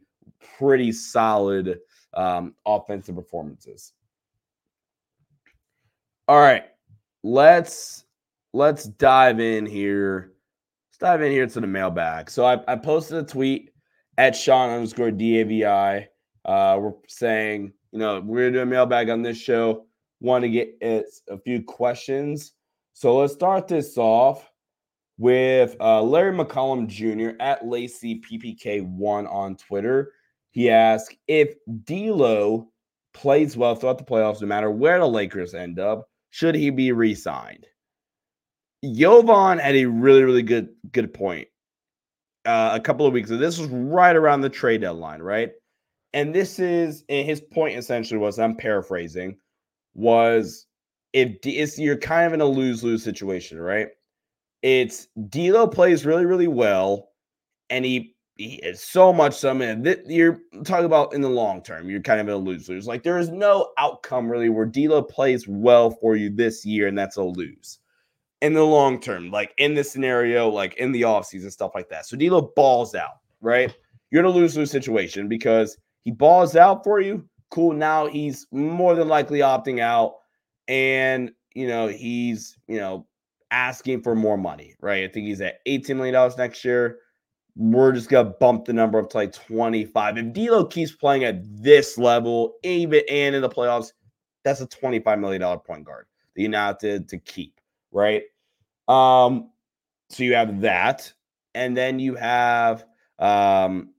pretty 0.57 0.91
solid 0.91 1.79
um, 2.13 2.53
offensive 2.65 3.15
performances. 3.15 3.93
All 6.27 6.39
right, 6.39 6.65
let's 7.23 8.05
let's 8.53 8.85
dive 8.85 9.39
in 9.39 9.65
here. 9.65 10.33
Let's 10.89 10.97
dive 10.99 11.21
in 11.21 11.31
here 11.31 11.47
to 11.47 11.59
the 11.59 11.67
mailbag. 11.67 12.29
So 12.29 12.45
I, 12.45 12.59
I 12.67 12.75
posted 12.75 13.17
a 13.17 13.23
tweet 13.23 13.71
at 14.17 14.35
Sean 14.35 14.69
underscore 14.69 15.11
DAVI. 15.11 16.07
Uh, 16.45 16.77
we're 16.79 16.93
saying, 17.07 17.73
you 17.91 17.99
know, 17.99 18.21
we're 18.21 18.45
gonna 18.45 18.51
do 18.51 18.61
a 18.61 18.65
mailbag 18.65 19.09
on 19.09 19.21
this 19.21 19.37
show. 19.37 19.85
Want 20.19 20.43
to 20.43 20.49
get 20.49 20.75
a 20.81 21.03
few 21.45 21.61
questions. 21.61 22.53
So 22.93 23.17
let's 23.17 23.33
start 23.33 23.67
this 23.67 23.97
off 23.97 24.49
with 25.19 25.75
uh, 25.79 26.01
Larry 26.01 26.35
McCollum 26.35 26.87
Jr. 26.87 27.35
at 27.39 27.67
Lacy 27.67 28.21
PPK1 28.21 29.31
on 29.31 29.55
Twitter. 29.55 30.13
He 30.51 30.71
asked 30.71 31.15
if 31.27 31.53
D'Lo 31.83 32.71
plays 33.13 33.55
well 33.55 33.75
throughout 33.75 33.97
the 33.99 34.03
playoffs, 34.03 34.41
no 34.41 34.47
matter 34.47 34.71
where 34.71 34.99
the 34.99 35.07
Lakers 35.07 35.53
end 35.53 35.79
up, 35.79 36.09
should 36.31 36.55
he 36.55 36.69
be 36.69 36.91
re-signed? 36.91 37.65
Jovan 38.85 39.59
had 39.59 39.75
a 39.75 39.85
really, 39.85 40.23
really 40.23 40.43
good 40.43 40.69
good 40.91 41.13
point 41.13 41.47
uh, 42.45 42.71
a 42.73 42.79
couple 42.79 43.05
of 43.05 43.13
weeks 43.13 43.29
ago. 43.29 43.39
This 43.39 43.59
was 43.59 43.69
right 43.69 44.15
around 44.15 44.41
the 44.41 44.49
trade 44.49 44.81
deadline, 44.81 45.21
right? 45.21 45.51
And 46.13 46.33
this 46.33 46.59
is 46.59 47.03
and 47.09 47.27
his 47.27 47.41
point 47.41 47.77
essentially 47.77 48.19
was 48.19 48.39
I'm 48.39 48.55
paraphrasing 48.55 49.37
was 49.93 50.65
if 51.13 51.37
it's 51.43 51.79
you're 51.79 51.97
kind 51.97 52.27
of 52.27 52.33
in 52.33 52.41
a 52.41 52.45
lose 52.45 52.83
lose 52.83 53.03
situation, 53.03 53.59
right? 53.59 53.87
It's 54.61 55.07
D'Lo 55.29 55.67
plays 55.67 56.05
really 56.05 56.25
really 56.25 56.47
well, 56.47 57.09
and 57.69 57.83
he 57.83 58.15
he 58.35 58.55
is 58.57 58.81
so 58.81 59.11
much 59.11 59.35
so. 59.35 59.53
That 59.57 60.03
you're 60.07 60.39
talking 60.65 60.85
about 60.85 61.13
in 61.13 61.21
the 61.21 61.29
long 61.29 61.63
term, 61.63 61.89
you're 61.89 62.01
kind 62.01 62.21
of 62.21 62.27
in 62.27 62.33
a 62.33 62.37
lose 62.37 62.69
lose. 62.69 62.87
Like 62.87 63.03
there 63.03 63.17
is 63.17 63.29
no 63.29 63.71
outcome 63.79 64.29
really 64.29 64.49
where 64.49 64.65
D'Lo 64.65 65.01
plays 65.01 65.47
well 65.47 65.91
for 65.91 66.15
you 66.15 66.29
this 66.29 66.65
year, 66.65 66.87
and 66.87 66.97
that's 66.97 67.17
a 67.17 67.23
lose 67.23 67.79
in 68.41 68.53
the 68.53 68.63
long 68.63 68.99
term, 68.99 69.31
like 69.31 69.53
in 69.57 69.73
this 69.73 69.91
scenario, 69.91 70.49
like 70.49 70.75
in 70.75 70.91
the 70.91 71.01
offseason, 71.01 71.51
stuff 71.51 71.71
like 71.73 71.89
that. 71.89 72.05
So 72.05 72.17
D'Lo 72.17 72.53
balls 72.55 72.95
out, 72.95 73.17
right? 73.41 73.73
You're 74.11 74.21
in 74.21 74.25
a 74.25 74.29
lose 74.29 74.55
lose 74.55 74.71
situation 74.71 75.27
because 75.27 75.77
he 76.03 76.11
balls 76.11 76.55
out 76.55 76.83
for 76.83 76.99
you. 76.99 77.27
Cool. 77.49 77.73
Now 77.73 78.07
he's 78.07 78.47
more 78.51 78.95
than 78.95 79.07
likely 79.07 79.39
opting 79.39 79.79
out, 79.79 80.15
and 80.67 81.31
you 81.55 81.67
know 81.67 81.87
he's 81.87 82.57
you 82.67 82.77
know 82.77 83.07
asking 83.51 84.01
for 84.01 84.15
more 84.15 84.37
money, 84.37 84.75
right? 84.81 85.03
I 85.03 85.07
think 85.07 85.27
he's 85.27 85.41
at 85.41 85.59
18 85.65 85.97
million 85.97 86.13
dollars 86.13 86.37
next 86.37 86.63
year. 86.63 86.99
We're 87.55 87.91
just 87.91 88.09
gonna 88.09 88.29
bump 88.39 88.65
the 88.65 88.73
number 88.73 88.99
up 88.99 89.09
to 89.11 89.17
like 89.17 89.33
25. 89.33 90.17
If 90.17 90.33
D'Lo 90.33 90.65
keeps 90.65 90.91
playing 90.91 91.23
at 91.23 91.41
this 91.43 91.97
level, 91.97 92.55
even 92.63 93.01
and 93.09 93.35
in 93.35 93.41
the 93.41 93.49
playoffs, 93.49 93.93
that's 94.43 94.61
a 94.61 94.67
25 94.67 95.19
million 95.19 95.41
dollar 95.41 95.57
point 95.57 95.85
guard 95.85 96.05
that 96.35 96.41
you 96.41 96.49
now 96.49 96.67
have 96.67 96.77
to, 96.79 96.99
to 96.99 97.17
keep 97.17 97.56
right? 97.91 98.23
Um, 98.87 99.51
so 100.09 100.23
you 100.23 100.35
have 100.35 100.61
that, 100.61 101.11
and 101.55 101.75
then 101.75 101.99
you 101.99 102.15
have 102.15 102.85
um 103.19 103.89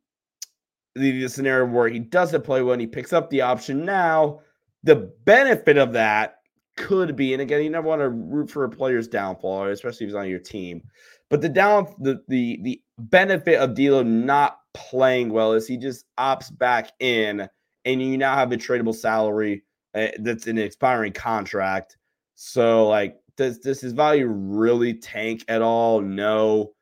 the, 0.95 1.23
the 1.23 1.29
scenario 1.29 1.67
where 1.67 1.89
he 1.89 1.99
doesn't 1.99 2.45
play 2.45 2.63
when 2.63 2.81
he 2.81 2.87
picks 2.87 3.13
up 3.13 3.31
the 3.31 3.41
option. 3.41 3.85
Now, 3.85 4.41
the 4.83 5.13
benefit 5.25 5.79
of 5.79 5.93
that 5.93 6.39
could 6.77 7.17
be, 7.17 7.33
and 7.33 7.43
again, 7.43 7.63
you 7.63 7.71
never 7.71 7.87
want 7.87 8.01
to 8.01 8.09
root 8.09 8.51
for 8.51 8.65
a 8.65 8.71
player's 8.71 9.09
downfall, 9.09 9.67
especially 9.67 10.07
if 10.07 10.11
he's 10.11 10.15
on 10.15 10.29
your 10.29 10.39
team. 10.39 10.83
But 11.31 11.41
the 11.41 11.49
down 11.49 11.95
the 11.99 12.23
the 12.29 12.59
the 12.63 12.83
benefit 12.99 13.61
of 13.61 13.75
D'Lo 13.75 14.03
not 14.03 14.59
playing 14.75 15.31
well 15.31 15.53
is 15.53 15.67
he 15.67 15.77
just 15.77 16.05
opts 16.19 16.57
back 16.57 16.93
in, 17.01 17.49
and 17.85 18.03
you 18.03 18.17
now 18.17 18.35
have 18.35 18.53
a 18.53 18.57
tradable 18.57 18.95
salary 18.95 19.65
uh, 19.95 20.09
that's 20.21 20.47
an 20.47 20.59
expiring 20.59 21.13
contract. 21.13 21.97
So 22.35 22.87
like 22.89 23.17
does 23.39 23.59
does 23.61 23.81
his 23.81 23.93
value 23.93 24.27
really 24.27 24.93
tank 24.93 25.45
at 25.49 25.63
all? 25.63 26.03
No, 26.03 26.73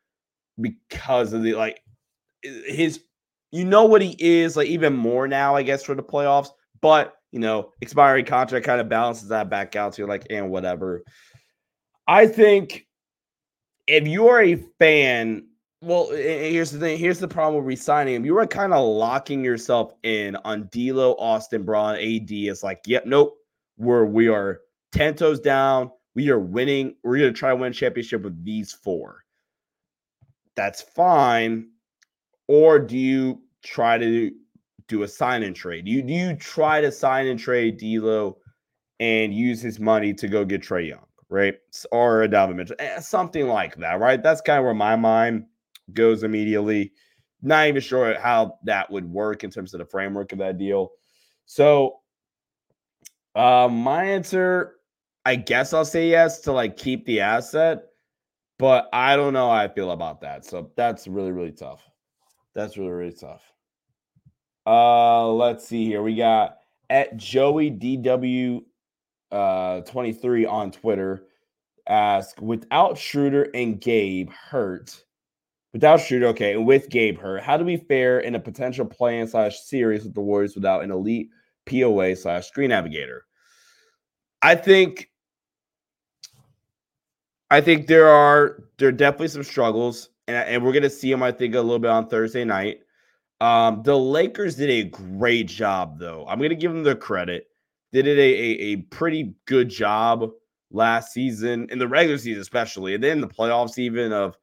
because 0.61 1.33
of 1.33 1.43
the 1.43 1.55
like 1.55 1.81
his 2.43 3.01
you 3.53 3.65
know 3.65 3.85
what 3.85 4.03
he 4.03 4.17
is 4.19 4.57
like 4.57 4.67
even 4.67 4.97
more 4.97 5.29
now, 5.29 5.55
I 5.55 5.63
guess, 5.63 5.85
for 5.85 5.95
the 5.95 6.03
playoffs. 6.03 6.49
But 6.81 7.15
you 7.31 7.39
know, 7.39 7.73
expiring 7.83 8.25
contract 8.25 8.67
kind 8.67 8.81
of 8.81 8.89
balances 8.89 9.29
that 9.29 9.51
back 9.51 9.77
out 9.77 9.93
to 9.93 10.03
you 10.03 10.09
like 10.09 10.27
and 10.31 10.51
whatever. 10.51 11.03
I 12.09 12.27
think 12.27 12.87
if 13.87 14.09
you 14.09 14.29
are 14.29 14.43
a 14.43 14.57
fan, 14.79 15.47
well, 15.83 16.09
here's 16.11 16.71
the 16.71 16.79
thing. 16.79 16.99
Here's 16.99 17.19
the 17.19 17.29
problem 17.29 17.63
with 17.63 17.69
resigning 17.69 18.15
him. 18.15 18.25
You 18.25 18.39
are 18.39 18.47
kind 18.47 18.73
of 18.73 18.85
locking 18.85 19.45
yourself 19.45 19.93
in 20.05 20.37
on 20.37 20.69
D'Lo, 20.73 21.13
Austin, 21.19 21.65
Bron, 21.65 21.97
AD. 21.97 22.31
It's 22.31 22.63
like, 22.63 22.81
yep, 22.87 23.05
nope. 23.05 23.37
We're 23.77 24.07
we 24.07 24.29
are 24.29 24.61
ten 24.93 25.15
toes 25.15 25.39
down 25.39 25.91
we 26.17 26.31
are 26.31 26.41
winning. 26.41 26.97
We're 27.05 27.19
going 27.19 27.33
to 27.33 27.39
try 27.39 27.51
to 27.51 27.57
win 27.57 27.75
championship 27.75 28.23
with 28.23 28.43
these 28.43 28.73
four. 28.73 29.23
That's 30.57 30.81
fine. 30.81 31.69
Or 32.49 32.79
do 32.79 32.97
you 32.97 33.43
try 33.63 33.99
to 33.99 34.33
do 34.89 35.03
a 35.03 35.09
sign 35.09 35.43
and 35.43 35.55
trade? 35.55 35.87
You, 35.87 36.01
do 36.03 36.15
you 36.15 36.35
try 36.35 36.81
to 36.81 36.91
sign 36.91 37.27
and 37.27 37.39
trade 37.39 37.77
D'Lo 37.77 38.39
and 38.99 39.35
use 39.35 39.61
his 39.61 39.79
money 39.79 40.15
to 40.15 40.27
go 40.27 40.45
get 40.45 40.63
Trae 40.63 40.89
Young, 40.89 41.05
right? 41.29 41.57
Or 41.93 42.23
a 42.23 42.29
Donovan 42.29 42.57
Mitchell, 42.57 42.77
eh, 42.79 42.99
something 43.01 43.47
like 43.47 43.77
that, 43.77 44.01
right? 44.01 44.23
That's 44.23 44.41
kind 44.41 44.59
of 44.59 44.65
where 44.65 44.75
my 44.75 44.97
mind 44.97 45.45
goes 45.93 46.23
immediately. 46.23 46.93
Not 47.43 47.69
even 47.69 47.83
sure 47.83 48.19
how 48.19 48.59
that 48.65 48.91
would 48.91 49.05
work 49.05 49.45
in 49.45 49.51
terms 49.51 49.75
of 49.75 49.81
the 49.81 49.87
framework 49.87 50.33
of 50.33 50.39
that 50.39 50.57
deal. 50.57 50.93
So, 51.45 51.99
uh, 53.35 53.69
my 53.71 54.05
answer 54.05 54.76
I 55.27 55.35
guess 55.35 55.73
I'll 55.73 55.85
say 55.85 56.09
yes 56.09 56.39
to 56.43 56.53
like 56.53 56.77
keep 56.77 57.05
the 57.05 57.21
asset, 57.21 57.87
but 58.61 58.89
I 58.93 59.17
don't 59.17 59.33
know 59.33 59.49
how 59.49 59.57
I 59.57 59.67
feel 59.67 59.91
about 59.91 60.21
that. 60.21 60.45
So 60.45 60.71
that's 60.77 61.09
really, 61.09 61.33
really 61.33 61.51
tough. 61.51 61.83
That's 62.55 62.79
really, 62.79 62.93
really 62.93 63.13
tough. 63.13 63.43
Uh, 64.65 65.27
let's 65.33 65.67
see 65.67 65.85
here. 65.85 66.01
We 66.01 66.15
got 66.15 66.59
at 66.91 67.17
Joey 67.17 67.73
DW 67.73 68.63
uh 69.33 69.81
23 69.81 70.47
on 70.47 70.71
Twitter. 70.71 71.25
Ask 71.89 72.41
without 72.41 72.97
Schroeder 72.97 73.49
and 73.53 73.81
Gabe 73.81 74.31
hurt. 74.31 75.03
Without 75.73 76.01
Schroeder, 76.01 76.29
okay, 76.29 76.53
and 76.53 76.65
with 76.65 76.89
Gabe 76.89 77.19
hurt, 77.19 77.43
how 77.43 77.57
do 77.57 77.65
we 77.65 77.79
fare 77.79 78.21
in 78.21 78.37
a 78.37 78.41
potential 78.41 78.87
play-in 78.87 79.27
slash 79.27 79.59
series 79.59 80.05
with 80.05 80.15
the 80.15 80.21
Warriors 80.21 80.55
without 80.55 80.85
an 80.85 80.93
elite 80.93 81.31
POA 81.69 82.15
slash 82.15 82.47
screen 82.47 82.69
navigator? 82.69 83.25
I 84.41 84.55
think 84.55 85.11
I 87.51 87.61
think 87.61 87.87
there 87.87 88.09
are 88.09 88.63
there 88.79 88.89
are 88.89 88.93
definitely 88.93 89.29
some 89.29 89.45
struggles, 89.45 90.11
and, 90.27 90.37
and 90.37 90.65
we're 90.65 90.73
gonna 90.73 90.91
see 90.91 91.11
them. 91.11 91.23
I 91.23 91.33
think 91.33 91.55
a 91.55 91.61
little 91.61 91.79
bit 91.79 91.91
on 91.91 92.09
Thursday 92.09 92.45
night. 92.45 92.81
Um, 93.41 93.83
the 93.85 93.97
Lakers 93.97 94.57
did 94.57 94.71
a 94.71 94.85
great 94.85 95.47
job, 95.47 95.99
though. 95.99 96.27
I'm 96.29 96.41
gonna 96.41 96.55
give 96.55 96.73
them 96.73 96.83
the 96.83 96.97
credit. 96.97 97.49
They 97.93 98.03
did 98.03 98.19
a, 98.19 98.23
a, 98.23 98.73
a 98.73 98.77
pretty 98.77 99.35
good 99.47 99.69
job 99.69 100.31
last 100.73 101.13
season 101.13 101.69
in 101.71 101.79
the 101.79 101.87
regular 101.89 102.19
season, 102.19 102.43
especially, 102.43 102.95
and 102.95 103.05
then 103.05 103.21
the 103.21 103.29
playoffs, 103.29 103.79
even 103.79 104.13
of 104.13 104.37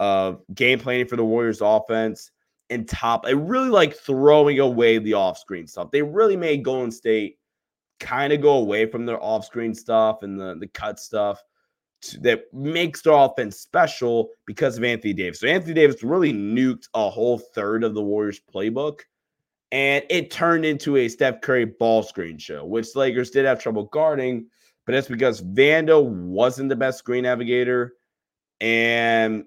of 0.00 0.42
game 0.54 0.78
planning 0.78 1.06
for 1.06 1.16
the 1.16 1.24
Warriors 1.24 1.60
offense 1.62 2.32
and 2.70 2.88
top. 2.88 3.26
It 3.26 3.36
really 3.36 3.68
like 3.70 3.94
throwing 3.94 4.58
away 4.58 4.98
the 4.98 5.14
off 5.14 5.38
screen 5.38 5.66
stuff. 5.66 5.90
They 5.90 6.02
really 6.02 6.36
made 6.36 6.64
Golden 6.64 6.90
State 6.90 7.38
kind 8.00 8.32
of 8.32 8.40
go 8.40 8.54
away 8.54 8.86
from 8.86 9.06
their 9.06 9.22
off 9.22 9.46
screen 9.46 9.74
stuff 9.74 10.22
and 10.22 10.38
the 10.38 10.56
the 10.58 10.66
cut 10.66 10.98
stuff 10.98 11.40
that 12.20 12.52
makes 12.52 13.02
their 13.02 13.14
offense 13.14 13.58
special 13.58 14.30
because 14.46 14.78
of 14.78 14.84
Anthony 14.84 15.12
Davis. 15.12 15.40
So 15.40 15.48
Anthony 15.48 15.74
Davis 15.74 16.02
really 16.02 16.32
nuked 16.32 16.88
a 16.94 17.08
whole 17.08 17.38
third 17.38 17.84
of 17.84 17.94
the 17.94 18.02
Warriors 18.02 18.40
playbook. 18.52 19.00
And 19.70 20.04
it 20.10 20.30
turned 20.30 20.66
into 20.66 20.96
a 20.96 21.08
Steph 21.08 21.40
Curry 21.40 21.64
ball 21.64 22.02
screen 22.02 22.36
show, 22.36 22.64
which 22.64 22.94
Lakers 22.94 23.30
did 23.30 23.46
have 23.46 23.58
trouble 23.60 23.84
guarding, 23.84 24.46
but 24.84 24.92
that's 24.92 25.08
because 25.08 25.40
Vando 25.40 26.04
wasn't 26.04 26.68
the 26.68 26.76
best 26.76 26.98
screen 26.98 27.22
navigator. 27.22 27.94
And 28.60 29.44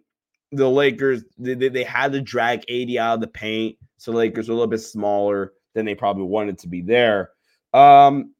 the 0.51 0.69
Lakers, 0.69 1.23
they, 1.37 1.53
they 1.53 1.83
had 1.83 2.11
to 2.13 2.21
drag 2.21 2.69
AD 2.69 2.97
out 2.97 3.15
of 3.15 3.21
the 3.21 3.27
paint. 3.27 3.77
So 3.97 4.11
Lakers 4.11 4.47
were 4.47 4.53
a 4.53 4.55
little 4.55 4.69
bit 4.69 4.79
smaller 4.79 5.53
than 5.75 5.85
they 5.85 5.95
probably 5.95 6.23
wanted 6.23 6.57
to 6.59 6.67
be 6.67 6.81
there. 6.81 7.31
Um, 7.73 8.33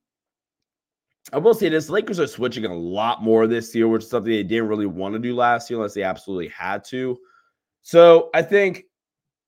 I 1.34 1.38
will 1.38 1.54
say 1.54 1.70
this: 1.70 1.90
Lakers 1.90 2.20
are 2.20 2.28
switching 2.28 2.66
a 2.66 2.74
lot 2.74 3.24
more 3.24 3.48
this 3.48 3.74
year, 3.74 3.88
which 3.88 4.04
is 4.04 4.10
something 4.10 4.32
they 4.32 4.44
didn't 4.44 4.68
really 4.68 4.86
want 4.86 5.14
to 5.14 5.20
do 5.20 5.36
last 5.36 5.70
year 5.70 5.80
unless 5.80 5.94
they 5.94 6.04
absolutely 6.04 6.50
had 6.50 6.84
to. 6.86 7.18
So 7.82 8.30
I 8.34 8.42
think, 8.42 8.86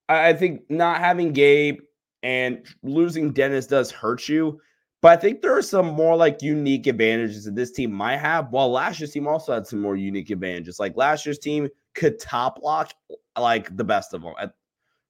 I 0.10 0.34
think 0.34 0.62
not 0.70 1.00
having 1.00 1.34
Gabe 1.34 1.80
and 2.24 2.66
losing 2.84 3.32
Dennis 3.32 3.68
does 3.68 3.92
hurt 3.92 4.28
you. 4.28 4.60
But 5.02 5.10
I 5.10 5.22
think 5.22 5.42
there 5.42 5.56
are 5.56 5.62
some 5.62 5.86
more 5.86 6.16
like 6.16 6.42
unique 6.42 6.88
advantages 6.88 7.46
that 7.46 7.56
this 7.56 7.72
team 7.72 7.92
might 7.92 8.18
have. 8.18 8.52
While 8.52 8.72
last 8.72 9.00
year's 9.00 9.12
team 9.12 9.28
also 9.28 9.54
had 9.54 9.68
some 9.68 9.80
more 9.80 9.96
unique 9.96 10.32
advantages. 10.32 10.80
Like 10.80 10.98
last 10.98 11.26
year's 11.26 11.38
team 11.38 11.70
could 11.94 12.20
top 12.20 12.60
lock 12.64 12.94
like 13.40 13.76
the 13.78 13.84
best 13.84 14.16
of 14.16 14.24
them, 14.24 14.34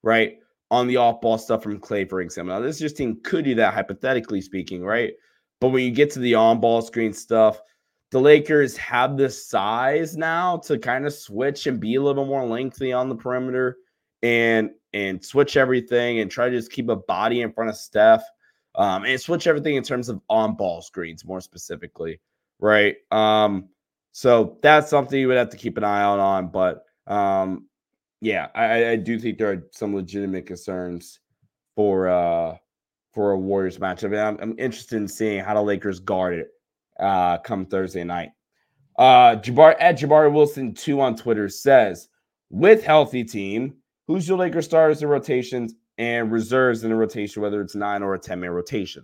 right? 0.03 0.39
On 0.71 0.87
the 0.87 0.97
off 0.97 1.21
ball 1.21 1.37
stuff 1.37 1.63
from 1.63 1.79
Klay, 1.79 2.07
for 2.07 2.19
example. 2.19 2.53
Now, 2.53 2.61
this 2.61 2.81
year's 2.81 2.93
team 2.93 3.21
could 3.23 3.45
do 3.45 3.55
that, 3.55 3.73
hypothetically 3.73 4.41
speaking, 4.41 4.83
right? 4.83 5.13
But 5.59 5.69
when 5.69 5.83
you 5.83 5.91
get 5.91 6.11
to 6.11 6.19
the 6.19 6.35
on 6.35 6.59
ball 6.59 6.81
screen 6.81 7.13
stuff, 7.13 7.61
the 8.11 8.19
Lakers 8.19 8.77
have 8.77 9.17
the 9.17 9.29
size 9.29 10.15
now 10.15 10.57
to 10.57 10.77
kind 10.77 11.05
of 11.05 11.13
switch 11.13 11.67
and 11.67 11.79
be 11.79 11.95
a 11.95 12.01
little 12.01 12.25
more 12.25 12.45
lengthy 12.45 12.93
on 12.93 13.09
the 13.09 13.15
perimeter 13.15 13.77
and 14.23 14.71
and 14.93 15.23
switch 15.23 15.57
everything 15.57 16.19
and 16.19 16.31
try 16.31 16.49
to 16.49 16.55
just 16.55 16.71
keep 16.71 16.89
a 16.89 16.95
body 16.95 17.41
in 17.41 17.51
front 17.51 17.69
of 17.69 17.75
Steph 17.75 18.23
um, 18.75 19.03
and 19.05 19.19
switch 19.19 19.47
everything 19.47 19.75
in 19.75 19.83
terms 19.83 20.09
of 20.09 20.21
on 20.29 20.55
ball 20.55 20.81
screens 20.81 21.25
more 21.25 21.41
specifically, 21.41 22.19
right? 22.59 22.95
Um, 23.11 23.69
so 24.13 24.57
that's 24.61 24.89
something 24.89 25.19
you 25.19 25.27
would 25.27 25.37
have 25.37 25.49
to 25.49 25.57
keep 25.57 25.77
an 25.77 25.83
eye 25.83 26.01
out 26.01 26.19
on. 26.19 26.47
But 26.47 26.85
um, 27.05 27.67
yeah, 28.21 28.47
I, 28.55 28.91
I 28.91 28.95
do 28.95 29.19
think 29.19 29.37
there 29.37 29.51
are 29.51 29.67
some 29.71 29.93
legitimate 29.93 30.45
concerns 30.45 31.19
for 31.75 32.07
uh, 32.07 32.57
for 33.17 33.31
a 33.31 33.37
Warriors 33.37 33.79
matchup. 33.79 34.13
And 34.13 34.19
I'm, 34.19 34.37
I'm 34.39 34.59
interested 34.59 34.95
in 34.95 35.07
seeing 35.07 35.43
how 35.43 35.55
the 35.55 35.61
Lakers 35.63 35.99
guard 35.99 36.35
it 36.35 36.49
uh, 36.99 37.39
come 37.39 37.65
Thursday 37.65 38.03
night. 38.03 38.29
Uh, 38.99 39.37
Jabbar 39.37 39.75
at 39.79 39.97
Jabari 39.97 40.31
Wilson 40.31 40.71
two 40.71 41.01
on 41.01 41.15
Twitter 41.15 41.49
says, 41.49 42.09
with 42.51 42.83
healthy 42.83 43.23
team, 43.23 43.73
who's 44.05 44.27
your 44.27 44.37
Lakers 44.37 44.65
starters 44.65 45.01
in 45.01 45.09
rotations 45.09 45.73
and 45.97 46.31
reserves 46.31 46.83
in 46.83 46.91
the 46.91 46.95
rotation, 46.95 47.41
whether 47.41 47.59
it's 47.59 47.73
nine 47.73 48.03
or 48.03 48.13
a 48.13 48.19
10 48.19 48.39
man 48.39 48.51
rotation? 48.51 49.03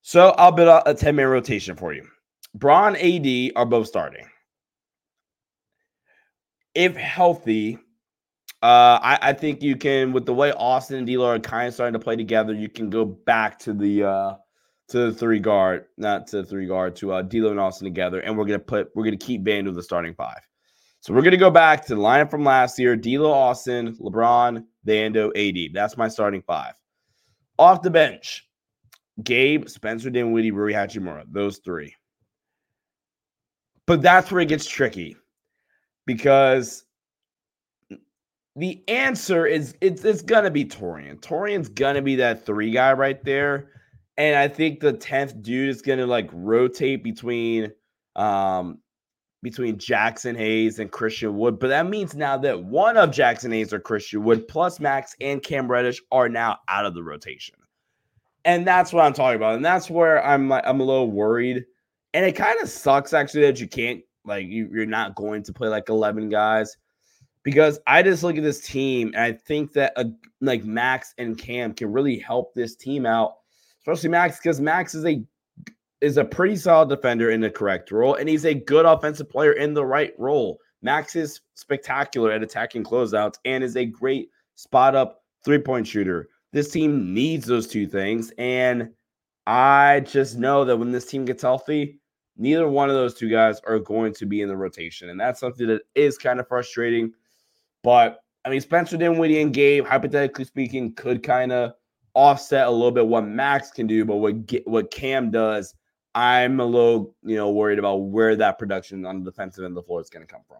So 0.00 0.30
I'll 0.38 0.50
bet 0.50 0.82
a 0.86 0.94
10 0.94 1.14
man 1.14 1.26
rotation 1.26 1.76
for 1.76 1.92
you. 1.92 2.08
Bron 2.54 2.96
AD 2.96 3.52
are 3.54 3.66
both 3.66 3.86
starting. 3.86 4.24
If 6.74 6.96
healthy, 6.96 7.78
uh, 8.62 9.00
I, 9.02 9.18
I, 9.22 9.32
think 9.32 9.62
you 9.62 9.74
can, 9.74 10.12
with 10.12 10.26
the 10.26 10.34
way 10.34 10.52
Austin 10.52 10.98
and 10.98 11.06
D'Lo 11.06 11.26
are 11.26 11.38
kind 11.38 11.68
of 11.68 11.72
starting 11.72 11.94
to 11.94 11.98
play 11.98 12.14
together, 12.14 12.52
you 12.52 12.68
can 12.68 12.90
go 12.90 13.06
back 13.06 13.58
to 13.60 13.72
the 13.72 14.04
uh, 14.04 14.34
to 14.88 14.98
the 15.10 15.12
three 15.12 15.38
guard, 15.38 15.86
not 15.96 16.26
to 16.26 16.42
the 16.42 16.44
three 16.44 16.66
guard, 16.66 16.94
to 16.96 17.12
uh, 17.12 17.22
D'Lo 17.22 17.50
and 17.50 17.58
Austin 17.58 17.86
together, 17.86 18.20
and 18.20 18.36
we're 18.36 18.44
gonna 18.44 18.58
put 18.58 18.90
we're 18.94 19.04
gonna 19.04 19.16
keep 19.16 19.42
Vando 19.44 19.74
the 19.74 19.82
starting 19.82 20.14
five. 20.14 20.40
So 21.00 21.14
we're 21.14 21.22
gonna 21.22 21.38
go 21.38 21.50
back 21.50 21.86
to 21.86 21.94
the 21.94 22.00
lineup 22.02 22.30
from 22.30 22.44
last 22.44 22.78
year: 22.78 22.96
D'Lo, 22.96 23.32
Austin, 23.32 23.96
LeBron, 23.96 24.62
Vando, 24.86 25.30
AD. 25.34 25.72
That's 25.72 25.96
my 25.96 26.08
starting 26.08 26.42
five. 26.42 26.74
Off 27.58 27.80
the 27.80 27.90
bench, 27.90 28.46
Gabe, 29.22 29.68
Spencer 29.68 30.10
Dinwiddie, 30.10 30.50
Rui 30.50 30.74
Hachimura. 30.74 31.24
Those 31.30 31.58
three. 31.64 31.94
But 33.86 34.02
that's 34.02 34.30
where 34.30 34.42
it 34.42 34.48
gets 34.48 34.68
tricky 34.68 35.16
because 36.04 36.84
the 38.56 38.82
answer 38.88 39.46
is 39.46 39.74
it's 39.80 40.04
it's 40.04 40.22
gonna 40.22 40.50
be 40.50 40.64
Taurean. 40.64 41.20
Taurean's 41.20 41.68
gonna 41.68 42.02
be 42.02 42.16
that 42.16 42.44
three 42.44 42.70
guy 42.70 42.92
right 42.92 43.22
there. 43.24 43.70
And 44.16 44.36
I 44.36 44.48
think 44.48 44.80
the 44.80 44.92
10th 44.92 45.40
dude 45.42 45.68
is 45.68 45.82
gonna 45.82 46.06
like 46.06 46.28
rotate 46.32 47.04
between 47.04 47.72
um 48.16 48.78
between 49.42 49.76
Jaxson 49.76 50.36
Hayes 50.36 50.78
and 50.78 50.90
Christian 50.90 51.36
Wood. 51.38 51.58
But 51.58 51.68
that 51.68 51.88
means 51.88 52.14
now 52.14 52.36
that 52.38 52.62
one 52.64 52.96
of 52.96 53.10
Jaxson 53.10 53.52
Hayes 53.52 53.72
or 53.72 53.80
Christian 53.80 54.24
Wood 54.24 54.46
plus 54.48 54.80
Max 54.80 55.14
and 55.20 55.42
Cam 55.42 55.70
Reddish 55.70 56.02
are 56.12 56.28
now 56.28 56.58
out 56.68 56.84
of 56.84 56.94
the 56.94 57.02
rotation. 57.02 57.54
And 58.44 58.66
that's 58.66 58.92
what 58.92 59.04
I'm 59.04 59.12
talking 59.12 59.36
about. 59.36 59.54
And 59.54 59.64
that's 59.64 59.88
where 59.88 60.24
I'm 60.24 60.50
I'm 60.52 60.80
a 60.80 60.84
little 60.84 61.10
worried. 61.10 61.64
And 62.12 62.26
it 62.26 62.32
kind 62.32 62.60
of 62.60 62.68
sucks 62.68 63.12
actually 63.12 63.42
that 63.42 63.60
you 63.60 63.68
can't 63.68 64.02
like 64.24 64.46
you, 64.46 64.68
you're 64.72 64.86
not 64.86 65.14
going 65.14 65.44
to 65.44 65.52
play 65.52 65.68
like 65.68 65.88
11 65.88 66.28
guys 66.28 66.76
because 67.42 67.78
I 67.86 68.02
just 68.02 68.22
look 68.22 68.36
at 68.36 68.42
this 68.42 68.60
team 68.60 69.12
and 69.14 69.22
I 69.22 69.32
think 69.32 69.72
that 69.72 69.92
uh, 69.96 70.04
like 70.40 70.64
Max 70.64 71.14
and 71.18 71.38
Cam 71.38 71.72
can 71.72 71.92
really 71.92 72.18
help 72.18 72.54
this 72.54 72.76
team 72.76 73.06
out, 73.06 73.34
especially 73.80 74.10
Max 74.10 74.38
because 74.38 74.60
Max 74.60 74.94
is 74.94 75.04
a 75.04 75.22
is 76.00 76.16
a 76.16 76.24
pretty 76.24 76.56
solid 76.56 76.88
defender 76.88 77.30
in 77.30 77.40
the 77.40 77.50
correct 77.50 77.90
role 77.90 78.14
and 78.14 78.28
he's 78.28 78.46
a 78.46 78.54
good 78.54 78.86
offensive 78.86 79.28
player 79.28 79.52
in 79.52 79.74
the 79.74 79.84
right 79.84 80.14
role. 80.18 80.58
Max 80.82 81.14
is 81.14 81.40
spectacular 81.54 82.32
at 82.32 82.42
attacking 82.42 82.84
closeouts 82.84 83.34
and 83.44 83.62
is 83.62 83.76
a 83.76 83.84
great 83.84 84.30
spot 84.54 84.94
up 84.94 85.22
three 85.44 85.58
point 85.58 85.86
shooter. 85.86 86.28
This 86.52 86.70
team 86.70 87.14
needs 87.14 87.46
those 87.46 87.66
two 87.66 87.86
things 87.86 88.32
and 88.38 88.90
I 89.46 90.00
just 90.00 90.38
know 90.38 90.64
that 90.64 90.76
when 90.76 90.92
this 90.92 91.06
team 91.06 91.24
gets 91.24 91.42
healthy, 91.42 92.00
neither 92.36 92.68
one 92.68 92.88
of 92.88 92.94
those 92.94 93.14
two 93.14 93.28
guys 93.28 93.60
are 93.66 93.78
going 93.78 94.14
to 94.14 94.26
be 94.26 94.42
in 94.42 94.48
the 94.48 94.56
rotation 94.56 95.10
and 95.10 95.20
that's 95.20 95.40
something 95.40 95.66
that 95.66 95.82
is 95.94 96.18
kind 96.18 96.40
of 96.40 96.48
frustrating 96.48 97.12
but 97.82 98.22
I 98.44 98.50
mean, 98.50 98.60
Spencer 98.60 98.96
Dinwiddie 98.96 99.40
and 99.42 99.52
Gabe, 99.52 99.86
hypothetically 99.86 100.44
speaking, 100.44 100.94
could 100.94 101.22
kind 101.22 101.52
of 101.52 101.72
offset 102.14 102.66
a 102.66 102.70
little 102.70 102.90
bit 102.90 103.06
what 103.06 103.26
Max 103.26 103.70
can 103.70 103.86
do, 103.86 104.04
but 104.04 104.16
what 104.16 104.34
what 104.64 104.90
Cam 104.90 105.30
does, 105.30 105.74
I'm 106.14 106.60
a 106.60 106.64
little 106.64 107.14
you 107.22 107.36
know 107.36 107.50
worried 107.50 107.78
about 107.78 107.96
where 107.96 108.36
that 108.36 108.58
production 108.58 109.04
on 109.04 109.22
the 109.22 109.30
defensive 109.30 109.64
end 109.64 109.72
of 109.72 109.76
the 109.76 109.86
floor 109.86 110.00
is 110.00 110.10
going 110.10 110.26
to 110.26 110.32
come 110.32 110.42
from. 110.48 110.58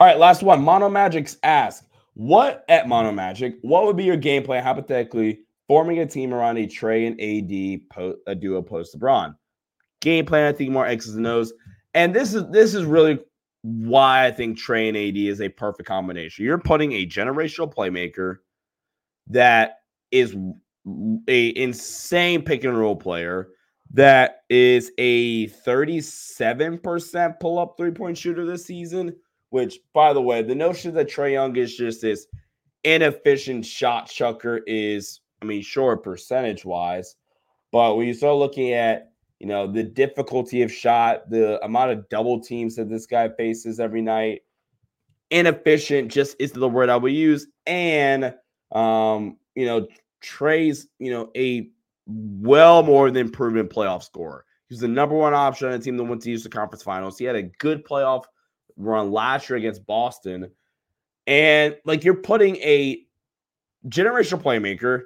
All 0.00 0.06
right, 0.06 0.18
last 0.18 0.42
one. 0.42 0.62
Mono 0.62 0.88
Magic's 0.88 1.38
ask, 1.42 1.84
what 2.14 2.64
at 2.68 2.88
Mono 2.88 3.10
Magic, 3.12 3.56
what 3.62 3.84
would 3.84 3.96
be 3.96 4.04
your 4.04 4.16
game 4.16 4.44
plan 4.44 4.62
hypothetically 4.62 5.40
forming 5.66 5.98
a 5.98 6.06
team 6.06 6.32
around 6.32 6.56
a 6.56 6.66
Trae 6.66 7.06
and 7.06 7.20
AD 7.20 7.88
po- 7.90 8.16
a 8.26 8.34
duo 8.34 8.62
post 8.62 8.96
LeBron? 8.96 9.34
Game 10.00 10.24
plan, 10.24 10.46
I 10.46 10.52
think 10.52 10.70
more 10.70 10.86
X's 10.86 11.16
and 11.16 11.26
O's. 11.26 11.52
And 11.94 12.14
this 12.14 12.34
is 12.34 12.44
this 12.50 12.74
is 12.74 12.84
really 12.84 13.18
why 13.68 14.26
I 14.26 14.30
think 14.30 14.58
Trae 14.58 14.88
and 14.88 14.96
AD 14.96 15.16
is 15.16 15.40
a 15.40 15.48
perfect 15.48 15.86
combination. 15.86 16.44
You're 16.44 16.58
putting 16.58 16.92
a 16.92 17.06
generational 17.06 17.72
playmaker 17.72 18.38
that 19.28 19.80
is 20.10 20.34
a 21.28 21.52
insane 21.54 22.42
pick 22.42 22.64
and 22.64 22.78
roll 22.78 22.96
player 22.96 23.48
that 23.92 24.42
is 24.48 24.90
a 24.98 25.48
37% 25.48 27.40
pull 27.40 27.58
up 27.58 27.74
three 27.76 27.90
point 27.90 28.16
shooter 28.16 28.46
this 28.46 28.64
season. 28.64 29.14
Which, 29.50 29.78
by 29.94 30.12
the 30.12 30.20
way, 30.20 30.42
the 30.42 30.54
notion 30.54 30.92
that 30.94 31.08
Trae 31.08 31.32
Young 31.32 31.56
is 31.56 31.74
just 31.74 32.02
this 32.02 32.26
inefficient 32.84 33.64
shot 33.64 34.08
chucker 34.08 34.60
is, 34.66 35.20
I 35.40 35.46
mean, 35.46 35.62
sure, 35.62 35.96
percentage 35.96 36.66
wise, 36.66 37.16
but 37.72 37.96
when 37.96 38.06
you 38.06 38.12
start 38.12 38.36
looking 38.36 38.72
at 38.72 39.12
you 39.40 39.46
know, 39.46 39.70
the 39.70 39.84
difficulty 39.84 40.62
of 40.62 40.72
shot, 40.72 41.30
the 41.30 41.62
amount 41.64 41.92
of 41.92 42.08
double 42.08 42.40
teams 42.40 42.76
that 42.76 42.88
this 42.88 43.06
guy 43.06 43.28
faces 43.28 43.78
every 43.78 44.02
night. 44.02 44.42
Inefficient 45.30 46.10
just 46.10 46.36
is 46.38 46.52
the 46.52 46.68
word 46.68 46.88
I 46.88 46.96
would 46.96 47.12
use. 47.12 47.46
And 47.66 48.34
um, 48.72 49.36
you 49.54 49.66
know, 49.66 49.86
Trae's, 50.20 50.88
you 50.98 51.10
know, 51.10 51.30
a 51.36 51.70
well 52.06 52.82
more 52.82 53.10
than 53.10 53.30
proven 53.30 53.68
playoff 53.68 54.02
scorer. 54.02 54.44
He's 54.68 54.80
the 54.80 54.88
number 54.88 55.14
one 55.14 55.34
option 55.34 55.68
on 55.68 55.74
a 55.74 55.78
team 55.78 55.96
that 55.96 56.04
went 56.04 56.22
to 56.22 56.30
use 56.30 56.42
the 56.42 56.48
conference 56.48 56.82
finals. 56.82 57.18
He 57.18 57.24
had 57.24 57.36
a 57.36 57.42
good 57.42 57.84
playoff 57.84 58.24
run 58.76 59.10
last 59.10 59.48
year 59.48 59.56
against 59.56 59.86
Boston. 59.86 60.50
And 61.26 61.76
like 61.84 62.04
you're 62.04 62.14
putting 62.14 62.56
a 62.56 63.00
generational 63.88 64.42
playmaker 64.42 65.04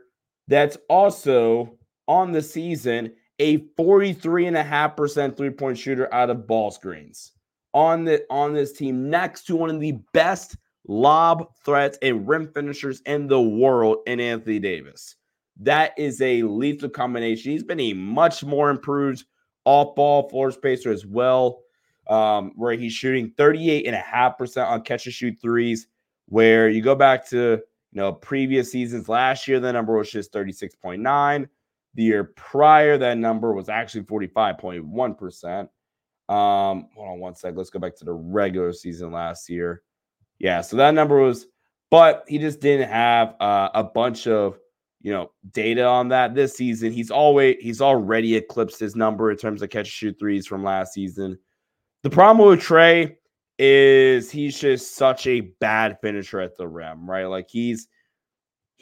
that's 0.48 0.76
also 0.88 1.78
on 2.08 2.32
the 2.32 2.42
season 2.42 3.12
a 3.38 3.58
43.5% 3.78 5.36
three-point 5.36 5.78
shooter 5.78 6.12
out 6.12 6.30
of 6.30 6.46
ball 6.46 6.70
screens 6.70 7.32
on 7.74 8.04
the 8.04 8.24
on 8.30 8.52
this 8.52 8.72
team 8.72 9.08
next 9.08 9.44
to 9.46 9.56
one 9.56 9.70
of 9.70 9.80
the 9.80 9.98
best 10.12 10.56
lob 10.86 11.46
threats 11.64 11.98
and 12.02 12.28
rim 12.28 12.50
finishers 12.52 13.00
in 13.06 13.26
the 13.26 13.40
world 13.40 13.98
in 14.06 14.20
Anthony 14.20 14.58
Davis. 14.58 15.16
That 15.60 15.92
is 15.96 16.20
a 16.20 16.42
lethal 16.42 16.88
combination. 16.88 17.52
He's 17.52 17.62
been 17.62 17.80
a 17.80 17.92
much 17.94 18.42
more 18.42 18.70
improved 18.70 19.24
off 19.64 19.94
ball 19.94 20.28
floor 20.28 20.50
spacer 20.50 20.90
as 20.90 21.06
well, 21.06 21.62
um, 22.08 22.52
where 22.56 22.72
he's 22.72 22.92
shooting 22.92 23.32
38.5% 23.38 24.66
on 24.66 24.82
catch 24.82 25.06
and 25.06 25.14
shoot 25.14 25.36
threes. 25.40 25.86
Where 26.26 26.68
you 26.68 26.82
go 26.82 26.94
back 26.94 27.28
to 27.30 27.60
you 27.92 28.00
know 28.00 28.12
previous 28.12 28.72
seasons 28.72 29.08
last 29.08 29.46
year, 29.46 29.60
the 29.60 29.72
number 29.72 29.96
was 29.96 30.10
just 30.10 30.32
36.9. 30.32 31.48
The 31.94 32.02
year 32.04 32.24
prior, 32.24 32.96
that 32.98 33.18
number 33.18 33.52
was 33.52 33.68
actually 33.68 34.04
45.1%. 34.04 35.68
Um, 36.28 36.88
hold 36.94 37.08
on 37.08 37.18
one 37.18 37.34
sec. 37.34 37.54
Let's 37.56 37.70
go 37.70 37.78
back 37.78 37.96
to 37.96 38.04
the 38.04 38.12
regular 38.12 38.72
season 38.72 39.12
last 39.12 39.50
year. 39.50 39.82
Yeah, 40.38 40.60
so 40.62 40.76
that 40.76 40.94
number 40.94 41.18
was, 41.18 41.46
but 41.90 42.24
he 42.26 42.38
just 42.38 42.60
didn't 42.60 42.88
have 42.88 43.34
uh, 43.40 43.68
a 43.74 43.84
bunch 43.84 44.26
of 44.26 44.58
you 45.02 45.12
know 45.12 45.32
data 45.52 45.84
on 45.84 46.08
that 46.08 46.34
this 46.34 46.56
season. 46.56 46.92
He's 46.92 47.10
always 47.10 47.56
he's 47.60 47.82
already 47.82 48.36
eclipsed 48.36 48.80
his 48.80 48.96
number 48.96 49.30
in 49.30 49.36
terms 49.36 49.62
of 49.62 49.70
catch 49.70 49.88
shoot 49.88 50.16
threes 50.18 50.46
from 50.46 50.64
last 50.64 50.94
season. 50.94 51.38
The 52.02 52.10
problem 52.10 52.48
with 52.48 52.60
Trae 52.60 53.16
is 53.58 54.30
he's 54.30 54.58
just 54.58 54.96
such 54.96 55.26
a 55.26 55.40
bad 55.60 55.98
finisher 56.00 56.40
at 56.40 56.56
the 56.56 56.66
rim, 56.66 57.08
right? 57.08 57.26
Like 57.26 57.48
he's 57.48 57.88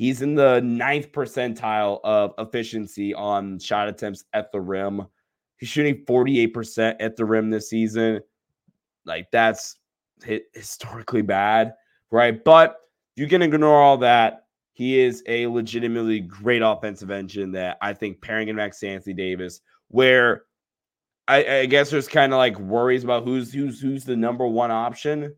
he's 0.01 0.23
in 0.23 0.35
the 0.35 0.63
ninth 0.63 1.13
percentile 1.13 2.01
of 2.05 2.33
efficiency 2.39 3.13
on 3.13 3.59
shot 3.59 3.87
attempts 3.87 4.25
at 4.33 4.51
the 4.51 4.59
rim. 4.59 5.07
He's 5.59 5.69
shooting 5.69 6.07
48% 6.07 6.97
at 7.01 7.17
the 7.17 7.27
rim 7.27 7.51
this 7.51 7.69
season. 7.69 8.23
Like 9.05 9.31
that's 9.31 9.77
historically 10.55 11.21
bad, 11.21 11.75
right? 12.11 12.43
But 12.43 12.77
you 13.15 13.29
can 13.29 13.43
ignore 13.43 13.83
all 13.83 13.99
that. 13.99 14.47
He 14.73 14.99
is 14.99 15.23
a 15.27 15.47
legitimately 15.49 16.21
great 16.21 16.63
offensive 16.63 17.11
engine 17.11 17.53
that 17.53 17.77
I 17.83 17.93
think 17.93 18.23
pairing 18.23 18.49
him 18.49 18.57
next 18.57 18.81
to 18.81 18.89
Anthony 18.89 19.13
Davis, 19.13 19.61
where 19.89 20.45
I, 21.29 21.45
I 21.45 21.67
guess 21.67 21.91
there's 21.91 22.09
kind 22.09 22.33
of 22.33 22.39
like 22.39 22.59
worries 22.59 23.05
about 23.05 23.25
who's 23.25 23.53
who's 23.53 23.79
who's 23.79 24.07
the 24.07 24.17
number 24.17 24.47
one 24.47 24.71
option. 24.71 25.35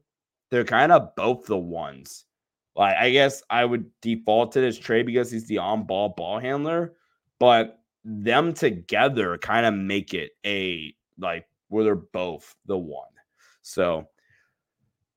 They're 0.52 0.62
kind 0.62 0.92
of 0.92 1.16
both 1.16 1.46
the 1.46 1.58
ones. 1.58 2.26
Like 2.74 2.96
I 2.96 3.10
guess 3.10 3.42
I 3.50 3.64
would 3.64 3.90
default 4.00 4.52
to 4.52 4.60
this 4.60 4.78
Trae 4.78 5.04
because 5.04 5.30
he's 5.30 5.46
the 5.46 5.58
on-ball 5.58 6.10
ball 6.10 6.38
handler, 6.38 6.94
but 7.38 7.80
them 8.04 8.52
together 8.52 9.38
kind 9.38 9.66
of 9.66 9.74
make 9.74 10.14
it 10.14 10.32
a 10.44 10.94
like 11.18 11.46
where 11.68 11.84
they're 11.84 11.94
both 11.94 12.54
the 12.66 12.78
one. 12.78 13.08
So 13.62 14.08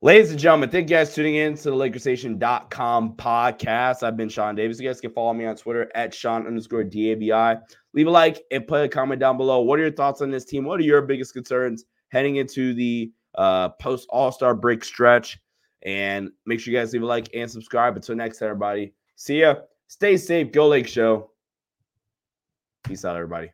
Ladies 0.06 0.30
and 0.30 0.39
gentlemen, 0.39 0.70
thank 0.70 0.88
you 0.88 0.95
guys 0.97 1.16
tuning 1.16 1.34
in 1.34 1.56
to 1.56 1.64
the 1.64 1.76
LakersStation.com 1.76 3.16
podcast. 3.16 4.03
I've 4.03 4.16
been 4.16 4.30
Sean 4.30 4.53
Davis. 4.53 4.80
You 4.80 4.88
guys 4.88 5.01
can 5.01 5.12
follow 5.12 5.34
me 5.34 5.45
on 5.45 5.56
Twitter 5.56 5.89
at 5.95 6.14
Sean 6.14 6.45
underscore 6.45 6.84
DABI. 6.84 7.62
Leave 7.93 8.06
a 8.06 8.12
like 8.12 8.43
and 8.51 8.68
put 8.68 8.84
a 8.84 8.88
comment 8.88 9.20
down 9.20 9.36
below. 9.36 9.62
What 9.62 9.80
are 9.80 9.82
your 9.82 9.91
thoughts 9.91 10.22
on 10.22 10.30
this 10.30 10.45
team? 10.45 10.64
What 10.64 10.80
are 10.80 10.84
your 10.84 11.01
biggest 11.01 11.34
concerns 11.34 11.86
heading 12.10 12.36
into 12.36 12.76
the 12.76 13.12
uh, 13.34 13.70
post 13.70 14.08
All 14.12 14.32
Star 14.32 14.53
break 14.53 14.84
stretch? 14.84 15.39
And 15.84 16.32
make 16.46 16.60
sure 16.60 16.74
you 16.74 16.80
guys 16.80 16.94
leave 16.94 17.04
a 17.04 17.06
like 17.06 17.30
and 17.34 17.50
subscribe. 17.50 17.96
Until 17.96 18.16
next, 18.16 18.40
time, 18.40 18.50
everybody. 18.50 18.94
See 19.16 19.42
ya. 19.42 19.56
Stay 19.88 20.18
safe. 20.18 20.52
Go 20.52 20.68
Lake 20.68 20.88
Show. 20.88 21.32
Peace 22.84 23.06
out, 23.06 23.16
everybody. 23.16 23.52